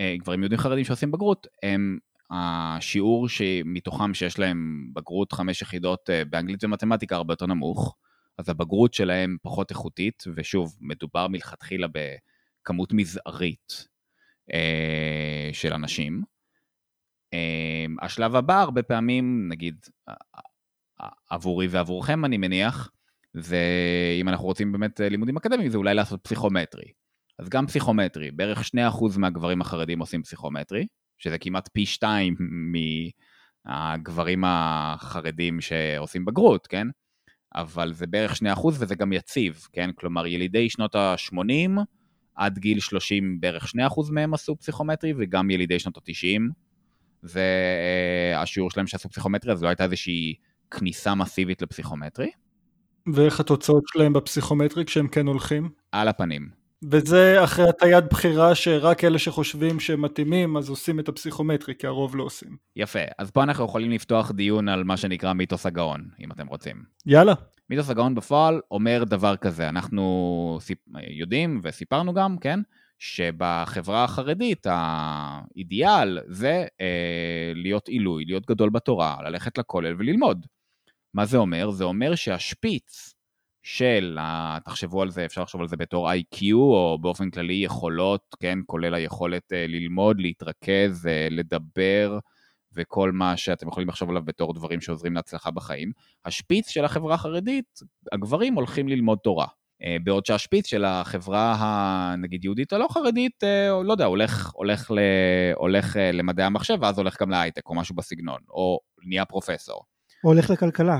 uh, 0.01 0.19
גברים 0.19 0.39
יהודים 0.39 0.57
חרדים 0.57 0.83
שעושים 0.83 1.11
בגרות, 1.11 1.47
הם 1.63 1.97
השיעור 2.31 3.29
שמתוכם 3.29 4.13
שיש 4.13 4.39
להם 4.39 4.89
בגרות 4.93 5.31
חמש 5.31 5.61
יחידות 5.61 6.09
uh, 6.09 6.29
באנגלית 6.29 6.63
ומתמטיקה 6.63 7.15
הרבה 7.15 7.33
יותר 7.33 7.45
נמוך, 7.45 7.95
אז 8.37 8.49
הבגרות 8.49 8.93
שלהם 8.93 9.37
פחות 9.41 9.71
איכותית, 9.71 10.23
ושוב, 10.35 10.75
מדובר 10.81 11.27
מלכתחילה 11.27 11.87
בכמות 11.87 12.93
מזערית 12.93 13.87
uh, 14.51 14.53
של 15.53 15.73
אנשים. 15.73 16.21
Uh, 17.35 18.05
השלב 18.05 18.35
הבא, 18.35 18.61
הרבה 18.61 18.83
פעמים, 18.83 19.47
נגיד, 19.49 19.75
עבורי 21.29 21.67
ועבורכם 21.67 22.25
אני 22.25 22.37
מניח, 22.37 22.91
זה 23.33 23.61
אם 24.21 24.29
אנחנו 24.29 24.45
רוצים 24.45 24.71
באמת 24.71 25.01
אה, 25.01 25.09
לימודים 25.09 25.37
אקדמיים 25.37 25.69
זה 25.69 25.77
אולי 25.77 25.93
לעשות 25.93 26.19
פסיכומטרי. 26.23 26.91
אז 27.39 27.49
גם 27.49 27.67
פסיכומטרי, 27.67 28.31
בערך 28.31 28.61
2% 28.61 29.17
מהגברים 29.17 29.61
החרדים 29.61 29.99
עושים 29.99 30.23
פסיכומטרי, 30.23 30.87
שזה 31.17 31.37
כמעט 31.37 31.69
פי 31.73 31.85
2 31.85 32.35
מהגברים 33.65 34.43
החרדים 34.47 35.61
שעושים 35.61 36.25
בגרות, 36.25 36.67
כן? 36.67 36.87
אבל 37.55 37.93
זה 37.93 38.07
בערך 38.07 38.35
2% 38.35 38.43
וזה 38.65 38.95
גם 38.95 39.13
יציב, 39.13 39.67
כן? 39.73 39.89
כלומר 39.95 40.27
ילידי 40.27 40.69
שנות 40.69 40.95
ה-80 40.95 41.81
עד 42.35 42.59
גיל 42.59 42.79
30 42.79 43.39
בערך 43.39 43.65
2% 43.65 43.69
מהם 44.11 44.33
עשו 44.33 44.55
פסיכומטרי 44.55 45.13
וגם 45.17 45.49
ילידי 45.49 45.79
שנות 45.79 45.97
ה-90 45.97 46.41
זה 47.21 47.43
אה, 48.31 48.41
השיעור 48.41 48.71
שלהם 48.71 48.87
שעשו 48.87 49.09
פסיכומטרי, 49.09 49.51
אז 49.51 49.63
לא 49.63 49.67
הייתה 49.67 49.83
איזושהי 49.83 50.35
כניסה 50.71 51.15
מסיבית 51.15 51.61
לפסיכומטרי. 51.61 52.31
ואיך 53.13 53.39
התוצאות 53.39 53.83
שלהם 53.87 54.13
בפסיכומטרי 54.13 54.85
כשהם 54.85 55.07
כן 55.07 55.27
הולכים? 55.27 55.69
על 55.91 56.07
הפנים. 56.07 56.56
וזה 56.83 57.43
אחרי 57.43 57.69
הטיית 57.69 58.05
בחירה 58.09 58.55
שרק 58.55 59.03
אלה 59.03 59.19
שחושבים 59.19 59.79
שהם 59.79 60.01
מתאימים 60.01 60.57
אז 60.57 60.69
עושים 60.69 60.99
את 60.99 61.09
הפסיכומטרי 61.09 61.73
כי 61.79 61.87
הרוב 61.87 62.15
לא 62.15 62.23
עושים. 62.23 62.57
יפה, 62.75 62.99
אז 63.17 63.31
פה 63.31 63.43
אנחנו 63.43 63.65
יכולים 63.65 63.91
לפתוח 63.91 64.31
דיון 64.31 64.69
על 64.69 64.83
מה 64.83 64.97
שנקרא 64.97 65.33
מיתוס 65.33 65.65
הגאון, 65.65 66.09
אם 66.19 66.31
אתם 66.31 66.47
רוצים. 66.47 66.83
יאללה. 67.05 67.33
מיתוס 67.69 67.89
הגאון 67.89 68.15
בפועל 68.15 68.61
אומר 68.71 69.03
דבר 69.03 69.35
כזה, 69.35 69.69
אנחנו 69.69 70.59
יודעים 71.09 71.61
וסיפרנו 71.63 72.13
גם, 72.13 72.37
כן, 72.37 72.59
שבחברה 72.99 74.03
החרדית 74.03 74.67
האידיאל 74.69 76.19
זה 76.27 76.65
אה, 76.81 77.51
להיות 77.55 77.87
עילוי, 77.87 78.25
להיות 78.25 78.45
גדול 78.45 78.69
בתורה, 78.69 79.17
ללכת 79.23 79.57
לכולל 79.57 79.95
וללמוד. 79.97 80.45
מה 81.13 81.25
זה 81.25 81.37
אומר? 81.37 81.71
זה 81.71 81.83
אומר 81.83 82.15
שהשפיץ 82.15 83.13
של, 83.69 84.17
תחשבו 84.65 85.01
על 85.01 85.09
זה, 85.09 85.25
אפשר 85.25 85.41
לחשוב 85.41 85.61
על 85.61 85.67
זה 85.67 85.77
בתור 85.77 86.11
IQ, 86.11 86.53
או 86.53 86.97
באופן 87.01 87.29
כללי 87.29 87.53
יכולות, 87.53 88.35
כן, 88.39 88.59
כולל 88.65 88.93
היכולת 88.93 89.53
אה, 89.53 89.65
ללמוד, 89.67 90.19
להתרכז, 90.19 91.07
אה, 91.07 91.27
לדבר, 91.31 92.19
וכל 92.73 93.11
מה 93.11 93.37
שאתם 93.37 93.67
יכולים 93.67 93.89
לחשוב 93.89 94.09
עליו 94.09 94.21
בתור 94.25 94.53
דברים 94.53 94.81
שעוזרים 94.81 95.13
להצלחה 95.13 95.51
בחיים. 95.51 95.91
השפיץ 96.25 96.69
של 96.69 96.85
החברה 96.85 97.15
החרדית, 97.15 97.79
הגברים 98.11 98.53
הולכים 98.53 98.87
ללמוד 98.87 99.17
תורה. 99.23 99.47
אה, 99.83 99.97
בעוד 100.03 100.25
שהשפיץ 100.25 100.67
של 100.67 100.85
החברה 100.85 101.55
הנגיד 101.59 102.45
יהודית 102.45 102.73
הלא 102.73 102.87
חרדית, 102.91 103.43
לא 103.83 103.91
יודע, 103.91 104.05
הולך, 104.05 104.51
הולך, 104.53 104.91
ל, 104.91 104.99
הולך 105.55 105.97
למדעי 106.13 106.45
המחשב 106.45 106.77
ואז 106.81 106.97
הולך 106.97 107.21
גם 107.21 107.29
להייטק 107.29 107.69
או 107.69 107.75
משהו 107.75 107.95
בסגנון, 107.95 108.39
או 108.49 108.79
נהיה 109.03 109.25
פרופסור. 109.25 109.81
או 110.23 110.29
הולך 110.29 110.49
לכלכלה. 110.49 110.99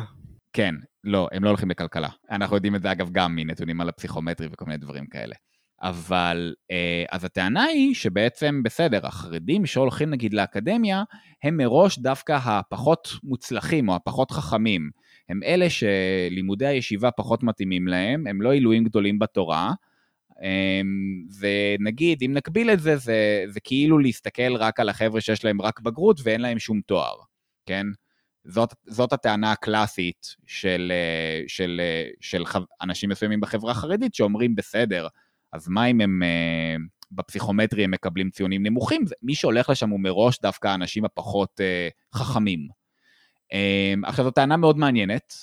כן, 0.54 0.76
לא, 1.08 1.28
הם 1.32 1.44
לא 1.44 1.50
הולכים 1.50 1.70
לכלכלה. 1.70 2.10
אנחנו 2.32 2.56
יודעים 2.56 2.76
את 2.76 2.82
זה 2.82 2.92
אגב 2.92 3.10
גם 3.12 3.36
מנתונים 3.36 3.82
על 3.82 3.90
הפסיכומטרי 3.90 4.48
וכל 4.52 4.66
מיני 4.66 4.78
דברים 4.78 5.06
כאלה. 5.06 5.36
אבל 5.82 6.56
אה, 6.72 7.06
אז 7.12 7.24
הטענה 7.24 7.64
היא 7.64 7.96
שבעצם 7.96 8.64
בסדר, 8.64 9.08
החרדים 9.08 9.66
שהולכים 9.66 10.10
נגיד 10.10 10.34
לאקדמיה, 10.34 11.04
הם 11.44 11.58
מראש 11.58 12.00
דווקא 12.00 12.38
הפחות 12.44 13.08
מוצלחים 13.24 13.90
או 13.90 13.96
הפחות 13.96 14.32
חכמים. 14.32 14.90
הם 15.30 15.40
אלה 15.44 15.68
שלימודי 15.70 16.66
הישיבה 16.66 17.12
פחות 17.12 17.44
מתאימים 17.44 17.88
להם, 17.88 18.28
הם 18.28 18.42
לא 18.42 18.52
עילויים 18.52 18.84
גדולים 18.84 19.20
בתורה. 19.20 19.74
ונגיד, 21.40 22.24
אם 22.26 22.34
נקביל 22.34 22.70
את 22.70 22.80
זה, 22.80 22.98
זה, 22.98 23.44
זה 23.48 23.60
כאילו 23.60 24.00
להסתכל 24.00 24.56
רק 24.56 24.80
על 24.80 24.90
החבר'ה 24.90 25.22
שיש 25.22 25.46
להם 25.46 25.62
רק 25.62 25.80
בגרות 25.80 26.20
ואין 26.24 26.42
להם 26.42 26.60
שום 26.60 26.82
תואר, 26.82 27.16
כן? 27.66 27.86
זאת, 28.48 28.74
זאת 28.86 29.14
הטענה 29.14 29.52
הקלאסית 29.52 30.36
של, 30.46 30.92
אה, 30.96 31.44
של, 31.48 31.82
אה, 31.84 32.10
של 32.22 32.44
אנשים 32.82 33.10
מסוימים 33.10 33.42
בחברה 33.42 33.72
החרדית 33.72 34.16
שאומרים 34.16 34.56
בסדר, 34.56 35.08
אז 35.54 35.68
מה 35.70 35.86
אם 35.86 36.02
הם 36.02 36.24
אה, 36.24 36.76
בפסיכומטרי 37.12 37.84
הם 37.84 37.92
מקבלים 37.92 38.30
ציונים 38.30 38.64
נמוכים? 38.64 39.06
מי 39.22 39.36
שהולך 39.36 39.70
לשם 39.70 39.90
הוא 39.90 40.00
מראש 40.00 40.40
דווקא 40.42 40.68
האנשים 40.68 41.06
הפחות 41.06 41.62
חכמים. 42.14 42.68
עכשיו 44.04 44.26
זו 44.26 44.32
טענה 44.32 44.58
מאוד 44.58 44.78
מעניינת, 44.78 45.34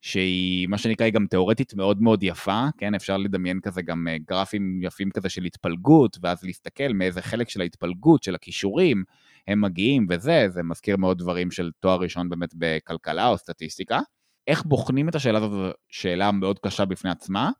שהיא 0.00 0.66
מה 0.66 0.78
שנקרא 0.78 1.04
היא 1.06 1.12
גם 1.12 1.26
תיאורטית 1.26 1.74
מאוד 1.74 2.02
מאוד 2.02 2.22
יפה, 2.22 2.64
כן, 2.78 2.94
אפשר 2.94 3.16
לדמיין 3.16 3.60
כזה 3.60 3.82
גם 3.82 4.06
גרפים 4.28 4.82
יפים 4.82 5.10
כזה 5.10 5.28
של 5.28 5.44
התפלגות, 5.44 6.18
ואז 6.22 6.44
להסתכל 6.44 6.92
מאיזה 6.94 7.22
חלק 7.22 7.48
של 7.48 7.60
ההתפלגות, 7.60 8.22
של 8.22 8.34
הכישורים, 8.34 9.04
הם 9.48 9.60
מגיעים 9.60 10.06
וזה, 10.10 10.46
זה 10.48 10.62
מזכיר 10.62 10.96
מאוד 10.96 11.18
דברים 11.18 11.50
של 11.50 11.70
תואר 11.80 12.00
ראשון 12.00 12.28
באמת 12.28 12.50
בכלכלה 12.54 13.28
או 13.28 13.38
סטטיסטיקה. 13.38 14.00
איך 14.46 14.62
בוחנים 14.64 15.08
את 15.08 15.14
השאלה 15.14 15.38
הזאת, 15.38 15.76
שאלה 15.88 16.32
מאוד 16.32 16.58
קשה 16.58 16.84
בפני 16.84 17.10
עצמה. 17.10 17.50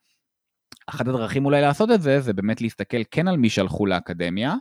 אחת 0.86 1.08
הדרכים 1.08 1.44
אולי 1.44 1.60
לעשות 1.60 1.90
את 1.90 2.02
זה, 2.02 2.20
זה 2.20 2.32
באמת 2.32 2.60
להסתכל 2.60 3.00
כן 3.10 3.28
על 3.28 3.36
מי 3.36 3.50
שהלכו 3.50 3.86
לאקדמיה, 3.86 4.54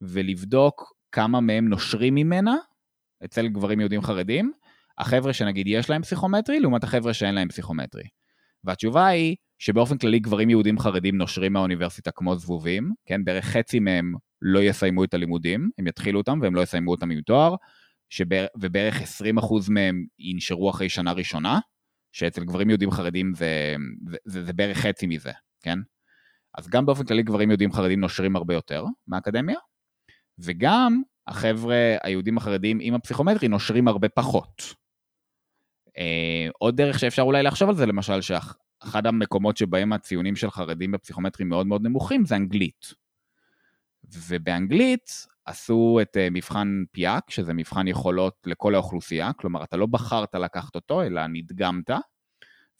ולבדוק 0.00 0.92
כמה 1.12 1.40
מהם 1.40 1.68
נושרים 1.68 2.14
ממנה, 2.14 2.56
אצל 3.24 3.48
גברים 3.48 3.80
יהודים 3.80 4.02
חרדים, 4.02 4.52
החבר'ה 4.98 5.32
שנגיד 5.32 5.66
יש 5.68 5.90
להם 5.90 6.02
פסיכומטרי, 6.02 6.60
לעומת 6.60 6.84
החבר'ה 6.84 7.14
שאין 7.14 7.34
להם 7.34 7.48
פסיכומטרי. 7.48 8.04
והתשובה 8.64 9.06
היא 9.06 9.36
שבאופן 9.58 9.98
כללי 9.98 10.18
גברים 10.18 10.50
יהודים 10.50 10.78
חרדים 10.78 11.16
נושרים 11.16 11.52
מהאוניברסיטה 11.52 12.10
כמו 12.10 12.36
זבובים, 12.36 12.92
כן, 13.06 13.24
בערך 13.24 13.44
חצי 13.44 13.80
מהם 13.80 14.14
לא 14.42 14.62
יסיימו 14.62 15.04
את 15.04 15.14
הלימודים, 15.14 15.70
הם 15.78 15.86
יתחילו 15.86 16.18
אותם 16.18 16.38
והם 16.42 16.54
לא 16.54 16.60
יסיימו 16.60 16.90
אותם 16.90 17.10
עם 17.10 17.20
תואר, 17.20 17.54
שבר... 18.10 18.46
ובערך 18.60 18.94
20% 19.02 19.04
מהם 19.68 20.06
ינשרו 20.18 20.70
אחרי 20.70 20.88
שנה 20.88 21.12
ראשונה, 21.12 21.58
שאצל 22.12 22.44
גברים 22.44 22.70
יהודים 22.70 22.90
חרדים 22.90 23.34
זה, 23.34 23.76
זה, 24.08 24.16
זה, 24.24 24.44
זה 24.44 24.52
בערך 24.52 24.78
חצי 24.78 25.06
מזה, 25.06 25.32
כן? 25.62 25.78
אז 26.58 26.68
גם 26.68 26.86
באופן 26.86 27.04
כללי 27.04 27.22
גברים 27.22 27.50
יהודים 27.50 27.72
חרדים 27.72 28.00
נושרים 28.00 28.36
הרבה 28.36 28.54
יותר 28.54 28.84
מהאקדמיה, 29.06 29.58
וגם 30.38 31.02
החבר'ה 31.26 31.96
היהודים 32.02 32.36
החרדים 32.36 32.78
עם 32.80 32.94
הפסיכומטרי 32.94 33.48
נושרים 33.48 33.88
הרבה 33.88 34.08
פחות. 34.08 34.62
אה, 35.98 36.48
עוד 36.58 36.76
דרך 36.76 36.98
שאפשר 36.98 37.22
אולי 37.22 37.42
לחשוב 37.42 37.68
על 37.68 37.74
זה, 37.74 37.86
למשל, 37.86 38.20
שאחד 38.20 39.06
המקומות 39.06 39.56
שבהם 39.56 39.92
הציונים 39.92 40.36
של 40.36 40.50
חרדים 40.50 40.92
בפסיכומטרי 40.92 41.44
מאוד 41.44 41.66
מאוד 41.66 41.82
נמוכים 41.82 42.24
זה 42.24 42.36
אנגלית. 42.36 43.05
ובאנגלית 44.28 45.10
עשו 45.46 45.98
את 46.02 46.16
אה, 46.16 46.28
מבחן 46.30 46.84
פיאק, 46.92 47.30
שזה 47.30 47.54
מבחן 47.54 47.88
יכולות 47.88 48.34
לכל 48.46 48.74
האוכלוסייה, 48.74 49.32
כלומר 49.32 49.64
אתה 49.64 49.76
לא 49.76 49.86
בחרת 49.86 50.34
לקחת 50.34 50.74
אותו, 50.74 51.02
אלא 51.02 51.26
נדגמת, 51.26 51.90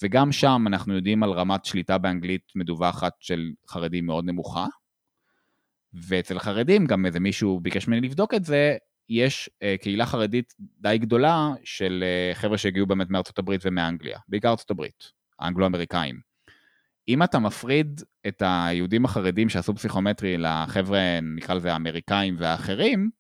וגם 0.03 0.33
שם 0.33 0.65
אנחנו 0.67 0.95
יודעים 0.95 1.23
על 1.23 1.31
רמת 1.31 1.65
שליטה 1.65 1.99
באנגלית 1.99 2.53
מדווחת 2.55 3.13
של 3.21 3.51
חרדים 3.69 4.07
מאוד 4.07 4.25
נמוכה, 4.25 4.67
ואצל 5.93 6.39
חרדים, 6.39 6.87
גם 6.87 7.07
איזה 7.07 7.21
מישהו 7.21 7.61
ביקש 7.61 7.89
ממני 7.89 8.01
לבדוק 8.01 8.35
את 8.35 8.45
זה, 8.45 8.77
יש 9.09 9.51
uh, 9.55 9.83
קהילה 9.83 10.07
חרדית 10.07 10.55
די 10.59 10.99
גדולה 10.99 11.51
של 11.65 12.05
uh, 12.05 12.35
חבר'ה 12.35 12.59
שהגיעו 12.59 12.87
באמת 12.87 13.11
מארצות 13.11 13.39
הברית 13.39 13.61
ומאנגליה, 13.65 14.19
בעיקר 14.29 14.49
ארצות 14.49 14.71
הברית, 14.71 15.13
האנגלו-אמריקאים. 15.39 16.26
אם 17.09 17.23
אתה 17.23 17.39
מפריד 17.39 18.01
את 18.27 18.43
היהודים 18.47 19.05
החרדים 19.05 19.49
שעשו 19.49 19.75
פסיכומטרי 19.75 20.37
לחבר'ה, 20.39 21.21
נקרא 21.23 21.55
לזה 21.55 21.73
האמריקאים 21.73 22.37
והאחרים, 22.39 23.11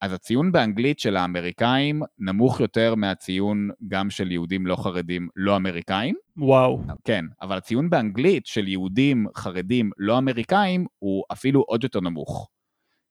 אז 0.00 0.12
הציון 0.12 0.52
באנגלית 0.52 0.98
של 0.98 1.16
האמריקאים 1.16 2.02
נמוך 2.18 2.60
יותר 2.60 2.94
מהציון 2.94 3.68
גם 3.88 4.10
של 4.10 4.32
יהודים 4.32 4.66
לא 4.66 4.76
חרדים 4.76 5.28
לא 5.36 5.56
אמריקאים. 5.56 6.14
וואו. 6.36 6.82
כן, 7.04 7.24
אבל 7.42 7.56
הציון 7.56 7.90
באנגלית 7.90 8.46
של 8.46 8.68
יהודים 8.68 9.26
חרדים 9.36 9.90
לא 9.98 10.18
אמריקאים 10.18 10.86
הוא 10.98 11.24
אפילו 11.32 11.60
עוד 11.60 11.84
יותר 11.84 12.00
נמוך. 12.00 12.48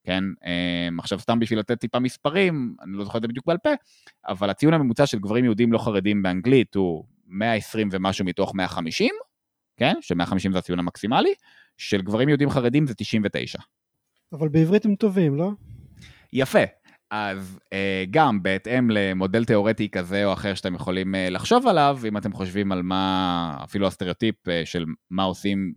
כן? 0.03 0.23
אמ, 0.45 0.99
עכשיו 0.99 1.19
סתם 1.19 1.39
בשביל 1.39 1.59
לתת 1.59 1.79
טיפה 1.79 1.99
מספרים, 1.99 2.75
אני 2.83 2.91
לא 2.97 3.03
זוכר 3.03 3.17
את 3.17 3.21
זה 3.21 3.27
בדיוק 3.27 3.45
בעל 3.45 3.57
פה, 3.57 3.69
אבל 4.27 4.49
הציון 4.49 4.73
הממוצע 4.73 5.05
של 5.05 5.19
גברים 5.19 5.45
יהודים 5.45 5.73
לא 5.73 5.77
חרדים 5.77 6.23
באנגלית 6.23 6.75
הוא 6.75 7.05
120 7.27 7.89
ומשהו 7.91 8.25
מתוך 8.25 8.55
150, 8.55 9.13
כן? 9.79 9.93
ש-150 10.01 10.51
זה 10.51 10.57
הציון 10.57 10.79
המקסימלי, 10.79 11.33
של 11.77 12.01
גברים 12.01 12.29
יהודים 12.29 12.49
חרדים 12.49 12.87
זה 12.87 12.93
99. 12.97 13.59
אבל 14.33 14.49
בעברית 14.49 14.85
הם 14.85 14.95
טובים, 14.95 15.35
לא? 15.35 15.51
יפה. 16.33 16.63
אז 17.11 17.59
אה, 17.73 18.03
גם 18.11 18.43
בהתאם 18.43 18.89
למודל 18.89 19.45
תיאורטי 19.45 19.89
כזה 19.89 20.25
או 20.25 20.33
אחר 20.33 20.53
שאתם 20.53 20.75
יכולים 20.75 21.15
אה, 21.15 21.29
לחשוב 21.29 21.67
עליו, 21.67 21.99
אם 22.07 22.17
אתם 22.17 22.33
חושבים 22.33 22.71
על 22.71 22.81
מה, 22.83 23.57
אפילו 23.63 23.87
הסטריאוטיפ 23.87 24.47
אה, 24.49 24.61
של 24.65 24.85
מה 25.09 25.23
עושים, 25.23 25.73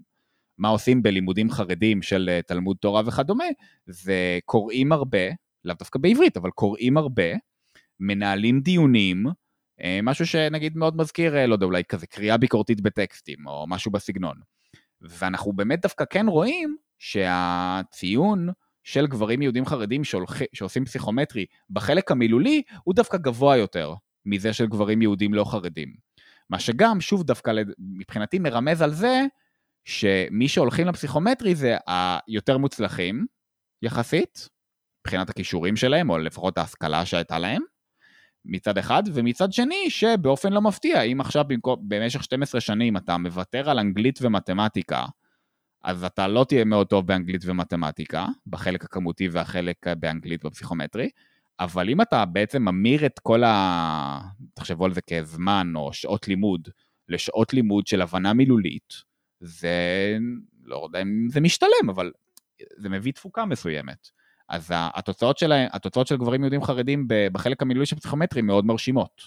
מה 0.58 0.68
עושים 0.68 1.02
בלימודים 1.02 1.50
חרדים 1.50 2.02
של 2.02 2.28
אה, 2.32 2.40
תלמוד 2.46 2.76
תורה 2.80 3.02
וכדומה, 3.06 3.44
זה 3.86 4.38
קוראים 4.44 4.92
הרבה, 4.92 5.28
לאו 5.64 5.74
דווקא 5.78 5.98
בעברית, 5.98 6.36
אבל 6.36 6.50
קוראים 6.50 6.96
הרבה, 6.96 7.32
מנהלים 8.00 8.60
דיונים, 8.60 9.26
משהו 10.02 10.26
שנגיד 10.26 10.76
מאוד 10.76 10.96
מזכיר, 10.96 11.36
אה, 11.36 11.46
לא 11.46 11.54
יודע, 11.54 11.66
אולי 11.66 11.84
כזה 11.84 12.06
קריאה 12.06 12.36
ביקורתית 12.36 12.80
בטקסטים, 12.80 13.46
או 13.46 13.66
משהו 13.68 13.90
בסגנון. 13.90 14.36
ואנחנו 15.00 15.52
באמת 15.52 15.82
דווקא 15.82 16.04
כן 16.10 16.26
רואים 16.28 16.76
שהציון 16.98 18.48
של 18.84 19.06
גברים 19.06 19.42
יהודים 19.42 19.66
חרדים 19.66 20.04
שהולכ... 20.04 20.42
שעושים 20.52 20.84
פסיכומטרי 20.84 21.46
בחלק 21.70 22.10
המילולי 22.10 22.62
הוא 22.84 22.94
דווקא 22.94 23.18
גבוה 23.18 23.56
יותר 23.56 23.94
מזה 24.26 24.52
של 24.52 24.66
גברים 24.66 25.02
יהודים 25.02 25.34
לא 25.34 25.44
חרדים. 25.44 25.94
מה 26.50 26.58
שגם, 26.58 27.00
שוב 27.00 27.22
דווקא 27.22 27.52
מבחינתי 27.78 28.38
מרמז 28.38 28.82
על 28.82 28.92
זה 28.92 29.22
שמי 29.84 30.48
שהולכים 30.48 30.86
לפסיכומטרי 30.86 31.54
זה 31.54 31.76
היותר 31.86 32.58
מוצלחים 32.58 33.26
יחסית, 33.82 34.48
מבחינת 35.00 35.30
הכישורים 35.30 35.76
שלהם, 35.76 36.10
או 36.10 36.18
לפחות 36.18 36.58
ההשכלה 36.58 37.06
שהייתה 37.06 37.38
להם, 37.38 37.62
מצד 38.44 38.78
אחד, 38.78 39.02
ומצד 39.14 39.52
שני, 39.52 39.90
שבאופן 39.90 40.52
לא 40.52 40.60
מפתיע, 40.60 41.02
אם 41.02 41.20
עכשיו 41.20 41.44
במקום, 41.48 41.78
במשך 41.88 42.24
12 42.24 42.60
שנים 42.60 42.96
אתה 42.96 43.18
מוותר 43.18 43.70
על 43.70 43.78
אנגלית 43.78 44.18
ומתמטיקה, 44.22 45.04
אז 45.84 46.04
אתה 46.04 46.28
לא 46.28 46.44
תהיה 46.48 46.64
מאוד 46.64 46.86
טוב 46.86 47.06
באנגלית 47.06 47.42
ומתמטיקה, 47.44 48.26
בחלק 48.46 48.84
הכמותי 48.84 49.28
והחלק 49.28 49.76
באנגלית 49.98 50.44
בפסיכומטרי, 50.44 51.10
אבל 51.60 51.90
אם 51.90 52.00
אתה 52.00 52.24
בעצם 52.24 52.62
ממיר 52.62 53.06
את 53.06 53.18
כל 53.18 53.44
ה... 53.44 54.20
תחשבו 54.54 54.84
על 54.84 54.94
זה 54.94 55.00
כזמן 55.00 55.72
או 55.76 55.92
שעות 55.92 56.28
לימוד, 56.28 56.68
לשעות 57.08 57.54
לימוד 57.54 57.86
של 57.86 58.02
הבנה 58.02 58.32
מילולית, 58.32 58.94
זה, 59.40 60.16
לא 60.64 60.82
יודע 60.84 61.02
אם 61.02 61.28
זה 61.30 61.40
משתלם, 61.40 61.90
אבל 61.90 62.12
זה 62.76 62.88
מביא 62.88 63.12
תפוקה 63.12 63.44
מסוימת. 63.44 64.21
אז 64.48 64.70
התוצאות 64.74 65.38
של, 65.38 65.52
התוצאות 65.52 66.06
של 66.06 66.16
גברים 66.16 66.40
יהודים 66.40 66.62
חרדים 66.62 67.06
בחלק 67.08 67.62
המילולי 67.62 67.86
של 67.86 67.96
פסיכומטרי 67.96 68.42
מאוד 68.42 68.64
מרשימות. 68.64 69.22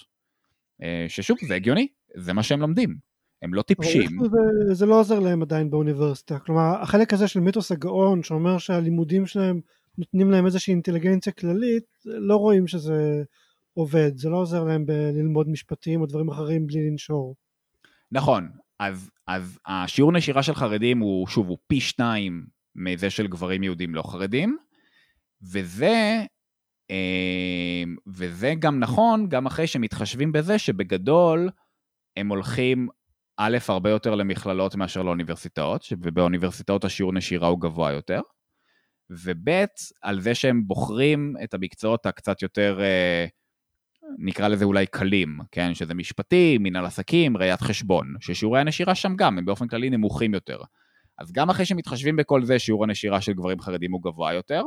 אה, 0.82 1.06
ששוב, 1.08 1.38
זה 1.48 1.54
הגיוני, 1.54 1.88
זה 2.16 2.32
מה 2.32 2.42
שהם 2.42 2.60
לומדים. 2.60 2.96
הם 3.42 3.54
לא 3.54 3.62
טיפשים. 3.62 4.10
זה, 4.22 4.74
זה 4.74 4.86
לא 4.86 5.00
עוזר 5.00 5.20
להם 5.20 5.42
עדיין 5.42 5.70
באוניברסיטה. 5.70 6.38
כלומר, 6.38 6.82
החלק 6.82 7.12
הזה 7.12 7.28
של 7.28 7.40
מיתוס 7.40 7.72
הגאון, 7.72 8.22
שאומר 8.22 8.58
שהלימודים 8.58 9.26
שלהם 9.26 9.60
נותנים 9.98 10.30
להם 10.30 10.46
איזושהי 10.46 10.72
אינטליגנציה 10.72 11.32
כללית, 11.32 11.84
לא 12.04 12.36
רואים 12.36 12.66
שזה 12.66 13.22
עובד. 13.74 14.16
זה 14.16 14.28
לא 14.28 14.36
עוזר 14.36 14.64
להם 14.64 14.86
בללמוד 14.86 15.48
משפטים 15.48 16.00
או 16.00 16.06
דברים 16.06 16.28
אחרים 16.28 16.66
בלי 16.66 16.90
לנשור. 16.90 17.36
נכון, 18.12 18.48
אז, 18.78 19.10
אז 19.26 19.58
השיעור 19.66 20.12
נשירה 20.12 20.42
של 20.42 20.54
חרדים 20.54 20.98
הוא, 20.98 21.26
שוב, 21.26 21.48
הוא 21.48 21.58
פי 21.66 21.80
שניים 21.80 22.46
מזה 22.76 23.10
של 23.10 23.26
גברים 23.26 23.62
יהודים 23.62 23.94
לא 23.94 24.02
חרדים, 24.02 24.56
וזה, 25.52 26.24
אה, 26.90 27.82
וזה 28.06 28.54
גם 28.58 28.78
נכון, 28.78 29.28
גם 29.28 29.46
אחרי 29.46 29.66
שמתחשבים 29.66 30.32
בזה 30.32 30.58
שבגדול 30.58 31.50
הם 32.16 32.28
הולכים 32.28 32.88
א', 33.36 33.58
הרבה 33.68 33.90
יותר 33.90 34.14
למכללות 34.14 34.74
מאשר 34.74 35.02
לאוניברסיטאות, 35.02 35.86
ובאוניברסיטאות 36.02 36.84
השיעור 36.84 37.12
נשירה 37.12 37.48
הוא 37.48 37.60
גבוה 37.60 37.92
יותר, 37.92 38.20
וב', 39.10 39.48
על 40.02 40.20
זה 40.20 40.34
שהם 40.34 40.66
בוחרים 40.66 41.34
את 41.44 41.54
המקצועות 41.54 42.06
הקצת 42.06 42.42
יותר, 42.42 42.80
אה, 42.80 43.26
נקרא 44.18 44.48
לזה 44.48 44.64
אולי 44.64 44.86
קלים, 44.86 45.38
כן? 45.52 45.74
שזה 45.74 45.94
משפטים, 45.94 46.62
מנהל 46.62 46.84
עסקים, 46.84 47.36
ראיית 47.36 47.60
חשבון, 47.60 48.14
ששיעורי 48.20 48.60
הנשירה 48.60 48.94
שם 48.94 49.16
גם 49.16 49.38
הם 49.38 49.44
באופן 49.44 49.68
כללי 49.68 49.90
נמוכים 49.90 50.34
יותר. 50.34 50.58
אז 51.18 51.32
גם 51.32 51.50
אחרי 51.50 51.66
שמתחשבים 51.66 52.16
בכל 52.16 52.44
זה, 52.44 52.58
שיעור 52.58 52.84
הנשירה 52.84 53.20
של 53.20 53.32
גברים 53.32 53.60
חרדים 53.60 53.92
הוא 53.92 54.02
גבוה 54.02 54.32
יותר. 54.32 54.62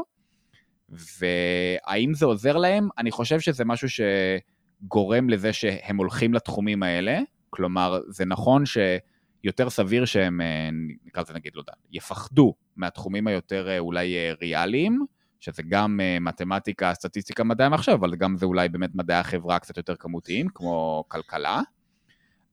והאם 0.91 2.13
זה 2.13 2.25
עוזר 2.25 2.57
להם? 2.57 2.89
אני 2.97 3.11
חושב 3.11 3.39
שזה 3.39 3.65
משהו 3.65 3.87
שגורם 3.89 5.29
לזה 5.29 5.53
שהם 5.53 5.97
הולכים 5.97 6.33
לתחומים 6.33 6.83
האלה, 6.83 7.19
כלומר, 7.49 7.99
זה 8.07 8.25
נכון 8.25 8.63
שיותר 8.65 9.69
סביר 9.69 10.05
שהם, 10.05 10.41
אה, 10.41 10.69
נקרא 11.05 11.23
לזה 11.23 11.33
נגיד, 11.33 11.51
לא 11.55 11.61
יודע, 11.61 11.73
יפחדו 11.91 12.53
מהתחומים 12.75 13.27
היותר 13.27 13.69
אה, 13.69 13.79
אולי 13.79 14.15
אה, 14.15 14.33
ריאליים, 14.41 15.05
שזה 15.39 15.63
גם 15.69 15.99
מתמטיקה, 16.21 16.93
סטטיסטיקה, 16.93 17.43
מדעי 17.43 17.67
המחשב, 17.67 17.91
אבל 17.91 18.15
גם 18.15 18.37
זה 18.37 18.45
אולי 18.45 18.69
באמת 18.69 18.89
מדעי 18.95 19.17
החברה 19.17 19.59
קצת 19.59 19.77
יותר 19.77 19.95
כמותיים, 19.95 20.47
כמו 20.53 21.03
כלכלה. 21.07 21.61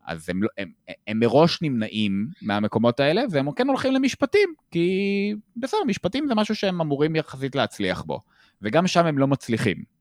אז 0.07 0.29
הם, 0.29 0.43
לא, 0.43 0.49
הם, 0.59 0.71
הם 1.07 1.19
מראש 1.19 1.63
נמנעים 1.63 2.29
מהמקומות 2.43 3.01
האלה, 3.01 3.23
והם 3.31 3.53
כן 3.53 3.69
הולכים 3.69 3.93
למשפטים, 3.93 4.55
כי 4.71 5.35
בסדר, 5.57 5.81
משפטים 5.87 6.27
זה 6.29 6.35
משהו 6.35 6.55
שהם 6.55 6.81
אמורים 6.81 7.17
יחסית 7.17 7.55
להצליח 7.55 8.03
בו, 8.03 8.21
וגם 8.63 8.87
שם 8.87 9.07
הם 9.07 9.19
לא 9.19 9.27
מצליחים. 9.27 9.97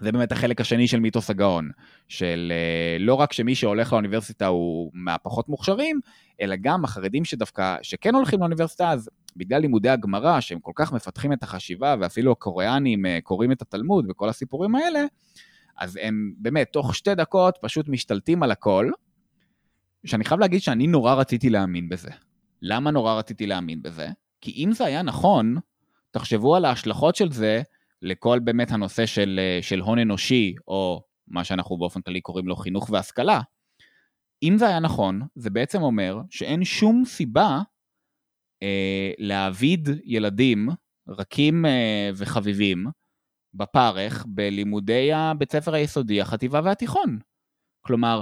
זה 0.00 0.12
באמת 0.12 0.32
החלק 0.32 0.60
השני 0.60 0.88
של 0.88 1.00
מיתוס 1.00 1.30
הגאון, 1.30 1.70
של 2.08 2.52
אה, 2.54 2.96
לא 3.00 3.14
רק 3.14 3.32
שמי 3.32 3.54
שהולך 3.54 3.92
לאוניברסיטה 3.92 4.46
הוא 4.46 4.90
מהפחות 4.94 5.48
מוכשרים, 5.48 6.00
אלא 6.40 6.56
גם 6.60 6.84
החרדים 6.84 7.24
שדווקא, 7.24 7.76
שכן 7.82 8.14
הולכים 8.14 8.40
לאוניברסיטה, 8.40 8.90
אז 8.90 9.10
בגלל 9.36 9.60
לימודי 9.60 9.88
הגמרא, 9.88 10.40
שהם 10.40 10.60
כל 10.60 10.72
כך 10.74 10.92
מפתחים 10.92 11.32
את 11.32 11.42
החשיבה, 11.42 11.94
ואפילו 12.00 12.32
הקוריאנים 12.32 13.06
אה, 13.06 13.18
קוראים 13.22 13.52
את 13.52 13.62
התלמוד 13.62 14.06
וכל 14.10 14.28
הסיפורים 14.28 14.74
האלה, 14.74 15.04
אז 15.78 15.98
הם 16.02 16.32
באמת, 16.38 16.68
תוך 16.72 16.94
שתי 16.94 17.14
דקות 17.14 17.58
פשוט 17.60 17.88
משתלטים 17.88 18.42
על 18.42 18.50
הכל, 18.50 18.90
שאני 20.06 20.24
חייב 20.24 20.40
להגיד 20.40 20.60
שאני 20.60 20.86
נורא 20.86 21.14
רציתי 21.14 21.50
להאמין 21.50 21.88
בזה. 21.88 22.10
למה 22.62 22.90
נורא 22.90 23.14
רציתי 23.14 23.46
להאמין 23.46 23.82
בזה? 23.82 24.08
כי 24.40 24.64
אם 24.64 24.72
זה 24.72 24.84
היה 24.84 25.02
נכון, 25.02 25.56
תחשבו 26.10 26.56
על 26.56 26.64
ההשלכות 26.64 27.16
של 27.16 27.32
זה 27.32 27.62
לכל 28.02 28.38
באמת 28.38 28.70
הנושא 28.70 29.06
של, 29.06 29.40
אה, 29.42 29.62
של 29.62 29.80
הון 29.80 29.98
אנושי, 29.98 30.54
או 30.68 31.02
מה 31.28 31.44
שאנחנו 31.44 31.78
באופן 31.78 32.00
כללי 32.00 32.20
קוראים 32.20 32.48
לו 32.48 32.56
חינוך 32.56 32.90
והשכלה, 32.90 33.40
אם 34.42 34.58
זה 34.58 34.68
היה 34.68 34.80
נכון, 34.80 35.20
זה 35.34 35.50
בעצם 35.50 35.82
אומר 35.82 36.20
שאין 36.30 36.64
שום 36.64 37.04
סיבה 37.04 37.60
אה, 38.62 39.10
להעביד 39.18 39.88
ילדים 40.04 40.68
רכים 41.08 41.66
אה, 41.66 42.10
וחביבים 42.16 42.86
בפרך 43.54 44.26
בלימודי 44.28 45.12
הבית 45.12 45.52
ספר 45.52 45.74
היסודי, 45.74 46.20
החטיבה 46.20 46.60
והתיכון. 46.64 47.18
כלומר, 47.86 48.20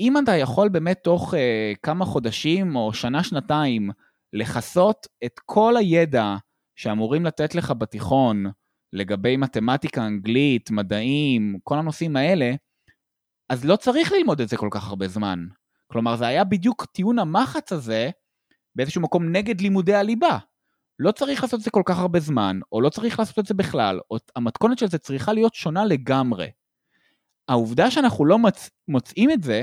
אם 0.00 0.18
אתה 0.18 0.36
יכול 0.36 0.68
באמת 0.68 1.00
תוך 1.02 1.34
אה, 1.34 1.72
כמה 1.82 2.04
חודשים 2.04 2.76
או 2.76 2.92
שנה-שנתיים 2.92 3.90
לכסות 4.32 5.06
את 5.24 5.40
כל 5.44 5.76
הידע 5.76 6.36
שאמורים 6.76 7.26
לתת 7.26 7.54
לך 7.54 7.70
בתיכון, 7.70 8.46
לגבי 8.92 9.36
מתמטיקה, 9.36 10.06
אנגלית, 10.06 10.70
מדעים, 10.70 11.58
כל 11.62 11.78
הנושאים 11.78 12.16
האלה, 12.16 12.52
אז 13.48 13.64
לא 13.64 13.76
צריך 13.76 14.12
ללמוד 14.12 14.40
את 14.40 14.48
זה 14.48 14.56
כל 14.56 14.68
כך 14.70 14.88
הרבה 14.88 15.08
זמן. 15.08 15.38
כלומר, 15.86 16.16
זה 16.16 16.26
היה 16.26 16.44
בדיוק 16.44 16.84
טיעון 16.84 17.18
המחץ 17.18 17.72
הזה 17.72 18.10
באיזשהו 18.74 19.00
מקום 19.02 19.32
נגד 19.32 19.60
לימודי 19.60 19.94
הליבה. 19.94 20.38
לא 20.98 21.12
צריך 21.12 21.42
לעשות 21.42 21.60
את 21.60 21.64
זה 21.64 21.70
כל 21.70 21.82
כך 21.86 21.98
הרבה 21.98 22.20
זמן, 22.20 22.60
או 22.72 22.80
לא 22.80 22.88
צריך 22.88 23.18
לעשות 23.18 23.38
את 23.38 23.46
זה 23.46 23.54
בכלל, 23.54 24.00
או 24.10 24.16
המתכונת 24.36 24.78
של 24.78 24.86
זה 24.88 24.98
צריכה 24.98 25.32
להיות 25.32 25.54
שונה 25.54 25.84
לגמרי. 25.84 26.50
העובדה 27.48 27.90
שאנחנו 27.90 28.24
לא 28.24 28.38
מוצ... 28.38 28.70
מוצאים 28.88 29.30
את 29.30 29.42
זה, 29.42 29.62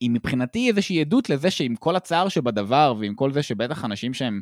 היא 0.00 0.10
מבחינתי 0.10 0.68
איזושהי 0.68 1.00
עדות 1.00 1.30
לזה 1.30 1.50
שעם 1.50 1.76
כל 1.76 1.96
הצער 1.96 2.28
שבדבר, 2.28 2.94
ועם 3.00 3.14
כל 3.14 3.32
זה 3.32 3.42
שבטח 3.42 3.84
אנשים 3.84 4.14
שהם 4.14 4.40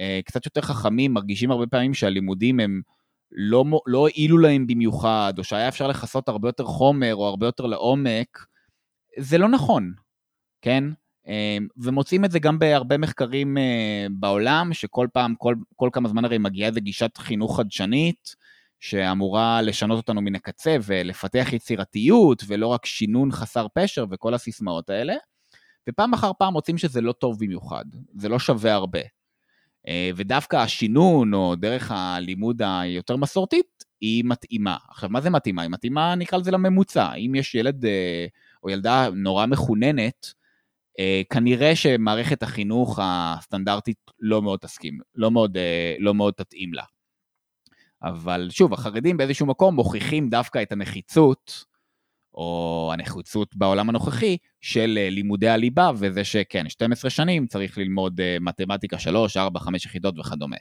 אה, 0.00 0.20
קצת 0.24 0.46
יותר 0.46 0.60
חכמים 0.60 1.14
מרגישים 1.14 1.50
הרבה 1.50 1.66
פעמים 1.66 1.94
שהלימודים 1.94 2.60
הם 2.60 2.80
לא, 3.32 3.64
לא 3.86 3.98
הועילו 3.98 4.38
להם 4.38 4.66
במיוחד, 4.66 5.34
או 5.38 5.44
שהיה 5.44 5.68
אפשר 5.68 5.88
לכסות 5.88 6.28
הרבה 6.28 6.48
יותר 6.48 6.64
חומר 6.64 7.14
או 7.14 7.26
הרבה 7.26 7.46
יותר 7.46 7.66
לעומק, 7.66 8.46
זה 9.18 9.38
לא 9.38 9.48
נכון, 9.48 9.92
כן? 10.62 10.84
אמ, 11.26 11.66
ומוצאים 11.76 12.24
את 12.24 12.30
זה 12.30 12.38
גם 12.38 12.58
בהרבה 12.58 12.98
מחקרים 12.98 13.58
אה, 13.58 14.06
בעולם, 14.10 14.72
שכל 14.72 15.06
פעם, 15.12 15.34
כל, 15.38 15.54
כל 15.76 15.88
כמה 15.92 16.08
זמן 16.08 16.24
הרי 16.24 16.38
מגיעה 16.38 16.68
איזה 16.68 16.80
גישת 16.80 17.16
חינוך 17.16 17.56
חדשנית, 17.56 18.34
שאמורה 18.80 19.62
לשנות 19.62 19.96
אותנו 19.96 20.20
מן 20.20 20.34
הקצה 20.34 20.76
ולפתח 20.82 21.48
יצירתיות, 21.52 22.42
ולא 22.46 22.66
רק 22.66 22.86
שינון 22.86 23.32
חסר 23.32 23.66
פשר 23.74 24.04
וכל 24.10 24.34
הסיסמאות 24.34 24.90
האלה. 24.90 25.14
ופעם 25.88 26.14
אחר 26.14 26.30
פעם 26.38 26.52
מוצאים 26.52 26.78
שזה 26.78 27.00
לא 27.00 27.12
טוב 27.12 27.38
במיוחד, 27.38 27.84
זה 28.14 28.28
לא 28.28 28.38
שווה 28.38 28.74
הרבה. 28.74 29.00
אה, 29.88 30.10
ודווקא 30.16 30.56
השינון, 30.56 31.34
או 31.34 31.56
דרך 31.56 31.90
הלימוד 31.94 32.62
היותר 32.64 33.16
מסורתית, 33.16 33.84
היא 34.00 34.24
מתאימה. 34.26 34.76
עכשיו, 34.88 35.10
מה 35.10 35.20
זה 35.20 35.30
מתאימה? 35.30 35.62
היא 35.62 35.70
מתאימה, 35.70 36.14
נקרא 36.14 36.38
לזה, 36.38 36.50
לממוצע. 36.50 37.14
אם 37.14 37.34
יש 37.34 37.54
ילד 37.54 37.84
אה, 37.84 38.26
או 38.62 38.70
ילדה 38.70 39.08
נורא 39.14 39.46
מחוננת, 39.46 40.34
אה, 40.98 41.22
כנראה 41.30 41.76
שמערכת 41.76 42.42
החינוך 42.42 42.98
הסטנדרטית 43.02 44.10
לא 44.20 44.42
מאוד 44.42 44.58
תסכים, 44.58 44.98
לא 45.14 45.30
מאוד, 45.30 45.58
לא 45.98 46.14
מאוד 46.14 46.34
תתאים 46.34 46.74
לה. 46.74 46.82
אבל 48.02 48.48
שוב, 48.50 48.72
החרדים 48.72 49.16
באיזשהו 49.16 49.46
מקום 49.46 49.74
מוכיחים 49.74 50.28
דווקא 50.28 50.62
את 50.62 50.72
הנחיצות 50.72 51.64
או 52.34 52.90
הנחוצות 52.94 53.56
בעולם 53.56 53.88
הנוכחי 53.88 54.36
של 54.60 54.98
אה, 54.98 55.10
לימודי 55.10 55.48
הליבה, 55.48 55.90
וזה 55.96 56.24
שכן, 56.24 56.68
12 56.68 57.10
שנים 57.10 57.46
צריך 57.46 57.78
ללמוד 57.78 58.20
אה, 58.20 58.36
מתמטיקה 58.40 58.98
3, 58.98 59.36
4, 59.36 59.60
5 59.60 59.86
יחידות 59.86 60.18
וכדומה. 60.18 60.56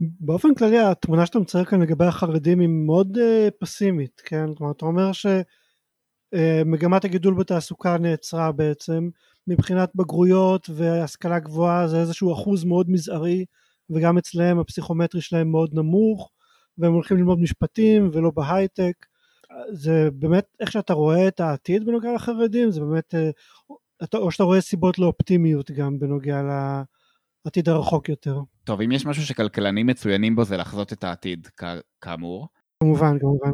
באופן 0.00 0.54
כללי 0.54 0.78
התמונה 0.78 1.26
שאתה 1.26 1.38
מצייר 1.38 1.64
כאן 1.64 1.82
לגבי 1.82 2.04
החרדים 2.04 2.60
היא 2.60 2.68
מאוד 2.68 3.16
uh, 3.16 3.50
פסימית, 3.60 4.22
כן? 4.24 4.54
כלומר 4.54 4.72
אתה 4.72 4.86
אומר 4.86 5.10
שמגמת 5.12 7.04
uh, 7.04 7.06
הגידול 7.06 7.34
בתעסוקה 7.34 7.98
נעצרה 7.98 8.52
בעצם 8.52 9.08
מבחינת 9.46 9.90
בגרויות 9.94 10.70
והשכלה 10.70 11.38
גבוהה 11.38 11.88
זה 11.88 12.00
איזשהו 12.00 12.32
אחוז 12.32 12.64
מאוד 12.64 12.90
מזערי 12.90 13.44
וגם 13.90 14.18
אצלם 14.18 14.58
הפסיכומטרי 14.58 15.20
שלהם 15.20 15.50
מאוד 15.50 15.70
נמוך 15.74 16.30
והם 16.78 16.92
הולכים 16.92 17.16
ללמוד 17.16 17.40
משפטים 17.40 18.10
ולא 18.12 18.30
בהייטק 18.30 19.06
זה 19.72 20.08
באמת 20.12 20.44
איך 20.60 20.72
שאתה 20.72 20.92
רואה 20.92 21.28
את 21.28 21.40
העתיד 21.40 21.86
בנוגע 21.86 22.12
לחרדים 22.14 22.70
זה 22.70 22.80
באמת 22.80 23.14
אה, 23.14 23.30
או 24.14 24.30
שאתה 24.30 24.44
רואה 24.44 24.60
סיבות 24.60 24.98
לאופטימיות 24.98 25.70
גם 25.70 25.98
בנוגע 25.98 26.42
לעתיד 27.44 27.68
הרחוק 27.68 28.08
יותר. 28.08 28.40
טוב 28.64 28.80
אם 28.80 28.92
יש 28.92 29.06
משהו 29.06 29.22
שכלכלנים 29.22 29.86
מצוינים 29.86 30.36
בו 30.36 30.44
זה 30.44 30.56
לחזות 30.56 30.92
את 30.92 31.04
העתיד 31.04 31.48
כאמור. 32.00 32.48
כמובן 32.82 33.18
כמובן. 33.18 33.50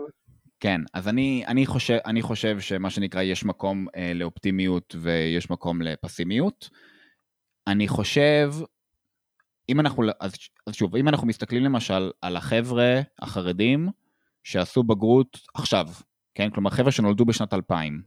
כן 0.61 0.81
אז 0.95 1.09
אני, 1.09 1.45
אני, 1.47 1.67
חושב, 1.67 1.99
אני 2.07 2.23
חושב 2.23 2.61
שמה 2.61 2.91
שנקרא 2.91 3.23
יש 3.23 3.45
מקום 3.45 3.87
אה, 3.97 4.13
לאופטימיות 4.15 4.97
ויש 5.01 5.51
מקום 5.51 5.83
לפסימיות. 5.83 6.71
אני 7.67 7.89
חושב 7.89 8.53
אם 9.69 9.81
אנחנו 9.81 10.05
אז, 10.21 10.33
אז 10.67 10.75
שוב 10.75 10.97
אם 10.97 11.09
אנחנו 11.09 11.27
מסתכלים 11.27 11.63
למשל 11.63 12.11
על 12.23 12.37
החבר'ה 12.37 13.01
החרדים 13.19 13.89
שעשו 14.45 14.83
בגרות 14.83 15.39
עכשיו, 15.55 15.89
כן? 16.35 16.51
כלומר 16.51 16.71
חבר'ה 16.71 16.93
שנולדו 16.93 17.25
בשנת 17.25 17.55
2000, 17.55 18.03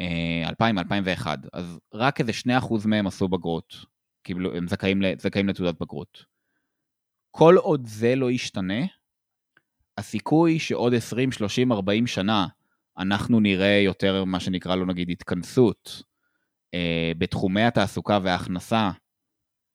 2000, 0.00 0.78
2001, 0.78 1.38
אז 1.52 1.78
רק 1.94 2.20
איזה 2.20 2.32
2% 2.60 2.86
מהם 2.86 3.06
עשו 3.06 3.28
בגרות, 3.28 3.74
קיבלו, 4.22 4.56
הם 4.56 4.68
זכאים, 4.68 5.02
זכאים 5.18 5.48
לתעודת 5.48 5.74
בגרות. 5.80 6.24
כל 7.30 7.56
עוד 7.56 7.86
זה 7.86 8.16
לא 8.16 8.30
ישתנה, 8.30 8.86
הסיכוי 9.98 10.58
שעוד 10.58 10.94
20, 10.94 11.32
30, 11.32 11.72
40 11.72 12.06
שנה 12.06 12.46
אנחנו 12.98 13.40
נראה 13.40 13.80
יותר 13.84 14.24
מה 14.24 14.40
שנקרא 14.40 14.76
לו 14.76 14.86
נגיד 14.86 15.10
התכנסות 15.10 16.02
אה, 16.74 17.12
בתחומי 17.18 17.62
התעסוקה 17.62 18.18
וההכנסה 18.22 18.90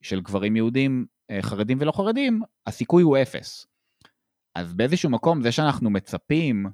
של 0.04 0.22
גברים 0.22 0.56
יהודים, 0.56 1.06
אה, 1.32 1.41
חרדים 1.41 1.78
ולא 1.82 1.91
חרדים, 1.91 2.41
הסיכוי 2.68 3.04
הוא 3.04 3.18
אפס. 3.22 3.68
אז 4.56 4.74
באיזשהו 4.74 5.10
מקום 5.10 5.41
זה 5.41 5.51
שאנחנו 5.51 5.89
מצפים 5.89 6.66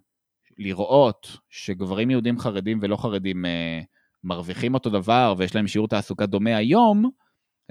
לראות 0.58 1.38
שגברים 1.50 2.12
יהודים 2.12 2.40
חרדים 2.40 2.80
ולא 2.82 2.98
חרדים 2.98 3.46
אה, 3.46 3.82
מרוויחים 4.24 4.74
אותו 4.74 4.90
דבר 4.90 5.36
ויש 5.38 5.56
להם 5.56 5.68
שיעור 5.68 5.88
תעסוקה 5.88 6.26
דומה 6.26 6.58
היום, 6.58 7.10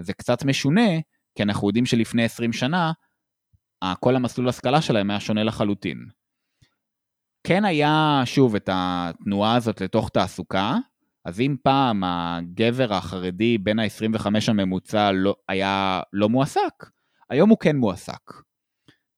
זה 0.01 0.13
קצת 0.13 0.45
משונה, 0.45 0.91
כי 1.35 1.43
אנחנו 1.43 1.69
יודעים 1.69 1.87
שלפני 1.87 2.25
20 2.25 2.53
שנה, 2.53 2.93
כל 4.01 4.17
המסלול 4.17 4.49
השכלה 4.49 4.83
שלהם 4.83 5.11
היה 5.11 5.21
שונה 5.21 5.45
לחלוטין. 5.45 6.07
כן 7.47 7.65
היה, 7.65 8.23
שוב, 8.25 8.55
את 8.55 8.69
התנועה 8.73 9.57
הזאת 9.57 9.81
לתוך 9.81 10.09
תעסוקה, 10.09 10.77
אז 11.25 11.41
אם 11.41 11.57
פעם 11.63 12.03
הגבר 12.05 12.95
החרדי 12.95 13.59
בין 13.59 13.79
ה-25 13.79 14.27
הממוצע 14.49 15.13
לא, 15.13 15.35
היה 15.49 16.01
לא 16.13 16.29
מועסק, 16.29 16.91
היום 17.31 17.51
הוא 17.51 17.59
כן 17.59 17.77
מועסק. 17.77 18.33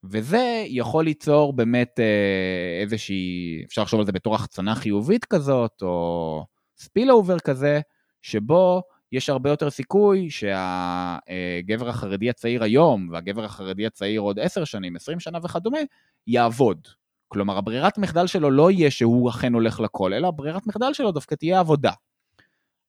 וזה 0.05 0.65
יכול 0.67 1.05
ליצור 1.05 1.53
באמת 1.53 2.01
אה, 2.01 2.83
איזושהי, 2.83 3.63
אפשר 3.67 3.83
לחשוב 3.83 4.01
על 4.01 4.07
זה 4.07 4.13
בתור 4.13 4.35
החצנה 4.35 4.75
חיובית 4.75 5.25
כזאת, 5.25 5.83
או 5.83 6.47
spill 6.79 7.13
over 7.13 7.39
כזה, 7.39 7.81
שבו 8.23 8.83
יש 9.13 9.31
הרבה 9.31 9.51
יותר 9.51 9.71
סיכוי 9.71 10.31
שהגבר 10.31 11.89
החרדי 11.89 12.31
הצעיר 12.31 12.63
היום, 12.63 13.09
והגבר 13.13 13.45
החרדי 13.45 13.87
הצעיר 13.87 14.21
עוד 14.21 14.39
10 14.39 14.65
שנים, 14.65 14.97
20 14.97 15.21
שנה 15.21 15.39
וכדומה, 15.43 15.79
יעבוד. 16.27 16.89
כלומר, 17.33 17.59
הברירת 17.59 17.99
מחדל 17.99 18.27
שלו 18.27 18.51
לא 18.51 18.71
יהיה 18.71 18.91
שהוא 18.91 19.31
אכן 19.31 19.55
הולך 19.55 19.81
לכולל, 19.81 20.15
אלא 20.15 20.29
הברירת 20.29 20.67
מחדל 20.67 20.93
שלו 20.93 21.13
דווקא 21.13 21.35
תהיה 21.35 21.61
עבודה. 21.61 21.93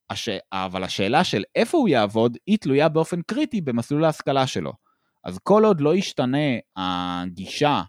הש... 0.09 0.29
אבל 0.51 0.83
השאלה 0.83 1.23
של 1.23 1.43
איפה 1.55 1.77
הוא 1.77 1.89
יעבוד, 1.89 2.37
היא 2.47 2.57
תלויה 2.57 2.89
באופן 2.89 3.21
קריטי 3.21 3.61
במסלול 3.61 4.05
ההשכלה 4.05 4.47
שלו. 4.47 4.73
אז 5.23 5.39
כל 5.43 5.65
עוד 5.65 5.81
לא 5.81 5.95
ישתנה 5.95 6.57
הגישה 6.75 7.81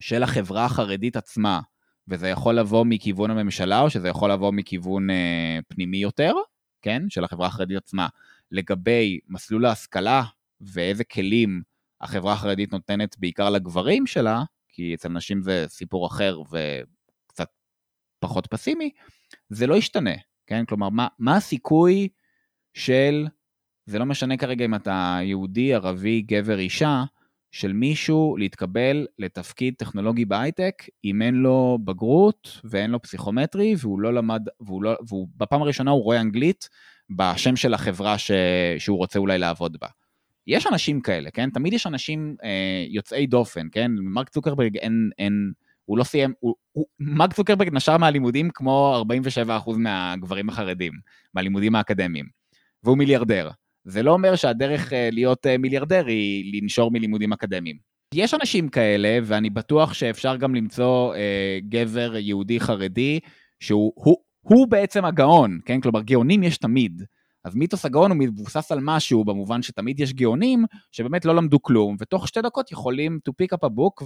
של 0.00 0.22
החברה 0.22 0.64
החרדית 0.64 1.16
עצמה, 1.16 1.60
וזה 2.08 2.28
יכול 2.28 2.54
לבוא 2.54 2.84
מכיוון 2.84 3.30
הממשלה, 3.30 3.80
או 3.80 3.90
שזה 3.90 4.08
יכול 4.08 4.32
לבוא 4.32 4.52
מכיוון 4.52 5.10
אה, 5.10 5.58
פנימי 5.68 5.96
יותר, 5.96 6.32
כן, 6.82 7.02
של 7.08 7.24
החברה 7.24 7.46
החרדית 7.46 7.76
עצמה, 7.76 8.08
לגבי 8.50 9.18
מסלול 9.28 9.66
ההשכלה 9.66 10.22
ואיזה 10.60 11.04
כלים 11.04 11.62
החברה 12.00 12.32
החרדית 12.32 12.72
נותנת 12.72 13.18
בעיקר 13.18 13.50
לגברים 13.50 14.06
שלה, 14.06 14.42
כי 14.76 14.94
אצל 14.94 15.08
נשים 15.08 15.42
זה 15.42 15.64
סיפור 15.68 16.06
אחר 16.06 16.40
וקצת 16.40 17.48
פחות 18.20 18.46
פסימי, 18.46 18.90
זה 19.48 19.66
לא 19.66 19.74
ישתנה, 19.74 20.14
כן? 20.46 20.64
כלומר, 20.64 20.88
מה, 20.88 21.08
מה 21.18 21.36
הסיכוי 21.36 22.08
של 22.74 23.26
זה 23.86 23.98
לא 23.98 24.06
משנה 24.06 24.36
כרגע 24.36 24.64
אם 24.64 24.74
אתה 24.74 25.18
יהודי, 25.22 25.74
ערבי, 25.74 26.22
גבר, 26.22 26.58
אישה, 26.58 27.04
של 27.50 27.72
מישהו 27.72 28.36
להתקבל 28.36 29.06
לתפקיד 29.18 29.74
טכנולוגי 29.78 30.24
בהייטק, 30.24 30.82
אם 31.04 31.22
אין 31.22 31.34
לו 31.34 31.78
בגרות 31.84 32.60
ואין 32.64 32.90
לו 32.90 33.02
פסיכומטרי, 33.02 33.74
והוא 33.78 34.00
לא 34.00 34.14
למד, 34.14 34.42
והוא 34.60 34.82
לא, 34.82 34.96
והוא 35.08 35.28
בפעם 35.36 35.62
הראשונה 35.62 35.90
הוא 35.90 36.02
רואה 36.02 36.20
אנגלית 36.20 36.68
בשם 37.16 37.56
של 37.56 37.74
החברה 37.74 38.18
ש, 38.18 38.30
שהוא 38.78 38.98
רוצה 38.98 39.18
אולי 39.18 39.38
לעבוד 39.38 39.76
בה. 39.80 39.88
יש 40.46 40.66
אנשים 40.66 41.00
כאלה, 41.00 41.30
כן? 41.30 41.50
תמיד 41.50 41.72
יש 41.72 41.86
אנשים 41.86 42.36
אה, 42.44 42.84
יוצאי 42.88 43.26
דופן, 43.26 43.66
כן? 43.72 43.90
מרק 43.94 44.28
צוקרברג 44.28 44.76
אין, 44.76 45.10
אין, 45.18 45.52
הוא 45.84 45.98
לא 45.98 46.04
סיים, 46.04 46.32
הוא, 46.40 46.54
הוא, 46.72 46.86
מרק 47.00 47.32
צוקרברג 47.32 47.68
נשר 47.72 47.96
מהלימודים 47.96 48.50
כמו 48.54 49.02
47% 49.66 49.70
מהגברים 49.76 50.48
החרדים, 50.48 50.92
מהלימודים 51.34 51.74
האקדמיים, 51.74 52.26
והוא 52.84 52.98
מיליארדר. 52.98 53.50
זה 53.84 54.02
לא 54.02 54.12
אומר 54.12 54.36
שהדרך 54.36 54.92
אה, 54.92 55.08
להיות 55.12 55.46
אה, 55.46 55.58
מיליארדר 55.58 56.06
היא 56.06 56.60
לנשור 56.62 56.90
מלימודים 56.90 57.32
אקדמיים. 57.32 57.76
יש 58.14 58.34
אנשים 58.34 58.68
כאלה, 58.68 59.18
ואני 59.24 59.50
בטוח 59.50 59.94
שאפשר 59.94 60.36
גם 60.36 60.54
למצוא 60.54 61.14
אה, 61.14 61.58
גבר 61.68 62.16
יהודי 62.16 62.60
חרדי, 62.60 63.20
שהוא 63.60 63.92
הוא, 63.96 64.16
הוא 64.40 64.68
בעצם 64.68 65.04
הגאון, 65.04 65.58
כן? 65.64 65.80
כלומר, 65.80 66.02
גאונים 66.02 66.42
יש 66.42 66.58
תמיד. 66.58 67.02
אז 67.46 67.54
מיתוס 67.54 67.84
הגאון 67.84 68.10
הוא 68.10 68.18
מבוסס 68.20 68.72
על 68.72 68.78
משהו, 68.82 69.24
במובן 69.24 69.62
שתמיד 69.62 70.00
יש 70.00 70.12
גאונים 70.12 70.64
שבאמת 70.92 71.24
לא 71.24 71.34
למדו 71.34 71.62
כלום, 71.62 71.96
ותוך 72.00 72.28
שתי 72.28 72.42
דקות 72.42 72.72
יכולים 72.72 73.18
to 73.28 73.32
pick 73.42 73.56
up 73.56 73.68
a 73.68 73.70
book 73.70 74.04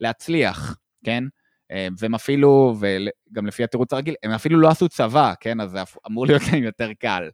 ולהצליח, 0.00 0.76
כן? 1.04 1.24
אה, 1.70 1.88
והם 1.98 2.14
אפילו, 2.14 2.74
וגם 2.80 3.46
לפי 3.46 3.64
התירוץ 3.64 3.92
הרגיל, 3.92 4.14
הם 4.22 4.30
אפילו 4.30 4.60
לא 4.60 4.68
עשו 4.68 4.88
צבא, 4.88 5.32
כן? 5.40 5.60
אז 5.60 5.70
זה 5.70 5.78
אמור 6.06 6.26
להיות 6.26 6.42
להם 6.52 6.62
יותר 6.62 6.92
קל. 6.92 7.30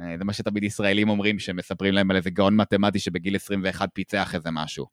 אה, 0.00 0.14
זה 0.18 0.24
מה 0.24 0.32
שתמיד 0.32 0.64
ישראלים 0.64 1.08
אומרים, 1.08 1.38
שמספרים 1.38 1.94
להם 1.94 2.10
על 2.10 2.16
איזה 2.16 2.30
גאון 2.30 2.56
מתמטי 2.56 2.98
שבגיל 2.98 3.36
21 3.36 3.88
פיצח 3.94 4.34
איזה 4.34 4.50
משהו. 4.50 4.86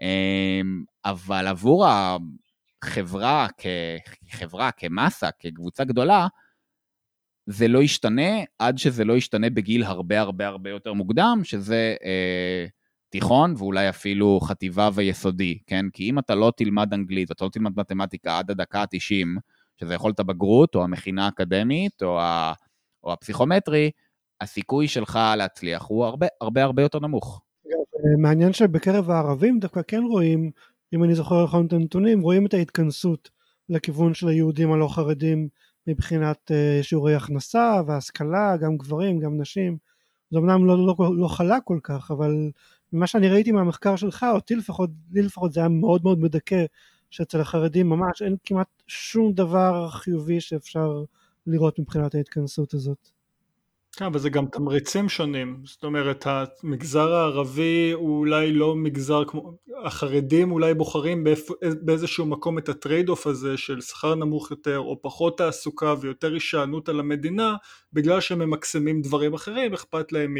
אמ, 0.00 0.84
אבל 1.04 1.46
עבור 1.46 1.86
החברה 2.82 3.46
כחברה, 4.28 4.70
כמסה, 4.70 5.28
כקבוצה 5.38 5.84
גדולה, 5.84 6.26
זה 7.46 7.68
לא 7.68 7.82
ישתנה 7.82 8.30
עד 8.58 8.78
שזה 8.78 9.04
לא 9.04 9.12
ישתנה 9.12 9.50
בגיל 9.50 9.84
הרבה 9.84 10.20
הרבה 10.20 10.46
הרבה 10.46 10.70
יותר 10.70 10.92
מוקדם, 10.92 11.40
שזה 11.44 11.94
אה, 12.04 12.66
תיכון 13.08 13.54
ואולי 13.58 13.88
אפילו 13.88 14.40
חטיבה 14.40 14.90
ויסודי, 14.94 15.58
כן? 15.66 15.86
כי 15.92 16.10
אם 16.10 16.18
אתה 16.18 16.34
לא 16.34 16.52
תלמד 16.56 16.94
אנגלית 16.94 17.30
ואתה 17.30 17.44
לא 17.44 17.50
תלמד 17.50 17.72
מתמטיקה 17.76 18.38
עד 18.38 18.50
הדקה 18.50 18.80
ה-90, 18.80 19.40
שזה 19.80 19.94
יכול 19.94 20.08
להיות 20.08 20.20
הבגרות 20.20 20.74
או 20.74 20.84
המכינה 20.84 21.26
האקדמית 21.26 22.02
או, 22.02 22.20
ה, 22.20 22.52
או 23.04 23.12
הפסיכומטרי, 23.12 23.90
הסיכוי 24.40 24.88
שלך 24.88 25.18
להצליח 25.36 25.86
הוא 25.88 26.04
הרבה 26.04 26.26
הרבה 26.40 26.64
הרבה 26.64 26.82
יותר 26.82 26.98
נמוך. 26.98 27.42
מעניין 28.18 28.52
שבקרב 28.52 29.10
הערבים 29.10 29.58
דווקא 29.58 29.80
כן 29.88 30.02
רואים, 30.02 30.50
אם 30.94 31.04
אני 31.04 31.14
זוכר 31.14 31.44
נכון 31.44 31.66
את 31.66 31.72
הנתונים, 31.72 32.20
רואים 32.20 32.46
את 32.46 32.54
ההתכנסות 32.54 33.30
לכיוון 33.68 34.14
של 34.14 34.28
היהודים 34.28 34.72
הלא 34.72 34.88
חרדים 34.88 35.48
מבחינת 35.90 36.50
אה, 36.50 36.78
שיעורי 36.82 37.14
הכנסה 37.14 37.80
והשכלה, 37.86 38.56
גם 38.56 38.76
גברים, 38.76 39.18
גם 39.18 39.40
נשים, 39.40 39.78
זה 40.30 40.38
אמנם 40.38 40.66
לא, 40.66 40.86
לא, 40.86 41.16
לא, 41.16 41.28
חלק 41.28 41.62
כל 41.64 41.78
כך, 41.82 42.10
אבל 42.10 42.50
ממה 42.92 43.06
שאני 43.06 43.28
ראיתי 43.28 43.52
מהמחקר 43.52 43.96
שלך, 43.96 44.26
אותי 44.34 44.54
לפחות, 44.54 44.90
לי 45.12 45.22
לפחות 45.22 45.52
זה 45.52 45.60
היה 45.60 45.68
מאוד 45.68 46.04
מאוד 46.04 46.18
מדכא, 46.20 46.64
שאצל 47.10 47.40
החרדים 47.40 47.88
ממש 47.88 48.22
אין 48.22 48.36
כמעט 48.44 48.68
שום 48.86 49.32
דבר 49.32 49.88
חיובי 49.90 50.40
שאפשר 50.40 51.04
לראות 51.46 51.78
מבחינת 51.78 52.14
ההתכנסות 52.14 52.74
הזאת. 52.74 53.19
כן, 53.96 54.04
אבל 54.04 54.18
זה 54.18 54.30
גם 54.30 54.46
תמריצים 54.46 55.08
שונים, 55.08 55.62
זאת 55.64 55.84
אומרת 55.84 56.26
המגזר 56.26 57.12
הערבי 57.12 57.92
הוא 57.94 58.18
אולי 58.18 58.52
לא 58.52 58.76
מגזר 58.76 59.24
כמו, 59.24 59.52
החרדים 59.84 60.52
אולי 60.52 60.74
בוחרים 60.74 61.24
באיפ, 61.24 61.48
באיזשהו 61.82 62.26
מקום 62.26 62.58
את 62.58 62.68
ה 62.68 62.75
trade 62.75 63.08
off 63.08 63.26
הזה 63.26 63.56
של 63.56 63.80
שכר 63.80 64.14
נמוך 64.14 64.50
יותר 64.50 64.78
או 64.78 65.02
פחות 65.02 65.38
תעסוקה 65.38 65.94
ויותר 66.00 66.32
הישענות 66.32 66.88
על 66.88 67.00
המדינה 67.00 67.56
בגלל 67.92 68.20
שהם 68.20 68.38
ממקסמים 68.38 69.02
דברים 69.02 69.34
אחרים, 69.34 69.74
אכפת 69.74 70.12
להם 70.12 70.34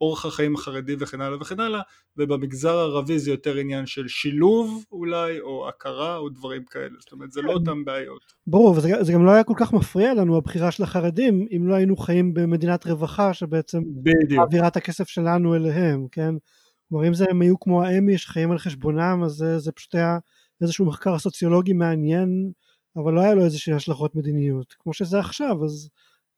אורח 0.00 0.26
החיים 0.26 0.54
החרדי 0.54 0.96
וכן 0.98 1.20
הלאה 1.20 1.40
וכן 1.40 1.60
הלאה, 1.60 1.80
ובמגזר 2.16 2.76
הערבי 2.76 3.18
זה 3.18 3.30
יותר 3.30 3.56
עניין 3.56 3.86
של 3.86 4.08
שילוב 4.08 4.84
אולי, 4.92 5.40
או 5.40 5.68
הכרה 5.68 6.16
או 6.16 6.28
דברים 6.28 6.64
כאלה, 6.64 6.94
זאת 7.00 7.12
אומרת 7.12 7.32
זה 7.32 7.42
לא 7.42 7.48
כן. 7.48 7.54
אותם 7.54 7.84
בעיות. 7.84 8.32
ברור, 8.46 8.70
וזה 8.76 9.12
גם 9.12 9.24
לא 9.24 9.30
היה 9.30 9.44
כל 9.44 9.54
כך 9.56 9.72
מפריע 9.72 10.14
לנו 10.14 10.36
הבחירה 10.36 10.70
של 10.70 10.82
החרדים, 10.82 11.46
אם 11.56 11.68
לא 11.68 11.74
היינו 11.74 11.96
חיים 11.96 12.34
במדינת 12.34 12.86
רווחה 12.86 13.34
שבעצם 13.34 13.82
מעבירה 14.30 14.68
את 14.68 14.76
הכסף 14.76 15.08
שלנו 15.08 15.54
אליהם, 15.54 16.06
כן? 16.12 16.34
כלומר 16.88 17.08
אם 17.08 17.14
זה 17.14 17.24
הם 17.30 17.42
היו 17.42 17.60
כמו 17.60 17.82
האמי 17.82 18.18
שחיים 18.18 18.50
על 18.50 18.58
חשבונם, 18.58 19.22
אז 19.24 19.32
זה, 19.32 19.58
זה 19.58 19.72
פשוט 19.72 19.94
היה 19.94 20.18
איזשהו 20.60 20.86
מחקר 20.86 21.18
סוציולוגי 21.18 21.72
מעניין, 21.72 22.50
אבל 22.96 23.12
לא 23.12 23.20
היה 23.20 23.34
לו 23.34 23.44
איזושהי 23.44 23.72
השלכות 23.72 24.14
מדיניות, 24.14 24.74
כמו 24.78 24.94
שזה 24.94 25.18
עכשיו, 25.18 25.64
אז 25.64 25.88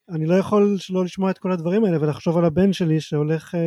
אני 0.09 0.27
לא 0.27 0.35
יכול 0.35 0.79
שלא 0.79 1.05
לשמוע 1.05 1.31
את 1.31 1.39
כל 1.39 1.53
הדברים 1.53 1.85
האלה 1.85 2.03
ולחשוב 2.03 2.39
על 2.39 2.45
הבן 2.45 2.73
שלי 2.73 3.01
שהולך 3.01 3.55
uh, 3.55 3.59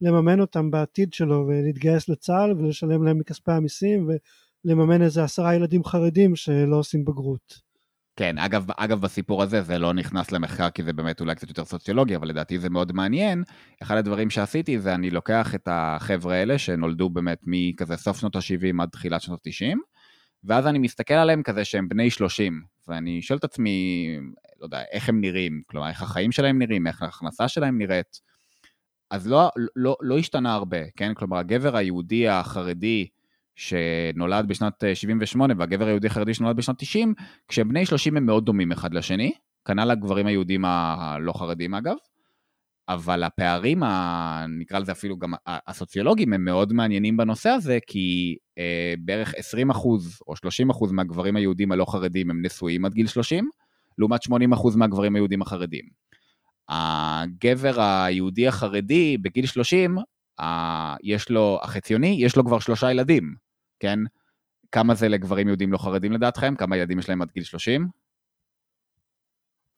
לממן 0.00 0.40
אותם 0.40 0.70
בעתיד 0.70 1.12
שלו 1.12 1.46
ולהתגייס 1.48 2.08
לצה"ל 2.08 2.52
ולשלם 2.52 3.02
להם 3.02 3.18
מכספי 3.18 3.52
המיסים 3.52 4.08
ולממן 4.64 5.02
איזה 5.02 5.24
עשרה 5.24 5.54
ילדים 5.54 5.84
חרדים 5.84 6.36
שלא 6.36 6.76
עושים 6.76 7.04
בגרות. 7.04 7.72
כן, 8.16 8.38
אגב, 8.38 8.66
אגב 8.76 9.00
בסיפור 9.00 9.42
הזה 9.42 9.62
זה 9.62 9.78
לא 9.78 9.92
נכנס 9.92 10.32
למחקר 10.32 10.70
כי 10.70 10.82
זה 10.82 10.92
באמת 10.92 11.20
אולי 11.20 11.34
קצת 11.34 11.48
יותר 11.48 11.64
סוציולוגי, 11.64 12.16
אבל 12.16 12.28
לדעתי 12.28 12.58
זה 12.58 12.70
מאוד 12.70 12.92
מעניין. 12.92 13.42
אחד 13.82 13.96
הדברים 13.96 14.30
שעשיתי 14.30 14.80
זה 14.80 14.94
אני 14.94 15.10
לוקח 15.10 15.54
את 15.54 15.68
החבר'ה 15.70 16.34
האלה 16.34 16.58
שנולדו 16.58 17.10
באמת 17.10 17.38
מכזה 17.46 17.96
סוף 17.96 18.18
שנות 18.18 18.36
ה-70 18.36 18.82
עד 18.82 18.88
תחילת 18.88 19.22
שנות 19.22 19.40
ה-90, 19.46 19.76
ואז 20.44 20.66
אני 20.66 20.78
מסתכל 20.78 21.14
עליהם 21.14 21.42
כזה 21.42 21.64
שהם 21.64 21.88
בני 21.88 22.10
30, 22.10 22.62
ואני 22.88 23.22
שואל 23.22 23.38
את 23.38 23.44
עצמי, 23.44 24.06
לא 24.60 24.64
יודע, 24.64 24.82
איך 24.92 25.08
הם 25.08 25.20
נראים, 25.20 25.62
כלומר, 25.66 25.88
איך 25.88 26.02
החיים 26.02 26.32
שלהם 26.32 26.58
נראים, 26.58 26.86
איך 26.86 27.02
ההכנסה 27.02 27.48
שלהם 27.48 27.78
נראית. 27.78 28.20
אז 29.10 29.28
לא, 29.28 29.50
לא, 29.76 29.96
לא 30.00 30.18
השתנה 30.18 30.54
הרבה, 30.54 30.90
כן? 30.96 31.14
כלומר, 31.14 31.36
הגבר 31.36 31.76
היהודי 31.76 32.28
החרדי 32.28 33.08
שנולד 33.56 34.48
בשנת 34.48 34.84
78 34.94 35.54
והגבר 35.58 35.86
היהודי 35.86 36.06
החרדי 36.06 36.34
שנולד 36.34 36.56
בשנת 36.56 36.78
90, 36.78 37.14
כשהם 37.48 37.68
בני 37.68 37.86
30 37.86 38.16
הם 38.16 38.26
מאוד 38.26 38.44
דומים 38.44 38.72
אחד 38.72 38.94
לשני, 38.94 39.32
כנ"ל 39.64 39.90
הגברים 39.90 40.26
היהודים 40.26 40.64
הלא 40.64 41.32
חרדים 41.32 41.74
אגב, 41.74 41.96
אבל 42.88 43.22
הפערים, 43.22 43.82
ה, 43.82 44.46
נקרא 44.48 44.78
לזה 44.78 44.92
אפילו 44.92 45.18
גם 45.18 45.32
הסוציולוגיים, 45.46 46.32
הם 46.32 46.44
מאוד 46.44 46.72
מעניינים 46.72 47.16
בנושא 47.16 47.48
הזה, 47.48 47.78
כי 47.86 48.36
אה, 48.58 48.94
בערך 48.98 49.34
20% 49.34 49.38
או 50.26 50.34
30% 50.34 50.92
מהגברים 50.92 51.36
היהודים 51.36 51.72
הלא 51.72 51.84
חרדים 51.84 52.30
הם 52.30 52.44
נשואים 52.44 52.84
עד 52.84 52.94
גיל 52.94 53.06
30, 53.06 53.48
לעומת 53.98 54.20
80% 54.28 54.32
מהגברים 54.76 55.14
היהודים 55.14 55.42
החרדים. 55.42 55.84
הגבר 56.68 57.80
היהודי 57.80 58.48
החרדי 58.48 59.18
בגיל 59.18 59.46
30, 59.46 59.98
ה, 60.40 60.96
יש 61.02 61.30
לו, 61.30 61.58
החציוני, 61.62 62.16
יש 62.20 62.36
לו 62.36 62.44
כבר 62.44 62.58
שלושה 62.58 62.90
ילדים, 62.90 63.34
כן? 63.80 63.98
כמה 64.72 64.94
זה 64.94 65.08
לגברים 65.08 65.48
יהודים 65.48 65.72
לא 65.72 65.78
חרדים 65.78 66.12
לדעתכם? 66.12 66.54
כמה 66.56 66.76
ילדים 66.76 66.98
יש 66.98 67.08
להם 67.08 67.22
עד 67.22 67.30
גיל 67.30 67.44
30? 67.44 67.88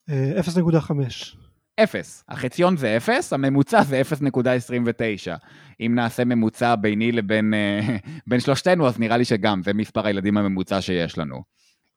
0.5. 0.09 1.44
אפס. 1.83 2.23
החציון 2.29 2.77
זה 2.77 2.97
אפס, 2.97 3.33
הממוצע 3.33 3.83
זה 3.83 4.01
0.29. 4.01 5.37
אם 5.79 5.91
נעשה 5.95 6.25
ממוצע 6.25 6.75
ביני 6.75 7.11
לבין 7.11 7.53
אה, 7.53 7.97
בין 8.27 8.39
שלושתנו, 8.39 8.87
אז 8.87 8.99
נראה 8.99 9.17
לי 9.17 9.25
שגם, 9.25 9.63
זה 9.63 9.73
מספר 9.73 10.07
הילדים 10.07 10.37
הממוצע 10.37 10.81
שיש 10.81 11.17
לנו. 11.17 11.43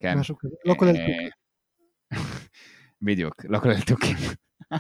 כן. 0.01 0.19
משהו 0.19 0.37
כזה, 0.39 0.55
לא 0.65 0.75
כולל 0.75 0.93
תוכים. 0.93 1.29
בדיוק, 3.03 3.45
לא 3.49 3.59
כולל 3.59 3.81
תוכים. 3.81 4.17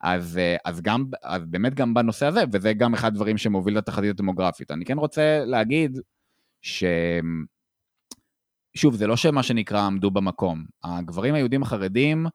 אז, 0.00 0.38
אה, 0.38 0.56
אז, 0.64 0.80
גם, 0.80 1.04
אז 1.22 1.42
באמת 1.46 1.74
גם 1.74 1.94
בנושא 1.94 2.26
הזה, 2.26 2.44
וזה 2.52 2.72
גם 2.72 2.94
אחד 2.94 3.08
הדברים 3.08 3.38
שמוביל 3.38 3.78
לתחזית 3.78 4.10
הדמוגרפית. 4.10 4.70
אני 4.70 4.84
כן 4.84 4.98
רוצה 4.98 5.44
להגיד 5.44 5.98
ש... 6.62 6.84
שוב, 8.74 8.94
זה 8.94 9.06
לא 9.06 9.16
שמה 9.16 9.42
שנקרא 9.42 9.80
עמדו 9.80 10.10
במקום. 10.10 10.64
הגברים 10.84 11.34
היהודים 11.34 11.62
החרדים, 11.62 12.26
אה, 12.26 12.30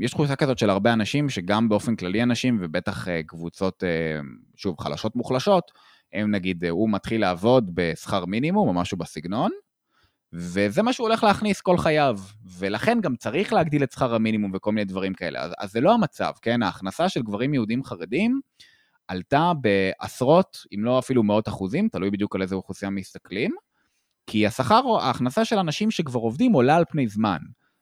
יש 0.00 0.10
תחושה 0.10 0.36
כזאת 0.36 0.58
של 0.58 0.70
הרבה 0.70 0.92
אנשים, 0.92 1.28
שגם 1.28 1.68
באופן 1.68 1.96
כללי 1.96 2.22
אנשים, 2.22 2.58
ובטח 2.60 3.08
אה, 3.08 3.22
קבוצות, 3.22 3.84
אה, 3.84 4.20
שוב, 4.56 4.80
חלשות 4.80 5.16
מוחלשות, 5.16 5.72
הם 6.12 6.30
נגיד, 6.30 6.64
הוא 6.64 6.90
מתחיל 6.90 7.20
לעבוד 7.20 7.70
בשכר 7.74 8.24
מינימום 8.24 8.68
או 8.68 8.72
משהו 8.72 8.98
בסגנון, 8.98 9.50
וזה 10.32 10.82
מה 10.82 10.92
שהוא 10.92 11.08
הולך 11.08 11.24
להכניס 11.24 11.60
כל 11.60 11.78
חייו, 11.78 12.18
ולכן 12.58 13.00
גם 13.00 13.16
צריך 13.16 13.52
להגדיל 13.52 13.82
את 13.82 13.92
שכר 13.92 14.14
המינימום 14.14 14.50
וכל 14.54 14.72
מיני 14.72 14.84
דברים 14.84 15.14
כאלה. 15.14 15.42
אז, 15.42 15.52
אז 15.58 15.72
זה 15.72 15.80
לא 15.80 15.94
המצב, 15.94 16.32
כן? 16.42 16.62
ההכנסה 16.62 17.08
של 17.08 17.22
גברים 17.22 17.54
יהודים 17.54 17.84
חרדים 17.84 18.40
עלתה 19.08 19.52
בעשרות, 19.60 20.66
אם 20.74 20.84
לא 20.84 20.98
אפילו 20.98 21.22
מאות 21.22 21.48
אחוזים, 21.48 21.88
תלוי 21.88 22.10
בדיוק 22.10 22.34
על 22.34 22.42
איזה 22.42 22.54
אוכלוסייה 22.54 22.90
מסתכלים, 22.90 23.50
כי 24.26 24.46
השכר 24.46 24.82
ההכנסה 25.00 25.44
של 25.44 25.58
אנשים 25.58 25.90
שכבר 25.90 26.20
עובדים 26.20 26.52
עולה 26.52 26.76
על 26.76 26.84
פני 26.88 27.08
זמן. 27.08 27.38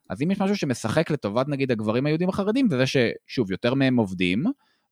אז 0.09 0.23
אם 0.23 0.31
יש 0.31 0.41
משהו 0.41 0.57
שמשחק 0.57 1.11
לטובת 1.11 1.49
נגיד 1.49 1.71
הגברים 1.71 2.07
היהודים 2.07 2.29
החרדים, 2.29 2.69
זה 2.71 2.77
זה 2.77 2.85
ששוב, 2.87 3.51
יותר 3.51 3.75
מהם 3.75 3.97
עובדים, 3.97 4.45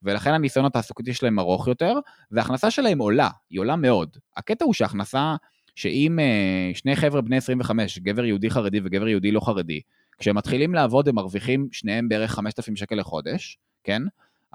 ולכן 0.03 0.31
הניסיון 0.31 0.67
התעסוקתי 0.67 1.15
שלהם 1.15 1.39
ארוך 1.39 1.69
יותר, 1.69 1.95
וההכנסה 2.31 2.71
שלהם 2.71 2.99
עולה, 2.99 3.29
היא 3.51 3.61
עולה 3.61 3.77
מאוד. 3.77 4.17
הקטע 4.37 4.65
הוא 4.65 4.75
שהכנסה, 4.75 5.35
שאם 5.75 6.19
uh, 6.19 6.77
שני 6.77 6.97
חבר'ה 6.97 7.21
בני 7.21 7.37
25, 7.37 7.99
גבר 7.99 8.25
יהודי 8.25 8.51
חרדי 8.51 8.81
וגבר 8.85 9.09
יהודי 9.09 9.33
לא 9.33 9.41
חרדי, 9.41 9.81
כשהם 10.19 10.37
מתחילים 10.37 10.75
לעבוד 10.75 11.09
הם 11.09 11.15
מרוויחים 11.15 11.69
שניהם 11.73 12.09
בערך 12.09 12.31
5,000 12.31 12.77
שקל 12.77 12.95
לחודש, 12.95 13.59
כן? 13.85 14.03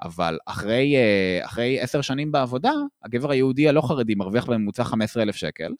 אבל 0.02 0.38
אחרי, 0.46 0.94
uh, 0.96 1.46
אחרי 1.46 1.80
10 1.80 2.00
שנים 2.00 2.32
בעבודה, 2.32 2.72
הגבר 3.04 3.30
היהודי 3.30 3.68
הלא 3.68 3.80
חרדי 3.80 4.14
מרוויח 4.14 4.46
בממוצע 4.46 4.84
15,000 4.84 5.36
שקל, 5.36 5.72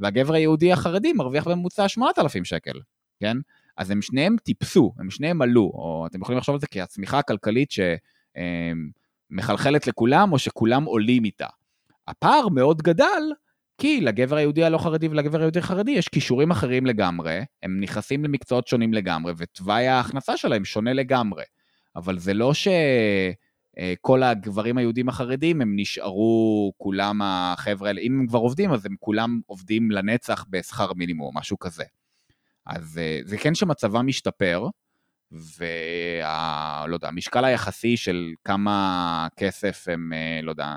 והגבר 0.00 0.34
היהודי 0.34 0.72
החרדי 0.72 1.12
מרוויח 1.12 1.48
בממוצע 1.48 1.88
8,000 1.88 2.44
שקל, 2.44 2.80
כן? 3.20 3.36
אז 3.78 3.90
הם 3.90 4.02
שניהם 4.02 4.36
טיפסו, 4.42 4.92
הם 4.98 5.10
שניהם 5.10 5.42
עלו, 5.42 5.62
או 5.62 6.06
אתם 6.10 6.20
יכולים 6.22 6.38
לחשוב 6.38 6.54
על 6.54 6.60
זה 6.60 6.66
כהצמיחה 6.70 7.18
הכלכלית 7.18 7.68
שמחלחלת 9.30 9.86
לכולם, 9.86 10.32
או 10.32 10.38
שכולם 10.38 10.84
עולים 10.84 11.24
איתה. 11.24 11.46
הפער 12.08 12.48
מאוד 12.48 12.82
גדל, 12.82 13.22
כי 13.80 14.00
לגבר 14.00 14.36
היהודי 14.36 14.64
הלא 14.64 14.78
חרדי 14.78 15.08
ולגבר 15.08 15.38
היהודי 15.38 15.58
החרדי 15.58 15.90
יש 15.90 16.08
כישורים 16.08 16.50
אחרים 16.50 16.86
לגמרי, 16.86 17.40
הם 17.62 17.80
נכנסים 17.80 18.24
למקצועות 18.24 18.66
שונים 18.66 18.94
לגמרי, 18.94 19.32
ותוואי 19.36 19.88
ההכנסה 19.88 20.36
שלהם 20.36 20.64
שונה 20.64 20.92
לגמרי. 20.92 21.44
אבל 21.96 22.18
זה 22.18 22.34
לא 22.34 22.52
שכל 22.54 24.22
הגברים 24.22 24.78
היהודים 24.78 25.08
החרדים 25.08 25.60
הם 25.60 25.72
נשארו 25.76 26.72
כולם 26.76 27.20
החבר'ה 27.22 27.88
האלה, 27.88 28.00
אם 28.00 28.20
הם 28.20 28.26
כבר 28.26 28.38
עובדים 28.38 28.72
אז 28.72 28.86
הם 28.86 28.94
כולם 29.00 29.40
עובדים 29.46 29.90
לנצח 29.90 30.44
בשכר 30.50 30.92
מינימום, 30.92 31.38
משהו 31.38 31.58
כזה. 31.58 31.84
אז 32.68 32.98
אה, 32.98 33.20
זה 33.24 33.38
כן 33.38 33.54
שמצבם 33.54 34.06
משתפר, 34.06 34.66
והמשקל 35.32 36.86
לא 36.86 36.94
יודע, 36.94 37.48
היחסי 37.48 37.96
של 37.96 38.32
כמה 38.44 39.28
כסף 39.36 39.84
הם, 39.88 40.12
אה, 40.12 40.40
לא 40.42 40.50
יודע, 40.50 40.76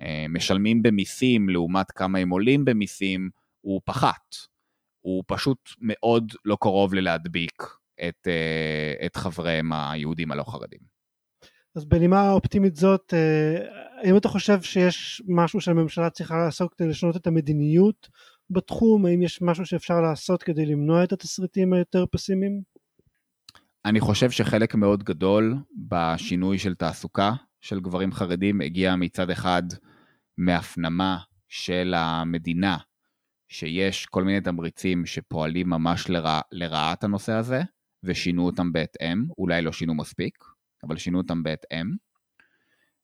אה, 0.00 0.26
משלמים 0.28 0.82
במיסים 0.82 1.48
לעומת 1.48 1.90
כמה 1.90 2.18
הם 2.18 2.30
עולים 2.30 2.64
במיסים, 2.64 3.30
הוא 3.60 3.80
פחת. 3.84 4.34
הוא 5.00 5.24
פשוט 5.26 5.58
מאוד 5.80 6.32
לא 6.44 6.56
קרוב 6.60 6.94
ללהדביק 6.94 7.62
את, 8.08 8.28
את 9.06 9.16
חבריהם 9.16 9.72
היהודים 9.72 10.32
הלא 10.32 10.42
חרדים. 10.42 10.80
אז 11.76 11.84
בנימה 11.84 12.30
אופטימית 12.30 12.76
זאת, 12.76 13.14
האם 14.02 14.16
אתה 14.16 14.28
חושב 14.28 14.62
שיש 14.62 15.22
משהו 15.28 15.60
שהממשלה 15.60 16.10
צריכה 16.10 16.36
לעשות 16.36 16.74
כדי 16.74 16.88
לשנות 16.88 17.16
את 17.16 17.26
המדיניות 17.26 18.08
בתחום? 18.54 19.06
האם 19.06 19.22
יש 19.22 19.42
משהו 19.42 19.66
שאפשר 19.66 20.00
לעשות 20.00 20.42
כדי 20.42 20.66
למנוע 20.66 21.04
את 21.04 21.12
התסריטים 21.12 21.72
היותר 21.72 22.04
פסימיים? 22.10 22.62
אני 23.84 24.00
חושב 24.00 24.30
שחלק 24.30 24.74
מאוד 24.74 25.02
גדול 25.02 25.54
בשינוי 25.88 26.58
של 26.58 26.74
תעסוקה 26.74 27.32
של 27.60 27.80
גברים 27.80 28.12
חרדים 28.12 28.60
הגיע 28.60 28.96
מצד 28.96 29.30
אחד 29.30 29.62
מהפנמה 30.38 31.18
של 31.48 31.94
המדינה, 31.96 32.76
שיש 33.48 34.06
כל 34.06 34.24
מיני 34.24 34.40
תמריצים 34.40 35.06
שפועלים 35.06 35.68
ממש 35.68 36.08
לרע, 36.10 36.40
לרעת 36.52 37.04
הנושא 37.04 37.32
הזה, 37.32 37.62
ושינו 38.02 38.46
אותם 38.46 38.72
בהתאם, 38.72 39.24
אולי 39.38 39.62
לא 39.62 39.72
שינו 39.72 39.94
מספיק, 39.94 40.44
אבל 40.84 40.96
שינו 40.96 41.18
אותם 41.18 41.42
בהתאם. 41.42 41.86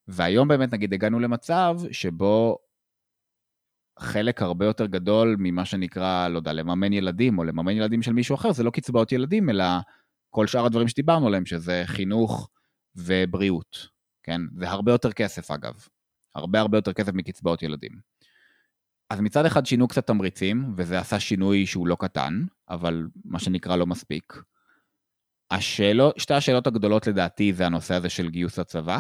והיום 0.09 0.49
באמת 0.49 0.75
נגיד 0.75 0.95
הגענו 0.95 1.21
למצב 1.21 1.77
שבו 1.93 2.59
חלק 4.01 4.43
הרבה 4.43 4.67
יותר 4.67 4.87
גדול 4.87 5.37
ממה 5.39 5.65
שנקרא, 5.65 6.29
לא 6.29 6.39
יודע, 6.39 6.53
לממן 6.53 6.93
ילדים 6.93 7.39
או 7.39 7.45
לממן 7.45 7.73
ילדים 7.73 8.03
של 8.03 8.13
מישהו 8.13 8.35
אחר, 8.35 8.53
זה 8.53 8.63
לא 8.63 8.71
קצבאות 8.71 9.13
ילדים, 9.13 9.51
אלא 9.51 9.65
כל 10.31 10.47
שאר 10.47 10.67
הדברים 10.67 10.89
שדיברנו 10.89 11.27
עליהם, 11.27 11.47
שזה 11.47 11.83
חינוך 11.87 12.49
ובריאות, 12.97 13.89
כן? 14.23 14.41
זה 14.57 14.71
הרבה 14.71 14.93
יותר 14.93 15.13
כסף 15.13 15.51
אגב. 15.51 15.75
הרבה 16.35 16.61
הרבה 16.61 16.79
יותר 16.79 16.93
כסף 16.93 17.13
מקצבאות 17.13 17.63
ילדים. 17.63 17.93
אז 19.11 19.21
מצד 19.21 19.47
אחד 19.47 19.67
שינו 19.67 19.89
קצת 19.89 20.07
תמריצים, 20.07 20.75
וזה 20.77 20.99
עשה 20.99 21.21
שינוי 21.21 21.67
שהוא 21.67 21.87
לא 21.87 21.97
קטן, 22.01 22.45
אבל 22.69 23.09
מה 23.25 23.39
שנקרא 23.39 23.77
לא 23.77 23.87
מספיק. 23.87 24.43
השאלות, 25.51 26.19
שתי 26.19 26.35
השאלות 26.35 26.67
הגדולות 26.67 27.07
לדעתי 27.07 27.53
זה 27.53 27.67
הנושא 27.67 27.95
הזה 27.95 28.09
של 28.09 28.31
גיוס 28.31 28.59
הצבא, 28.59 28.99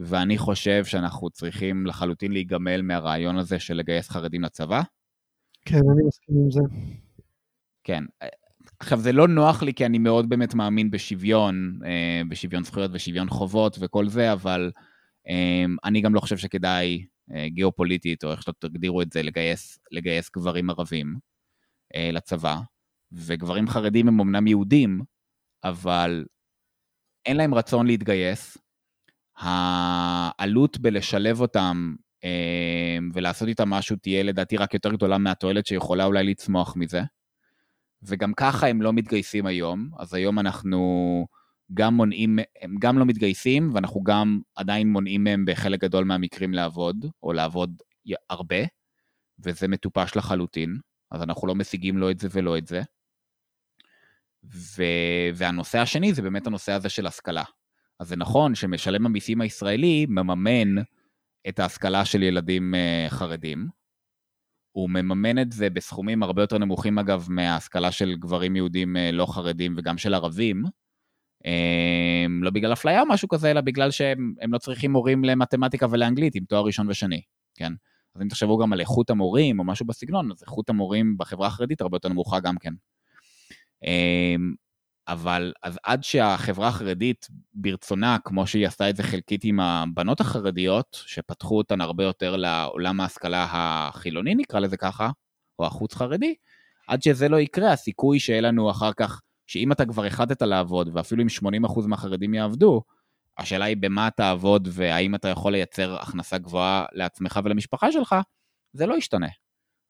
ואני 0.00 0.38
חושב 0.38 0.84
שאנחנו 0.84 1.30
צריכים 1.30 1.86
לחלוטין 1.86 2.32
להיגמל 2.32 2.82
מהרעיון 2.82 3.36
הזה 3.36 3.58
של 3.58 3.74
לגייס 3.74 4.08
חרדים 4.08 4.42
לצבא. 4.42 4.82
כן, 5.64 5.76
אני 5.76 6.02
מסכים 6.06 6.36
עם 6.36 6.50
זה. 6.50 6.60
כן. 7.84 8.04
עכשיו, 8.80 8.98
זה 8.98 9.12
לא 9.12 9.28
נוח 9.28 9.62
לי 9.62 9.74
כי 9.74 9.86
אני 9.86 9.98
מאוד 9.98 10.28
באמת 10.28 10.54
מאמין 10.54 10.90
בשוויון, 10.90 11.78
אה, 11.84 12.22
בשוויון 12.28 12.64
זכויות 12.64 12.90
ושוויון 12.94 13.28
חובות 13.28 13.76
וכל 13.80 14.08
זה, 14.08 14.32
אבל 14.32 14.70
אה, 15.28 15.64
אני 15.84 16.00
גם 16.00 16.14
לא 16.14 16.20
חושב 16.20 16.36
שכדאי 16.36 17.06
אה, 17.34 17.48
גיאופוליטית, 17.48 18.24
או 18.24 18.30
איך 18.30 18.42
שלא 18.42 18.54
תגדירו 18.58 19.02
את 19.02 19.12
זה, 19.12 19.22
לגייס, 19.22 19.78
לגייס 19.92 20.30
גברים 20.30 20.70
ערבים 20.70 21.14
לצבא. 22.12 22.56
וגברים 23.12 23.68
חרדים 23.68 24.08
הם 24.08 24.20
אמנם 24.20 24.46
יהודים, 24.46 25.00
אבל 25.64 26.24
אין 27.26 27.36
להם 27.36 27.54
רצון 27.54 27.86
להתגייס, 27.86 28.58
העלות 29.40 30.78
בלשלב 30.78 31.40
אותם 31.40 31.94
אה, 32.24 32.98
ולעשות 33.12 33.48
איתם 33.48 33.70
משהו 33.70 33.96
תהיה 33.96 34.22
לדעתי 34.22 34.56
רק 34.56 34.74
יותר 34.74 34.92
גדולה 34.92 35.18
מהתועלת 35.18 35.66
שיכולה 35.66 36.04
אולי 36.04 36.24
לצמוח 36.24 36.76
מזה. 36.76 37.02
וגם 38.02 38.32
ככה 38.34 38.66
הם 38.66 38.82
לא 38.82 38.92
מתגייסים 38.92 39.46
היום, 39.46 39.90
אז 39.98 40.14
היום 40.14 40.38
אנחנו 40.38 41.26
גם 41.74 41.94
מונעים, 41.94 42.38
הם 42.62 42.76
גם 42.78 42.98
לא 42.98 43.04
מתגייסים, 43.04 43.70
ואנחנו 43.74 44.02
גם 44.02 44.40
עדיין 44.54 44.88
מונעים 44.88 45.24
מהם 45.24 45.44
בחלק 45.44 45.80
גדול 45.80 46.04
מהמקרים 46.04 46.54
לעבוד, 46.54 47.06
או 47.22 47.32
לעבוד 47.32 47.82
הרבה, 48.30 48.56
וזה 49.38 49.68
מטופש 49.68 50.16
לחלוטין, 50.16 50.78
אז 51.10 51.22
אנחנו 51.22 51.48
לא 51.48 51.54
משיגים 51.54 51.98
לא 51.98 52.10
את 52.10 52.18
זה 52.18 52.28
ולא 52.32 52.58
את 52.58 52.66
זה. 52.66 52.82
ו... 54.44 54.82
והנושא 55.34 55.78
השני 55.78 56.14
זה 56.14 56.22
באמת 56.22 56.46
הנושא 56.46 56.72
הזה 56.72 56.88
של 56.88 57.06
השכלה. 57.06 57.44
אז 58.00 58.08
זה 58.08 58.16
נכון 58.16 58.54
שמשלם 58.54 59.06
המיסים 59.06 59.40
הישראלי 59.40 60.06
מממן 60.08 60.82
את 61.48 61.58
ההשכלה 61.58 62.04
של 62.04 62.22
ילדים 62.22 62.74
אה, 62.74 63.06
חרדים. 63.08 63.68
הוא 64.72 64.90
מממן 64.90 65.38
את 65.38 65.52
זה 65.52 65.70
בסכומים 65.70 66.22
הרבה 66.22 66.42
יותר 66.42 66.58
נמוכים 66.58 66.98
אגב 66.98 67.26
מההשכלה 67.30 67.92
של 67.92 68.14
גברים 68.14 68.56
יהודים 68.56 68.96
אה, 68.96 69.12
לא 69.12 69.26
חרדים 69.26 69.74
וגם 69.76 69.98
של 69.98 70.14
ערבים. 70.14 70.64
אה, 71.46 72.26
לא 72.42 72.50
בגלל 72.50 72.72
אפליה 72.72 73.00
או 73.00 73.06
משהו 73.06 73.28
כזה, 73.28 73.50
אלא 73.50 73.60
בגלל 73.60 73.90
שהם 73.90 74.52
לא 74.52 74.58
צריכים 74.58 74.92
מורים 74.92 75.24
למתמטיקה 75.24 75.86
ולאנגלית 75.90 76.34
עם 76.34 76.44
תואר 76.44 76.64
ראשון 76.64 76.88
ושני, 76.88 77.20
כן? 77.54 77.72
אז 78.14 78.22
אם 78.22 78.28
תחשבו 78.28 78.58
גם 78.58 78.72
על 78.72 78.80
איכות 78.80 79.10
המורים 79.10 79.58
או 79.58 79.64
משהו 79.64 79.86
בסגנון, 79.86 80.30
אז 80.30 80.42
איכות 80.42 80.70
המורים 80.70 81.18
בחברה 81.18 81.46
החרדית 81.46 81.80
הרבה 81.80 81.96
יותר 81.96 82.08
נמוכה 82.08 82.40
גם 82.40 82.56
כן. 82.58 82.72
אבל 85.08 85.52
אז 85.62 85.78
עד 85.84 86.04
שהחברה 86.04 86.68
החרדית 86.68 87.28
ברצונה, 87.54 88.16
כמו 88.24 88.46
שהיא 88.46 88.66
עשתה 88.66 88.90
את 88.90 88.96
זה 88.96 89.02
חלקית 89.02 89.44
עם 89.44 89.60
הבנות 89.60 90.20
החרדיות, 90.20 91.02
שפתחו 91.06 91.58
אותן 91.58 91.80
הרבה 91.80 92.04
יותר 92.04 92.36
לעולם 92.36 93.00
ההשכלה 93.00 93.46
החילוני, 93.50 94.34
נקרא 94.34 94.60
לזה 94.60 94.76
ככה, 94.76 95.10
או 95.58 95.66
החוץ 95.66 95.94
חרדי, 95.94 96.34
עד 96.88 97.02
שזה 97.02 97.28
לא 97.28 97.40
יקרה, 97.40 97.72
הסיכוי 97.72 98.20
שיהיה 98.20 98.40
לנו 98.40 98.70
אחר 98.70 98.92
כך, 98.92 99.20
שאם 99.46 99.72
אתה 99.72 99.86
כבר 99.86 100.04
החלטת 100.04 100.42
לעבוד, 100.42 100.90
ואפילו 100.92 101.22
אם 101.22 101.66
80% 101.66 101.86
מהחרדים 101.86 102.34
יעבדו, 102.34 102.82
השאלה 103.38 103.64
היא 103.64 103.76
במה 103.80 104.08
תעבוד 104.10 104.68
והאם 104.72 105.14
אתה 105.14 105.28
יכול 105.28 105.52
לייצר 105.52 105.96
הכנסה 106.00 106.38
גבוהה 106.38 106.84
לעצמך 106.92 107.40
ולמשפחה 107.44 107.92
שלך, 107.92 108.14
זה 108.72 108.86
לא 108.86 108.94
ישתנה. 108.94 109.28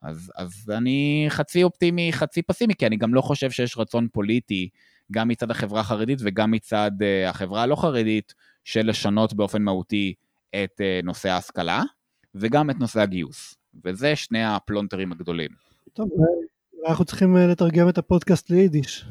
אז, 0.02 0.32
אז 0.36 0.70
אני 0.76 1.26
חצי 1.28 1.62
אופטימי, 1.62 2.12
חצי 2.12 2.42
פסימי, 2.42 2.74
כי 2.74 2.86
אני 2.86 2.96
גם 2.96 3.14
לא 3.14 3.20
חושב 3.20 3.50
שיש 3.50 3.78
רצון 3.78 4.08
פוליטי 4.12 4.68
גם 5.10 5.28
מצד 5.28 5.50
החברה 5.50 5.80
החרדית 5.80 6.18
וגם 6.22 6.50
מצד 6.50 6.90
uh, 7.00 7.28
החברה 7.28 7.62
הלא 7.62 7.76
חרדית, 7.76 8.34
של 8.64 8.86
לשנות 8.86 9.34
באופן 9.34 9.62
מהותי 9.62 10.14
את 10.64 10.80
uh, 10.80 11.06
נושא 11.06 11.28
ההשכלה, 11.28 11.82
וגם 12.34 12.70
את 12.70 12.78
נושא 12.78 13.00
הגיוס. 13.00 13.54
וזה 13.84 14.16
שני 14.16 14.44
הפלונטרים 14.44 15.12
הגדולים. 15.12 15.50
טוב, 15.92 16.08
אנחנו 16.88 17.04
צריכים 17.04 17.36
לתרגם 17.36 17.88
את 17.88 17.98
הפודקאסט 17.98 18.50
ליידיש. 18.50 19.04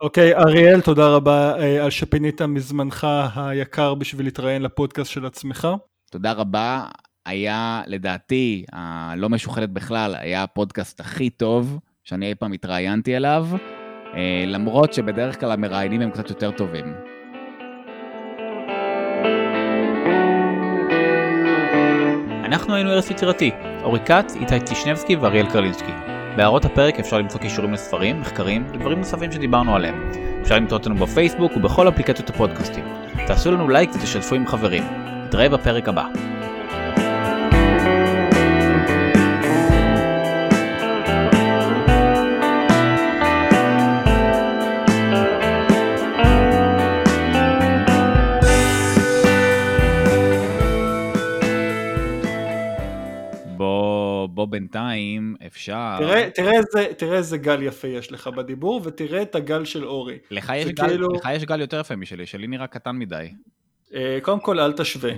אוקיי, 0.00 0.34
okay, 0.34 0.38
אריאל, 0.38 0.80
תודה 0.80 1.08
רבה 1.08 1.54
על 1.84 1.90
שפינית 1.90 2.42
מזמנך 2.42 3.06
היקר 3.36 3.94
בשביל 3.94 4.26
להתראיין 4.26 4.62
לפודקאסט 4.62 5.10
של 5.10 5.26
עצמך. 5.26 5.68
תודה 6.10 6.32
רבה. 6.32 6.84
היה, 7.26 7.82
לדעתי, 7.86 8.64
הלא 8.72 9.28
משוחדת 9.28 9.68
בכלל, 9.68 10.14
היה 10.14 10.42
הפודקאסט 10.42 11.00
הכי 11.00 11.30
טוב 11.30 11.78
שאני 12.04 12.28
אי 12.28 12.34
פעם 12.34 12.52
התראיינתי 12.52 13.16
אליו. 13.16 13.46
אה, 14.16 14.44
למרות 14.46 14.92
שבדרך 14.92 15.40
כלל 15.40 15.52
המראיינים 15.52 16.00
הם 16.00 16.10
קצת 16.10 16.30
יותר 16.30 16.50
טובים. 16.50 16.94
אנחנו 22.44 22.74
היינו 22.74 22.90
ארץ 22.90 23.10
יצירתי, 23.10 23.50
אורי 23.82 24.00
כץ, 24.00 24.36
איתי 24.40 24.60
טישנבסקי 24.60 25.16
ואריאל 25.16 25.46
קרלינסקי. 25.46 25.92
בהערות 26.36 26.64
הפרק 26.64 26.98
אפשר 27.00 27.18
למצוא 27.18 27.40
קישורים 27.40 27.72
לספרים, 27.72 28.20
מחקרים 28.20 28.66
ודברים 28.68 28.98
נוספים 28.98 29.32
שדיברנו 29.32 29.76
עליהם. 29.76 30.10
אפשר 30.42 30.56
למצוא 30.56 30.78
אותנו 30.78 30.94
בפייסבוק 30.94 31.56
ובכל 31.56 31.88
אפליקציות 31.88 32.30
הפודקאסטים. 32.30 32.84
תעשו 33.26 33.50
לנו 33.50 33.68
לייק 33.68 33.90
ותשתפו 33.94 34.34
עם 34.34 34.46
חברים. 34.46 34.82
נתראה 35.24 35.48
בפרק 35.48 35.88
הבא. 35.88 36.35
בינתיים 54.44 55.36
אפשר... 55.46 55.96
תראה, 55.98 56.30
תראה, 56.30 56.52
איזה, 56.52 56.94
תראה 56.94 57.16
איזה 57.16 57.38
גל 57.38 57.62
יפה 57.62 57.88
יש 57.88 58.12
לך 58.12 58.26
בדיבור, 58.26 58.80
ותראה 58.84 59.22
את 59.22 59.34
הגל 59.34 59.64
של 59.64 59.84
אורי. 59.84 60.18
לך 60.30 60.52
יש, 60.56 60.66
גל, 60.66 60.88
כאילו... 60.88 61.08
לך 61.08 61.28
יש 61.32 61.44
גל 61.44 61.60
יותר 61.60 61.80
יפה 61.80 61.96
משלי, 61.96 62.26
שלי 62.26 62.46
נראה 62.46 62.66
קטן 62.66 62.96
מדי. 62.96 63.28
אה, 63.94 64.18
קודם 64.22 64.40
כל 64.40 64.60
אל 64.60 64.72
תשווה. 64.72 65.12